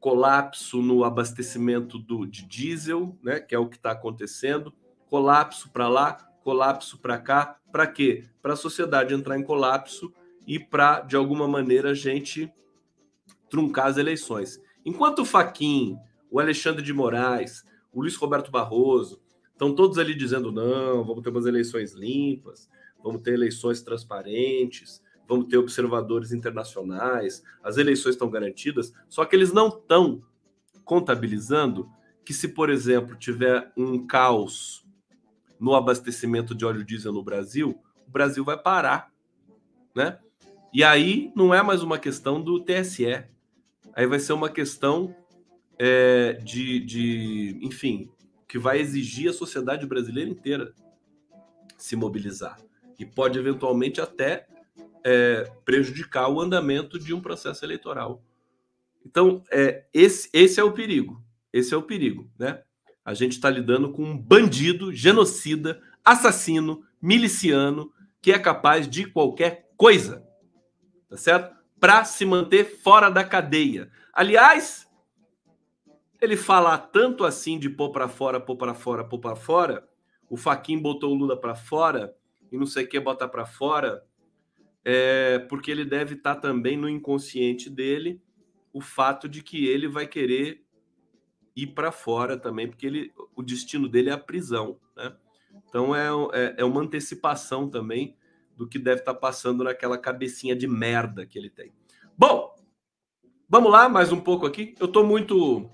colapso 0.00 0.80
no 0.80 1.04
abastecimento 1.04 1.98
do, 1.98 2.26
de 2.26 2.46
diesel, 2.46 3.16
né, 3.22 3.40
que 3.40 3.54
é 3.54 3.58
o 3.58 3.68
que 3.68 3.76
está 3.76 3.92
acontecendo, 3.92 4.72
colapso 5.08 5.70
para 5.70 5.88
lá, 5.88 6.14
colapso 6.42 6.98
para 6.98 7.18
cá, 7.18 7.58
para 7.70 7.86
quê? 7.86 8.24
Para 8.40 8.54
a 8.54 8.56
sociedade 8.56 9.14
entrar 9.14 9.38
em 9.38 9.44
colapso 9.44 10.12
e 10.46 10.58
para, 10.58 11.00
de 11.00 11.14
alguma 11.14 11.46
maneira, 11.46 11.90
a 11.90 11.94
gente 11.94 12.52
truncar 13.48 13.86
as 13.86 13.96
eleições. 13.96 14.60
Enquanto 14.84 15.20
o 15.20 15.24
Faquin, 15.24 15.96
o 16.30 16.40
Alexandre 16.40 16.82
de 16.82 16.92
Moraes, 16.92 17.64
o 17.92 18.00
Luiz 18.00 18.16
Roberto 18.16 18.50
Barroso, 18.50 19.21
estão 19.62 19.74
todos 19.74 19.96
ali 19.98 20.14
dizendo: 20.14 20.50
não, 20.50 21.04
vamos 21.04 21.22
ter 21.22 21.30
umas 21.30 21.46
eleições 21.46 21.92
limpas, 21.92 22.68
vamos 23.02 23.22
ter 23.22 23.34
eleições 23.34 23.80
transparentes, 23.80 25.00
vamos 25.28 25.46
ter 25.46 25.56
observadores 25.56 26.32
internacionais, 26.32 27.44
as 27.62 27.76
eleições 27.76 28.14
estão 28.14 28.28
garantidas, 28.28 28.92
só 29.08 29.24
que 29.24 29.36
eles 29.36 29.52
não 29.52 29.68
estão 29.68 30.20
contabilizando 30.84 31.88
que 32.24 32.34
se, 32.34 32.48
por 32.48 32.70
exemplo, 32.70 33.16
tiver 33.16 33.72
um 33.76 34.04
caos 34.04 34.84
no 35.58 35.74
abastecimento 35.74 36.54
de 36.54 36.64
óleo 36.64 36.84
diesel 36.84 37.12
no 37.12 37.22
Brasil, 37.22 37.80
o 38.06 38.10
Brasil 38.10 38.44
vai 38.44 38.58
parar, 38.60 39.12
né? 39.94 40.18
E 40.72 40.82
aí 40.82 41.30
não 41.36 41.54
é 41.54 41.62
mais 41.62 41.82
uma 41.82 41.98
questão 41.98 42.40
do 42.42 42.58
TSE, 42.58 43.24
aí 43.94 44.06
vai 44.06 44.18
ser 44.18 44.32
uma 44.32 44.48
questão 44.48 45.14
é, 45.78 46.32
de, 46.42 46.80
de, 46.80 47.58
enfim, 47.62 48.10
que 48.52 48.58
vai 48.58 48.78
exigir 48.78 49.30
a 49.30 49.32
sociedade 49.32 49.86
brasileira 49.86 50.28
inteira 50.28 50.74
se 51.78 51.96
mobilizar 51.96 52.60
e 52.98 53.06
pode 53.06 53.38
eventualmente 53.38 53.98
até 53.98 54.46
é, 55.02 55.50
prejudicar 55.64 56.28
o 56.28 56.38
andamento 56.38 56.98
de 56.98 57.14
um 57.14 57.20
processo 57.22 57.64
eleitoral. 57.64 58.22
Então, 59.06 59.42
é, 59.50 59.86
esse, 59.90 60.28
esse 60.34 60.60
é 60.60 60.62
o 60.62 60.72
perigo. 60.72 61.24
Esse 61.50 61.72
é 61.72 61.78
o 61.78 61.82
perigo, 61.82 62.30
né? 62.38 62.62
A 63.02 63.14
gente 63.14 63.32
está 63.32 63.48
lidando 63.48 63.90
com 63.90 64.04
um 64.04 64.18
bandido, 64.18 64.92
genocida, 64.92 65.80
assassino, 66.04 66.84
miliciano, 67.00 67.90
que 68.20 68.32
é 68.32 68.38
capaz 68.38 68.86
de 68.86 69.06
qualquer 69.06 69.70
coisa, 69.78 70.22
tá 71.08 71.16
certo? 71.16 71.56
Para 71.80 72.04
se 72.04 72.26
manter 72.26 72.66
fora 72.82 73.08
da 73.08 73.24
cadeia. 73.24 73.90
Aliás, 74.12 74.86
ele 76.22 76.36
fala 76.36 76.78
tanto 76.78 77.24
assim 77.24 77.58
de 77.58 77.68
pôr 77.68 77.90
para 77.90 78.08
fora, 78.08 78.40
pôr 78.40 78.56
para 78.56 78.74
fora, 78.74 79.04
pôr 79.04 79.18
para 79.18 79.34
fora. 79.34 79.88
O 80.30 80.36
Faquin 80.36 80.78
botou 80.78 81.10
o 81.10 81.14
Lula 81.14 81.36
para 81.36 81.56
fora 81.56 82.14
e 82.50 82.56
não 82.56 82.64
sei 82.64 82.84
o 82.84 82.88
que 82.88 83.00
botar 83.00 83.28
para 83.28 83.44
fora, 83.44 84.04
é, 84.84 85.40
porque 85.40 85.70
ele 85.70 85.84
deve 85.84 86.14
estar 86.14 86.36
tá 86.36 86.40
também 86.40 86.76
no 86.76 86.88
inconsciente 86.88 87.68
dele 87.68 88.22
o 88.72 88.80
fato 88.80 89.28
de 89.28 89.42
que 89.42 89.66
ele 89.66 89.88
vai 89.88 90.06
querer 90.06 90.64
ir 91.54 91.68
para 91.68 91.90
fora 91.92 92.38
também, 92.38 92.68
porque 92.68 92.86
ele, 92.86 93.12
o 93.34 93.42
destino 93.42 93.88
dele 93.88 94.10
é 94.10 94.12
a 94.12 94.18
prisão, 94.18 94.78
né? 94.96 95.14
Então 95.68 95.94
é, 95.94 96.08
é, 96.32 96.54
é 96.58 96.64
uma 96.64 96.80
antecipação 96.80 97.68
também 97.68 98.16
do 98.56 98.66
que 98.66 98.78
deve 98.78 99.00
estar 99.00 99.14
tá 99.14 99.20
passando 99.20 99.64
naquela 99.64 99.98
cabecinha 99.98 100.54
de 100.54 100.66
merda 100.66 101.26
que 101.26 101.38
ele 101.38 101.50
tem. 101.50 101.72
Bom, 102.16 102.54
vamos 103.48 103.70
lá, 103.70 103.88
mais 103.88 104.12
um 104.12 104.20
pouco 104.20 104.46
aqui. 104.46 104.74
Eu 104.78 104.86
estou 104.86 105.04
muito, 105.04 105.70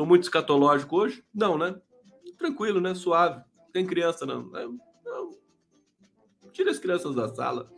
tô 0.00 0.06
muito 0.06 0.22
escatológico 0.22 0.96
hoje? 0.96 1.22
Não, 1.34 1.58
né? 1.58 1.74
Tranquilo, 2.38 2.80
né? 2.80 2.94
Suave. 2.94 3.44
Tem 3.70 3.86
criança 3.86 4.24
não? 4.24 4.44
não. 4.44 5.30
Tira 6.54 6.70
as 6.70 6.78
crianças 6.78 7.14
da 7.14 7.28
sala. 7.28 7.70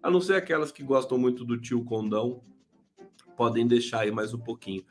A 0.00 0.08
não 0.08 0.20
ser 0.20 0.34
aquelas 0.34 0.70
que 0.70 0.84
gostam 0.84 1.18
muito 1.18 1.44
do 1.44 1.60
tio 1.60 1.84
Condão, 1.84 2.40
podem 3.36 3.66
deixar 3.66 4.02
aí 4.02 4.12
mais 4.12 4.32
um 4.32 4.38
pouquinho. 4.38 4.84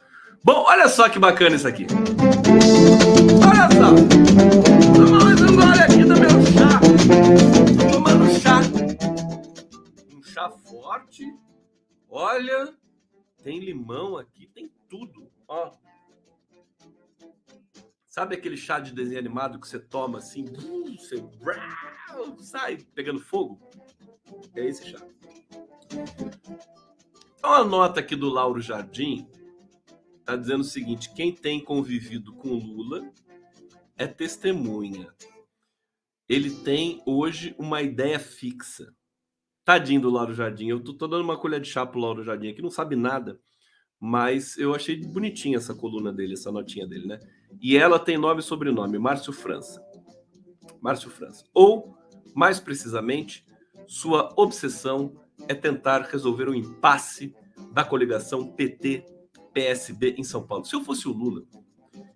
Bom, 0.44 0.66
olha 0.68 0.90
só 0.90 1.08
que 1.08 1.18
bacana 1.18 1.56
isso 1.56 1.66
aqui. 1.66 1.88
Olha 3.42 3.70
só. 3.72 3.96
Toma 4.94 5.66
mais 5.66 5.80
aqui 5.80 6.04
do 6.04 6.20
meu 6.20 6.30
chá. 6.52 6.82
Tô 7.80 7.94
tomando 7.94 8.30
chá. 8.38 8.60
Um 10.14 10.22
chá 10.22 10.50
forte. 10.50 11.24
Olha, 12.10 12.76
tem 13.42 13.60
limão 13.62 14.18
aqui, 14.18 14.50
tem 14.54 14.70
tudo. 14.90 15.32
Ó. 15.48 15.72
Sabe 18.16 18.34
aquele 18.34 18.56
chá 18.56 18.80
de 18.80 18.94
desenho 18.94 19.20
animado 19.20 19.60
que 19.60 19.68
você 19.68 19.78
toma 19.78 20.20
assim, 20.20 20.46
você 20.98 21.18
sai 22.40 22.78
pegando 22.96 23.20
fogo? 23.20 23.60
É 24.56 24.66
esse 24.66 24.90
chá. 24.90 25.06
Então 27.38 27.52
a 27.52 27.66
nota 27.66 28.00
aqui 28.00 28.16
do 28.16 28.30
Lauro 28.30 28.62
Jardim 28.62 29.28
está 30.18 30.38
dizendo 30.38 30.62
o 30.62 30.64
seguinte: 30.64 31.14
quem 31.14 31.36
tem 31.36 31.62
convivido 31.62 32.34
com 32.36 32.54
Lula 32.54 33.12
é 33.98 34.08
testemunha. 34.08 35.14
Ele 36.30 36.52
tem 36.64 37.04
hoje 37.06 37.54
uma 37.60 37.82
ideia 37.82 38.18
fixa. 38.18 38.96
Tadinho 39.66 40.00
do 40.00 40.10
Lauro 40.10 40.34
Jardim. 40.34 40.70
Eu 40.70 40.82
tô, 40.82 40.94
tô 40.94 41.06
dando 41.06 41.26
uma 41.26 41.38
colher 41.38 41.60
de 41.60 41.68
chá 41.68 41.86
pro 41.86 42.00
Lauro 42.00 42.24
Jardim 42.24 42.48
aqui, 42.48 42.62
não 42.62 42.72
sabe 42.72 42.96
nada. 42.96 43.38
Mas 44.00 44.58
eu 44.58 44.76
achei 44.76 45.02
bonitinha 45.06 45.58
essa 45.58 45.74
coluna 45.74 46.12
dele, 46.12 46.34
essa 46.34 46.52
notinha 46.52 46.88
dele, 46.88 47.08
né? 47.08 47.20
E 47.62 47.78
ela 47.78 47.98
tem 47.98 48.18
nome 48.18 48.42
e 48.42 48.44
sobrenome, 48.44 49.00
Márcio 49.00 49.34
França. 49.34 49.84
Márcio 50.82 51.10
França. 51.10 51.46
Ou, 51.54 51.98
mais 52.36 52.60
precisamente, 52.60 53.46
sua 53.88 54.34
obsessão 54.36 55.16
é 55.48 55.54
tentar 55.54 56.02
resolver 56.04 56.48
o 56.50 56.56
impasse 56.56 57.36
da 57.72 57.84
coligação 57.84 58.52
PT-PSB 58.54 60.16
em 60.18 60.24
São 60.24 60.46
Paulo. 60.46 60.66
Se 60.66 60.76
eu 60.76 60.84
fosse 60.84 61.08
o 61.08 61.14
Lula, 61.14 61.44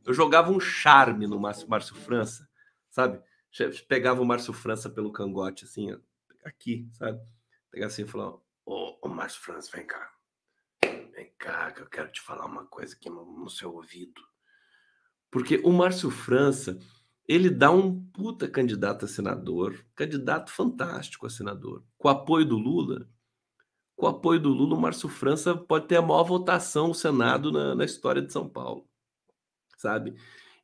eu 0.05 0.13
jogava 0.13 0.51
um 0.51 0.59
charme 0.59 1.27
no 1.27 1.39
Márcio, 1.39 1.95
França, 1.95 2.47
sabe? 2.89 3.21
Pegava 3.87 4.21
o 4.21 4.25
Márcio 4.25 4.53
França 4.53 4.89
pelo 4.89 5.11
cangote, 5.11 5.65
assim, 5.65 5.95
aqui, 6.43 6.87
sabe? 6.93 7.19
Pegava 7.71 7.91
assim 7.91 8.03
e 8.03 8.07
falava: 8.07 8.39
ô 8.65 9.07
Márcio 9.07 9.41
França, 9.41 9.69
vem 9.73 9.85
cá. 9.85 10.11
Vem 11.19 11.33
cá, 11.37 11.69
que 11.73 11.81
eu 11.81 11.85
quero 11.85 12.09
te 12.13 12.21
falar 12.21 12.45
uma 12.45 12.65
coisa 12.65 12.95
aqui 12.95 13.09
no, 13.09 13.49
seu 13.49 13.75
ouvido. 13.75 14.21
Porque 15.29 15.57
o 15.65 15.69
Márcio 15.73 16.09
França 16.09 16.79
ele 17.27 17.49
dá 17.49 17.69
um 17.69 18.01
puta 18.13 18.47
candidato 18.47 19.03
a 19.03 19.07
senador, 19.07 19.85
candidato 19.93 20.49
fantástico 20.49 21.25
a 21.25 21.29
senador. 21.29 21.83
Com 21.97 22.07
apoio 22.07 22.45
do 22.45 22.57
Lula, 22.57 23.05
com 23.97 24.05
o 24.05 24.09
apoio 24.09 24.39
do 24.39 24.47
Lula, 24.47 24.77
o 24.77 24.79
Márcio 24.79 25.09
França 25.09 25.53
pode 25.53 25.87
ter 25.87 25.97
a 25.97 26.01
maior 26.01 26.23
votação 26.23 26.87
no 26.87 26.95
Senado 26.95 27.51
na, 27.51 27.75
na 27.75 27.83
história 27.83 28.21
de 28.21 28.31
São 28.31 28.47
Paulo, 28.47 28.87
sabe? 29.75 30.15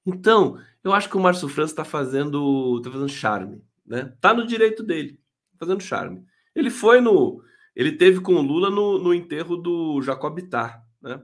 Então, 0.05 0.57
eu 0.81 0.93
acho 0.93 1.09
que 1.09 1.17
o 1.17 1.19
Márcio 1.19 1.49
França 1.49 1.73
está 1.73 1.83
fazendo, 1.83 2.81
tá 2.81 2.89
fazendo 2.89 3.09
charme, 3.09 3.61
né? 3.85 4.15
Tá 4.21 4.33
no 4.33 4.47
direito 4.47 4.83
dele, 4.83 5.19
fazendo 5.59 5.83
charme. 5.83 6.25
Ele 6.55 6.69
foi 6.69 7.01
no, 7.01 7.43
ele 7.75 7.91
teve 7.91 8.21
com 8.21 8.35
o 8.35 8.41
Lula 8.41 8.69
no, 8.69 8.97
no 8.97 9.13
enterro 9.13 9.57
do 9.57 10.01
Jacob 10.01 10.39
Ittar, 10.39 10.87
né? 11.01 11.23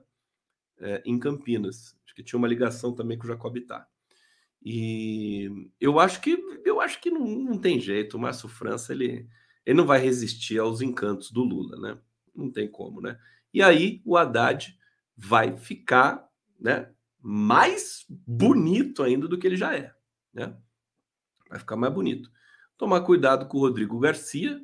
É, 0.80 1.02
em 1.06 1.18
Campinas. 1.18 1.96
Acho 2.06 2.16
que 2.16 2.24
tinha 2.24 2.38
uma 2.38 2.48
ligação 2.48 2.94
também 2.94 3.18
com 3.18 3.24
o 3.24 3.28
Jacob 3.28 3.56
Ittar. 3.56 3.88
E 4.64 5.50
eu 5.80 6.00
acho 6.00 6.22
que 6.22 6.38
eu 6.66 6.82
acho 6.82 7.02
que 7.02 7.10
não, 7.10 7.26
não 7.26 7.58
tem 7.58 7.80
jeito. 7.80 8.18
O 8.18 8.20
Márcio 8.20 8.50
França 8.50 8.94
ele, 8.94 9.28
ele 9.66 9.78
não 9.78 9.86
vai 9.86 10.00
resistir 10.00 10.60
aos 10.60 10.82
encantos 10.82 11.32
do 11.32 11.44
Lula, 11.44 11.80
né? 11.80 12.00
Não 12.36 12.52
tem 12.52 12.70
como, 12.70 13.02
né? 13.02 13.18
E 13.54 13.62
aí 13.62 14.02
o 14.06 14.18
Haddad 14.18 14.78
vai 15.16 15.58
ficar, 15.58 16.28
né, 16.60 16.92
mais 17.20 18.06
bonito 18.10 19.04
ainda 19.04 19.28
do 19.28 19.38
que 19.38 19.46
ele 19.46 19.58
já 19.58 19.76
é, 19.76 19.94
né? 20.34 20.58
Vai 21.50 21.60
ficar 21.60 21.76
mais 21.76 21.94
bonito. 21.94 22.32
Tomar 22.78 23.02
cuidado 23.02 23.48
com 23.48 23.58
o 23.58 23.62
Rodrigo 23.62 24.00
Garcia, 24.00 24.60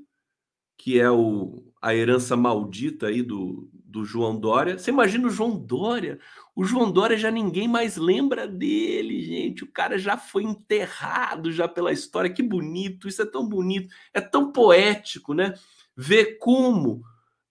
que 0.78 1.00
é 1.00 1.10
o, 1.10 1.64
a 1.82 1.96
herança 1.96 2.38
maldita 2.38 3.08
aí 3.08 3.22
do, 3.22 3.70
do 3.74 4.06
João 4.06 4.40
Dória. 4.40 4.78
Você 4.78 4.92
imagina 4.92 5.28
o 5.28 5.32
João 5.32 5.58
Dória? 5.58 6.20
O 6.56 6.64
João 6.64 6.92
Dória 6.92 7.18
já 7.18 7.32
ninguém 7.32 7.68
mais 7.68 7.98
lembra 7.98 8.48
dele, 8.48 9.22
gente. 9.22 9.64
O 9.64 9.72
cara 9.72 9.98
já 9.98 10.18
foi 10.18 10.44
enterrado 10.44 11.52
já 11.52 11.68
pela 11.68 11.92
história. 11.92 12.30
Que 12.30 12.44
bonito, 12.44 13.08
isso 13.08 13.22
é 13.22 13.26
tão 13.26 13.48
bonito, 13.48 13.94
é 14.14 14.22
tão 14.22 14.52
poético, 14.52 15.34
né? 15.34 15.54
Ver 15.96 16.38
como 16.38 17.04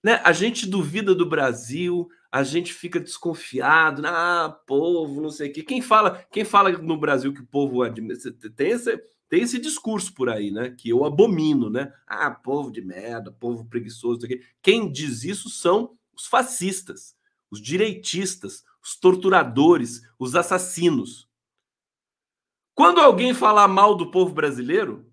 né? 0.02 0.20
a 0.22 0.32
gente 0.32 0.68
duvida 0.68 1.14
do 1.14 1.28
Brasil, 1.28 2.08
a 2.30 2.44
gente 2.44 2.72
fica 2.72 3.00
desconfiado, 3.00 4.02
ah, 4.06 4.56
povo, 4.64 5.20
não 5.20 5.30
sei 5.30 5.50
o 5.50 5.52
quê. 5.52 5.62
Quem 5.64 5.82
fala, 5.82 6.24
quem 6.30 6.44
fala 6.44 6.70
no 6.70 6.96
Brasil 6.96 7.32
que 7.32 7.40
o 7.40 7.46
povo 7.46 7.80
tem 8.54 8.70
esse, 8.70 9.02
tem 9.28 9.42
esse 9.42 9.58
discurso 9.58 10.14
por 10.14 10.28
aí, 10.28 10.50
né? 10.50 10.70
Que 10.70 10.88
eu 10.88 11.04
abomino, 11.04 11.68
né? 11.68 11.92
Ah, 12.06 12.30
povo 12.30 12.70
de 12.70 12.80
merda, 12.80 13.32
povo 13.32 13.64
preguiçoso. 13.66 14.20
Quem 14.62 14.90
diz 14.90 15.24
isso 15.24 15.50
são 15.50 15.98
os 16.14 16.26
fascistas, 16.26 17.16
os 17.50 17.60
direitistas, 17.60 18.64
os 18.82 18.96
torturadores, 18.96 20.02
os 20.18 20.36
assassinos. 20.36 21.28
Quando 22.74 23.00
alguém 23.00 23.34
falar 23.34 23.66
mal 23.66 23.96
do 23.96 24.10
povo 24.10 24.32
brasileiro, 24.32 25.10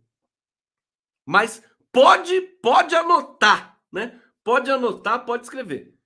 mas 1.25 1.63
pode, 1.91 2.39
pode 2.61 2.95
anotar, 2.95 3.81
né? 3.91 4.21
Pode 4.43 4.69
anotar, 4.69 5.25
pode 5.25 5.43
escrever. 5.43 5.97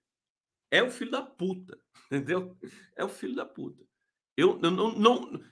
É 0.72 0.82
o 0.84 0.91
filho 0.91 1.12
da 1.12 1.22
puta, 1.22 1.78
entendeu? 2.08 2.55
É 2.95 3.03
o 3.03 3.10
filho 3.10 3.36
da 3.36 3.45
puta. 3.45 3.84
Eu, 4.38 4.60
eu 4.62 4.72
não, 4.72 4.91
não 4.91 5.43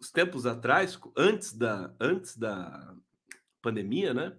os 0.00 0.10
tempos 0.10 0.46
atrás, 0.46 0.98
antes 1.16 1.52
da 1.52 1.94
antes 2.00 2.36
da 2.36 2.94
pandemia, 3.60 4.14
né? 4.14 4.36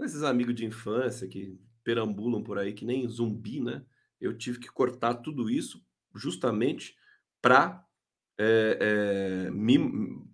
Esses 0.00 0.22
amigos 0.22 0.54
de 0.54 0.66
infância 0.66 1.26
que 1.26 1.58
perambulam 1.82 2.42
por 2.42 2.58
aí 2.58 2.72
que 2.72 2.84
nem 2.84 3.08
zumbi, 3.08 3.60
né? 3.60 3.84
Eu 4.20 4.36
tive 4.36 4.58
que 4.58 4.68
cortar 4.68 5.14
tudo 5.14 5.48
isso 5.50 5.84
justamente 6.14 6.96
para 7.40 7.84
é, 8.38 9.48
é, 9.48 9.50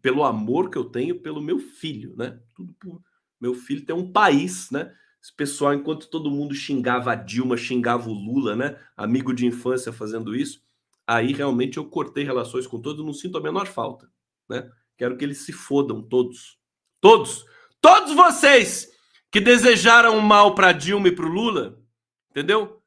pelo 0.01 0.25
amor 0.25 0.71
que 0.71 0.77
eu 0.77 0.85
tenho 0.85 1.21
pelo 1.21 1.41
meu 1.41 1.59
filho, 1.59 2.15
né? 2.17 2.41
Tudo 2.55 2.73
por 2.75 3.03
meu 3.43 3.55
filho 3.55 3.85
tem 3.85 3.95
um 3.95 4.13
país, 4.13 4.71
né? 4.71 4.95
Esse 5.21 5.35
pessoal, 5.35 5.75
enquanto 5.75 6.09
todo 6.09 6.31
mundo 6.31 6.55
xingava 6.55 7.11
a 7.11 7.15
Dilma, 7.17 7.57
xingava 7.57 8.09
o 8.09 8.13
Lula, 8.13 8.55
né? 8.55 8.79
Amigo 8.97 9.35
de 9.35 9.47
infância 9.47 9.93
fazendo 9.93 10.35
isso, 10.35 10.63
aí 11.05 11.33
realmente 11.33 11.77
eu 11.77 11.85
cortei 11.85 12.23
relações 12.23 12.69
com 12.69 12.81
todos, 12.81 13.05
não 13.05 13.13
sinto 13.13 13.37
a 13.39 13.41
menor 13.41 13.67
falta, 13.67 14.09
né? 14.53 14.71
Quero 14.99 15.17
que 15.17 15.25
eles 15.25 15.39
se 15.39 15.53
fodam 15.53 16.03
todos, 16.03 16.59
todos, 17.01 17.45
todos 17.81 18.13
vocês 18.13 18.93
que 19.31 19.41
desejaram 19.41 20.21
mal 20.21 20.55
para 20.55 20.73
Dilma 20.73 21.09
e 21.09 21.17
para 21.17 21.25
o 21.25 21.29
Lula, 21.29 21.83
entendeu? 22.31 22.83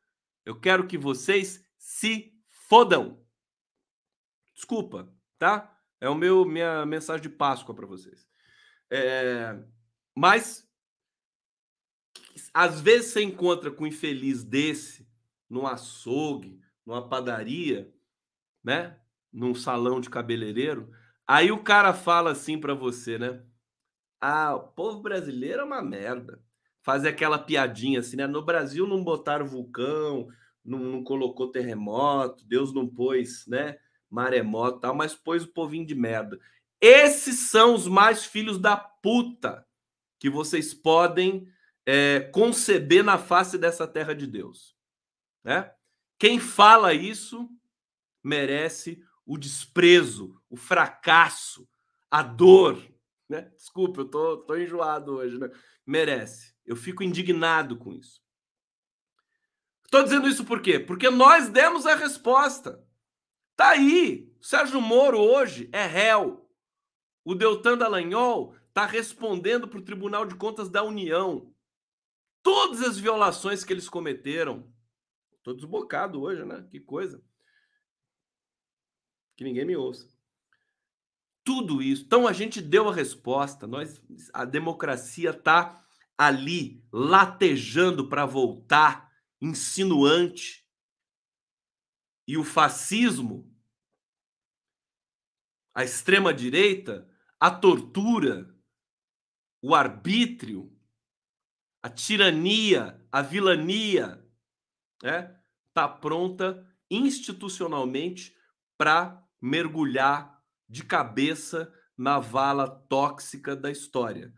Eu 0.46 0.60
quero 0.60 0.86
que 0.86 0.98
vocês 0.98 1.66
se 1.76 2.32
fodam. 2.48 3.20
Desculpa, 4.54 5.12
tá? 5.40 5.76
É 6.00 6.08
o 6.08 6.14
meu 6.14 6.46
minha 6.46 6.86
mensagem 6.86 7.24
de 7.24 7.30
Páscoa 7.30 7.74
para 7.74 7.88
vocês. 7.88 8.28
É, 8.92 9.58
mas 10.16 10.70
às 12.54 12.80
vezes 12.80 13.12
você 13.12 13.24
encontra 13.24 13.72
com 13.72 13.86
um 13.86 13.88
infeliz 13.88 14.44
desse 14.44 15.10
num 15.50 15.66
açougue, 15.66 16.62
numa 16.86 17.10
padaria, 17.10 17.92
né? 18.64 19.00
Num 19.34 19.56
salão 19.56 20.00
de 20.00 20.10
cabeleireiro, 20.10 20.92
aí 21.28 21.52
o 21.52 21.64
cara 21.64 21.94
fala 21.94 22.32
assim 22.32 22.60
para 22.60 22.74
você, 22.74 23.18
né? 23.18 23.42
Ah, 24.22 24.56
o 24.56 24.68
povo 24.70 25.02
brasileiro 25.02 25.62
é 25.62 25.64
uma 25.64 25.82
merda. 25.82 26.42
Fazer 26.82 27.10
aquela 27.10 27.40
piadinha 27.40 28.00
assim, 28.00 28.16
né? 28.16 28.28
No 28.28 28.44
Brasil 28.44 28.88
não 28.88 29.04
botaram 29.04 29.46
vulcão, 29.46 30.28
não, 30.64 30.80
não 30.80 31.04
colocou 31.04 31.52
terremoto, 31.52 32.46
Deus 32.46 32.74
não 32.74 32.88
pôs, 32.88 33.46
né? 33.48 33.78
Maremoto 34.10 34.80
tal, 34.80 34.96
mas 34.96 35.14
pôs 35.14 35.44
o 35.44 35.54
povinho 35.54 35.86
de 35.86 35.96
merda. 35.96 36.40
Esses 36.80 37.50
são 37.50 37.74
os 37.74 37.88
mais 37.88 38.26
filhos 38.26 38.60
da 38.60 38.78
puta 38.78 39.66
que 40.20 40.30
vocês 40.30 40.74
podem 40.74 41.48
é, 41.86 42.20
conceber 42.20 43.04
na 43.04 43.18
face 43.18 43.58
dessa 43.58 43.88
terra 43.88 44.14
de 44.14 44.26
Deus. 44.26 44.76
Né? 45.44 45.72
Quem 46.18 46.40
fala 46.40 46.94
isso 46.94 47.50
merece 48.24 49.04
o 49.26 49.38
desprezo, 49.38 50.40
o 50.50 50.56
fracasso, 50.56 51.68
a 52.10 52.22
dor. 52.22 52.82
Né? 53.28 53.42
Desculpa, 53.56 54.02
eu 54.02 54.06
tô, 54.06 54.38
tô 54.38 54.56
enjoado 54.56 55.16
hoje. 55.16 55.38
Né? 55.38 55.50
Merece. 55.86 56.54
Eu 56.66 56.76
fico 56.76 57.04
indignado 57.04 57.78
com 57.78 57.94
isso. 57.94 58.22
Estou 59.86 60.04
dizendo 60.04 60.28
isso 60.28 60.46
por 60.46 60.62
quê? 60.62 60.80
Porque 60.80 61.10
nós 61.10 61.50
demos 61.50 61.86
a 61.86 61.96
resposta. 61.96 62.84
Tá 63.56 63.70
aí. 63.70 64.32
Sérgio 64.42 64.82
Moro 64.82 65.20
hoje 65.20 65.70
é 65.72 65.86
réu. 65.86 66.50
O 67.24 67.34
Deltan 67.34 67.78
Dallagnol 67.78 68.56
está 68.68 68.86
respondendo 68.86 69.68
para 69.68 69.80
o 69.80 69.84
Tribunal 69.84 70.26
de 70.26 70.36
Contas 70.36 70.70
da 70.70 70.84
União. 70.84 71.52
Todas 72.44 72.82
as 72.82 72.98
violações 72.98 73.64
que 73.64 73.74
eles 73.74 73.90
cometeram. 73.90 74.72
Estou 75.38 75.56
desbocado 75.56 76.22
hoje, 76.22 76.44
né? 76.44 76.68
Que 76.70 76.80
coisa. 76.80 77.24
Que 79.36 79.44
ninguém 79.44 79.66
me 79.66 79.76
ouça. 79.76 80.08
Tudo 81.44 81.82
isso. 81.82 82.04
Então 82.04 82.28
a 82.28 82.34
gente 82.34 82.62
deu 82.62 82.90
a 82.90 82.94
resposta. 82.94 83.68
Nós, 83.68 84.02
a 84.34 84.46
democracia 84.46 85.32
está 85.32 85.86
ali 86.18 86.84
latejando 86.92 88.08
para 88.08 88.26
voltar, 88.26 89.12
insinuante. 89.42 90.66
E 92.28 92.38
o 92.38 92.44
fascismo, 92.44 93.54
a 95.74 95.84
extrema 95.84 96.34
direita, 96.34 97.08
a 97.40 97.52
tortura, 97.52 98.56
o 99.62 99.76
arbítrio, 99.76 100.76
a 101.84 101.90
tirania, 101.90 103.00
a 103.12 103.22
vilania, 103.22 104.26
né, 105.04 105.40
tá 105.74 105.88
pronta 105.88 106.66
institucionalmente 106.90 108.36
para 108.78 109.25
mergulhar 109.46 110.42
de 110.68 110.84
cabeça 110.84 111.72
na 111.96 112.18
vala 112.20 112.68
tóxica 112.68 113.56
da 113.56 113.70
história. 113.70 114.34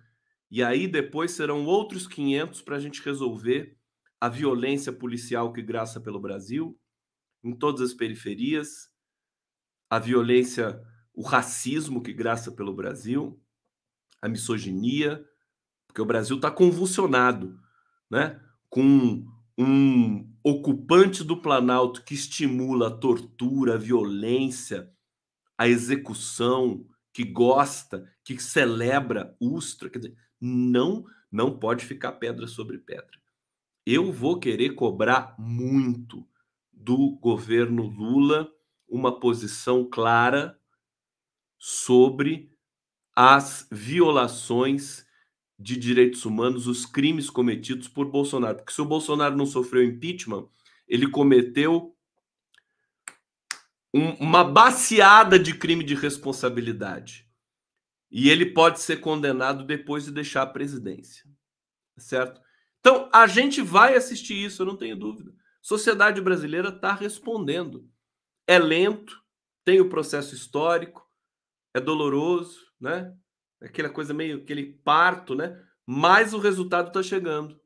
E 0.52 0.62
aí 0.62 0.86
depois 0.86 1.32
serão 1.32 1.64
outros 1.66 2.06
500 2.06 2.62
para 2.62 2.76
a 2.76 2.80
gente 2.80 3.02
resolver 3.02 3.78
a 4.20 4.28
violência 4.28 4.92
policial 4.92 5.54
que 5.54 5.62
graça 5.62 6.02
pelo 6.02 6.20
Brasil, 6.20 6.78
em 7.42 7.54
todas 7.56 7.80
as 7.82 7.94
periferias, 7.94 8.90
a 9.90 9.98
violência, 9.98 10.82
o 11.14 11.22
racismo 11.22 12.04
que 12.04 12.12
graça 12.12 12.52
pelo 12.52 12.74
Brasil, 12.74 13.42
a 14.22 14.28
misoginia, 14.28 15.26
porque 15.88 16.02
o 16.02 16.06
Brasil 16.06 16.36
está 16.36 16.52
convulsionado, 16.52 17.58
né? 18.12 18.42
Com 18.70 19.26
um 19.58 20.30
ocupante 20.44 21.24
do 21.24 21.42
Planalto 21.42 22.04
que 22.04 22.14
estimula 22.14 22.90
a 22.90 22.98
tortura, 22.98 23.76
a 23.76 23.78
violência, 23.78 24.92
a 25.58 25.68
execução, 25.68 26.86
que 27.14 27.24
gosta, 27.24 28.08
que 28.24 28.38
celebra 28.40 29.36
Ustra, 29.40 29.90
quer 29.90 30.00
dizer, 30.00 30.18
não, 30.40 31.04
não 31.32 31.58
pode 31.58 31.84
ficar 31.84 32.12
pedra 32.14 32.46
sobre 32.46 32.78
pedra. 32.78 33.18
Eu 33.86 34.12
vou 34.12 34.40
querer 34.40 34.76
cobrar 34.76 35.36
muito 35.40 36.28
do 36.72 37.18
governo 37.20 37.88
Lula 37.88 38.52
uma 38.88 39.20
posição 39.20 39.84
clara 39.90 40.60
sobre 41.58 42.52
as 43.16 43.68
violações 43.72 45.08
de 45.60 45.76
direitos 45.76 46.24
humanos, 46.24 46.68
os 46.68 46.86
crimes 46.86 47.32
cometidos 47.32 47.88
por 47.88 48.12
Bolsonaro. 48.12 48.58
Porque 48.58 48.74
se 48.74 48.82
o 48.82 48.86
Bolsonaro 48.86 49.36
não 49.36 49.48
sofreu 49.48 49.84
impeachment, 49.84 50.48
ele 50.88 51.10
cometeu 51.10 51.97
um, 53.94 54.12
uma 54.16 54.44
baseada 54.44 55.40
de 55.40 55.58
crime 55.58 55.84
de 55.84 55.96
responsabilidade. 55.96 57.28
E 58.10 58.30
ele 58.30 58.48
pode 58.48 58.80
ser 58.80 58.98
condenado 58.98 59.66
depois 59.66 60.06
de 60.06 60.12
deixar 60.12 60.44
a 60.44 60.48
presidência. 60.48 61.24
Certo? 61.98 62.42
Então, 62.80 63.10
a 63.12 63.28
gente 63.28 63.62
vai 63.62 63.96
assistir 63.96 64.46
isso, 64.46 64.62
eu 64.62 64.66
não 64.66 64.78
tenho 64.78 64.96
dúvida. 64.96 65.34
Sociedade 65.62 66.22
brasileira 66.22 66.70
está 66.70 66.94
respondendo. 66.94 67.90
É 68.46 68.58
lento, 68.58 69.22
tem 69.66 69.82
o 69.82 69.90
processo 69.90 70.34
histórico, 70.34 71.06
é 71.74 71.82
doloroso, 71.82 72.72
né? 72.80 73.14
aquela 73.62 73.90
coisa 73.90 74.14
meio 74.14 74.38
aquele 74.38 74.74
parto, 74.84 75.36
né? 75.36 75.62
Mas 75.86 76.34
o 76.34 76.40
resultado 76.40 76.88
está 76.88 77.02
chegando 77.02 77.60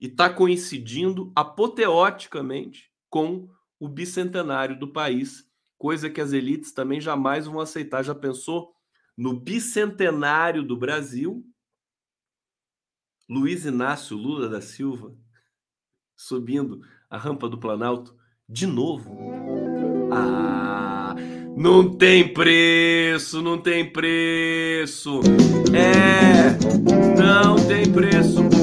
e 0.00 0.06
está 0.06 0.32
coincidindo 0.32 1.32
apoteoticamente 1.34 2.92
com 3.08 3.48
o 3.82 3.88
bicentenário 3.88 4.78
do 4.78 4.86
país, 4.86 5.44
coisa 5.76 6.08
que 6.08 6.20
as 6.20 6.32
elites 6.32 6.72
também 6.72 7.00
jamais 7.00 7.46
vão 7.46 7.58
aceitar. 7.58 8.04
Já 8.04 8.14
pensou 8.14 8.72
no 9.18 9.40
bicentenário 9.40 10.62
do 10.62 10.76
Brasil? 10.76 11.44
Luiz 13.28 13.66
Inácio 13.66 14.16
Lula 14.16 14.48
da 14.48 14.60
Silva 14.60 15.12
subindo 16.16 16.80
a 17.10 17.18
rampa 17.18 17.48
do 17.48 17.58
Planalto 17.58 18.16
de 18.48 18.68
novo. 18.68 19.18
Ah! 20.12 21.16
Não 21.56 21.92
tem 21.96 22.32
preço, 22.32 23.42
não 23.42 23.58
tem 23.58 23.92
preço. 23.92 25.22
É, 25.74 26.56
não 27.20 27.56
tem 27.56 27.92
preço. 27.92 28.61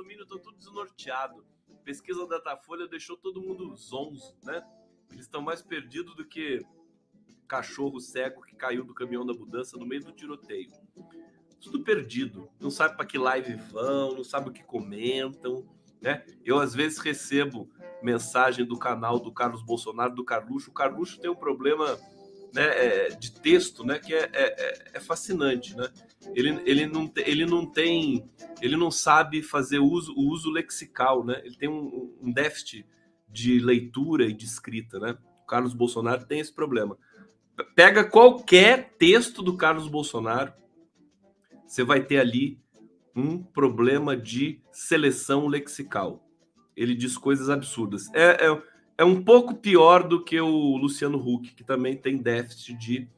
Bolsominions 0.00 0.22
estão 0.22 0.38
tudo 0.38 0.56
desnorteados. 0.56 1.44
Pesquisa 1.84 2.26
da 2.26 2.38
Datafolha 2.38 2.86
deixou 2.86 3.16
todo 3.16 3.40
mundo 3.40 3.74
zonzo, 3.76 4.36
né? 4.42 4.62
Eles 5.10 5.24
estão 5.24 5.42
mais 5.42 5.62
perdidos 5.62 6.14
do 6.14 6.24
que 6.24 6.64
cachorro 7.48 7.98
cego 8.00 8.42
que 8.42 8.54
caiu 8.54 8.84
do 8.84 8.94
caminhão 8.94 9.26
da 9.26 9.34
mudança 9.34 9.76
no 9.76 9.86
meio 9.86 10.04
do 10.04 10.12
tiroteio 10.12 10.70
tudo 11.60 11.84
perdido. 11.84 12.48
Não 12.58 12.70
sabe 12.70 12.96
para 12.96 13.04
que 13.04 13.18
live 13.18 13.54
vão, 13.54 14.14
não 14.14 14.24
sabe 14.24 14.48
o 14.48 14.52
que 14.52 14.62
comentam. 14.62 15.68
Né? 16.00 16.24
Eu, 16.42 16.58
às 16.58 16.74
vezes, 16.74 16.98
recebo 16.98 17.68
mensagem 18.02 18.64
do 18.64 18.78
canal 18.78 19.20
do 19.20 19.30
Carlos 19.30 19.62
Bolsonaro, 19.62 20.14
do 20.14 20.24
Carluxo. 20.24 20.70
O 20.70 20.72
Carluxo 20.72 21.20
tem 21.20 21.30
um 21.30 21.36
problema 21.36 21.98
né, 22.54 22.64
é, 22.64 23.08
de 23.10 23.30
texto 23.30 23.84
né, 23.84 23.98
que 23.98 24.14
é, 24.14 24.30
é, 24.32 24.32
é, 24.32 24.90
é 24.94 25.00
fascinante. 25.00 25.76
Né? 25.76 25.86
Ele, 26.34 26.60
ele, 26.66 26.86
não, 26.86 27.10
ele 27.16 27.46
não 27.46 27.64
tem, 27.64 28.28
ele 28.60 28.76
não 28.76 28.90
sabe 28.90 29.42
fazer 29.42 29.78
uso, 29.78 30.12
o 30.14 30.28
uso 30.30 30.50
lexical, 30.50 31.24
né? 31.24 31.40
ele 31.44 31.56
tem 31.56 31.68
um, 31.68 32.14
um 32.20 32.30
déficit 32.30 32.86
de 33.28 33.58
leitura 33.58 34.26
e 34.26 34.32
de 34.32 34.44
escrita. 34.44 34.98
Né? 34.98 35.16
O 35.42 35.46
Carlos 35.46 35.72
Bolsonaro 35.72 36.26
tem 36.26 36.40
esse 36.40 36.52
problema. 36.52 36.96
Pega 37.74 38.04
qualquer 38.04 38.94
texto 38.98 39.42
do 39.42 39.56
Carlos 39.56 39.88
Bolsonaro, 39.88 40.52
você 41.66 41.84
vai 41.84 42.02
ter 42.04 42.18
ali 42.18 42.58
um 43.14 43.42
problema 43.42 44.16
de 44.16 44.60
seleção 44.72 45.46
lexical. 45.46 46.26
Ele 46.76 46.94
diz 46.94 47.16
coisas 47.16 47.48
absurdas. 47.48 48.12
É, 48.14 48.46
é, 48.46 48.62
é 48.98 49.04
um 49.04 49.22
pouco 49.22 49.54
pior 49.54 50.06
do 50.06 50.22
que 50.22 50.40
o 50.40 50.76
Luciano 50.76 51.18
Huck, 51.18 51.54
que 51.54 51.64
também 51.64 51.96
tem 51.96 52.18
déficit 52.18 52.74
de 52.76 53.08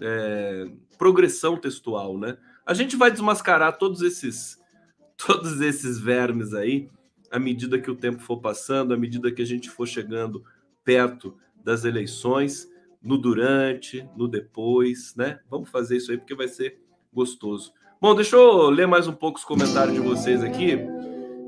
é, 0.00 0.68
progressão 0.98 1.56
textual, 1.56 2.18
né? 2.18 2.36
A 2.64 2.74
gente 2.74 2.96
vai 2.96 3.10
desmascarar 3.10 3.76
todos 3.78 4.02
esses 4.02 4.60
todos 5.16 5.60
esses 5.60 5.98
vermes 5.98 6.54
aí 6.54 6.88
à 7.30 7.38
medida 7.38 7.78
que 7.78 7.90
o 7.90 7.96
tempo 7.96 8.20
for 8.20 8.38
passando, 8.38 8.92
à 8.92 8.96
medida 8.96 9.32
que 9.32 9.40
a 9.40 9.46
gente 9.46 9.70
for 9.70 9.86
chegando 9.86 10.44
perto 10.84 11.34
das 11.64 11.84
eleições, 11.84 12.68
no 13.02 13.16
durante, 13.16 14.06
no 14.14 14.28
depois, 14.28 15.14
né? 15.16 15.40
Vamos 15.48 15.70
fazer 15.70 15.96
isso 15.96 16.10
aí 16.10 16.18
porque 16.18 16.34
vai 16.34 16.46
ser 16.46 16.78
gostoso. 17.12 17.72
Bom, 18.00 18.14
deixa 18.14 18.36
eu 18.36 18.68
ler 18.68 18.86
mais 18.86 19.08
um 19.08 19.12
pouco 19.12 19.38
os 19.38 19.44
comentários 19.44 19.94
de 19.94 20.00
vocês 20.00 20.42
aqui 20.42 20.78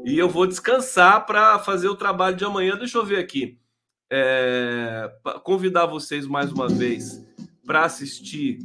e 0.05 0.19
eu 0.19 0.29
vou 0.29 0.47
descansar 0.47 1.27
para 1.27 1.59
fazer 1.59 1.89
o 1.89 1.97
trabalho 1.97 2.37
de 2.37 2.45
amanhã. 2.45 2.77
Deixa 2.77 2.99
eu 2.99 3.05
ver 3.05 3.19
aqui. 3.19 3.59
É, 4.11 5.11
convidar 5.43 5.87
vocês 5.87 6.27
mais 6.27 6.53
uma 6.53 6.69
vez 6.69 7.25
para 7.67 7.85
assistir 7.85 8.59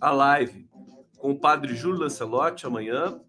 a 0.00 0.10
live 0.10 0.68
com 1.18 1.32
o 1.32 1.38
padre 1.38 1.74
Júlio 1.74 2.00
Lancelotti 2.00 2.66
amanhã, 2.66 3.20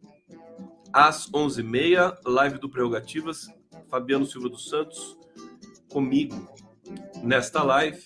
às 0.94 1.30
11h30, 1.30 2.18
live 2.26 2.58
do 2.58 2.70
Prerrogativas, 2.70 3.48
Fabiano 3.90 4.26
Silva 4.26 4.50
dos 4.50 4.70
Santos, 4.70 5.18
comigo 5.90 6.48
nesta 7.22 7.64
live. 7.64 8.06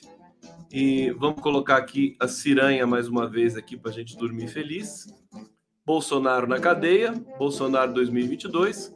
E 0.72 1.12
vamos 1.12 1.42
colocar 1.42 1.78
aqui 1.78 2.18
a 2.20 2.28
Ciranha 2.28 2.86
mais 2.86 3.08
uma 3.08 3.30
vez 3.30 3.56
aqui 3.56 3.78
para 3.78 3.92
a 3.92 3.94
gente 3.94 4.18
dormir 4.18 4.48
feliz. 4.48 5.06
Bolsonaro 5.86 6.48
na 6.48 6.60
cadeia, 6.60 7.12
Bolsonaro 7.38 7.94
2022. 7.94 8.94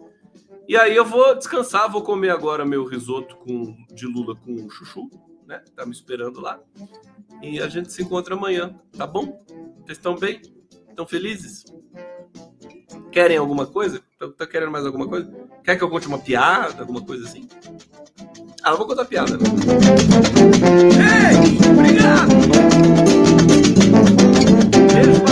E 0.67 0.75
aí 0.75 0.95
eu 0.95 1.05
vou 1.05 1.35
descansar, 1.35 1.89
vou 1.89 2.01
comer 2.01 2.31
agora 2.31 2.65
meu 2.65 2.83
risoto 2.83 3.35
com, 3.37 3.75
de 3.93 4.05
Lula 4.05 4.35
com 4.35 4.69
chuchu, 4.69 5.09
né? 5.49 5.61
Tá 5.75 5.83
me 5.83 5.91
esperando 5.91 6.39
lá. 6.39 6.59
E 7.41 7.59
a 7.59 7.67
gente 7.67 7.91
se 7.91 8.03
encontra 8.03 8.35
amanhã, 8.35 8.79
tá 8.95 9.07
bom? 9.07 9.43
Vocês 9.83 9.97
estão 9.97 10.15
bem? 10.15 10.41
Estão 10.87 11.07
felizes? 11.07 11.65
Querem 13.11 13.37
alguma 13.37 13.65
coisa? 13.65 13.99
Tá, 14.19 14.29
tá, 14.37 14.45
querendo 14.45 14.71
mais 14.71 14.85
alguma 14.85 15.07
coisa? 15.07 15.27
Quer 15.63 15.75
que 15.75 15.83
eu 15.83 15.89
conte 15.89 16.07
uma 16.07 16.19
piada, 16.19 16.81
alguma 16.81 17.01
coisa 17.01 17.25
assim? 17.25 17.47
Ah, 18.61 18.69
não 18.71 18.77
vou 18.77 18.85
contar 18.85 19.05
piada. 19.05 19.39
Ei, 20.93 21.57
obrigado! 21.71 22.29
Beijo 24.93 25.28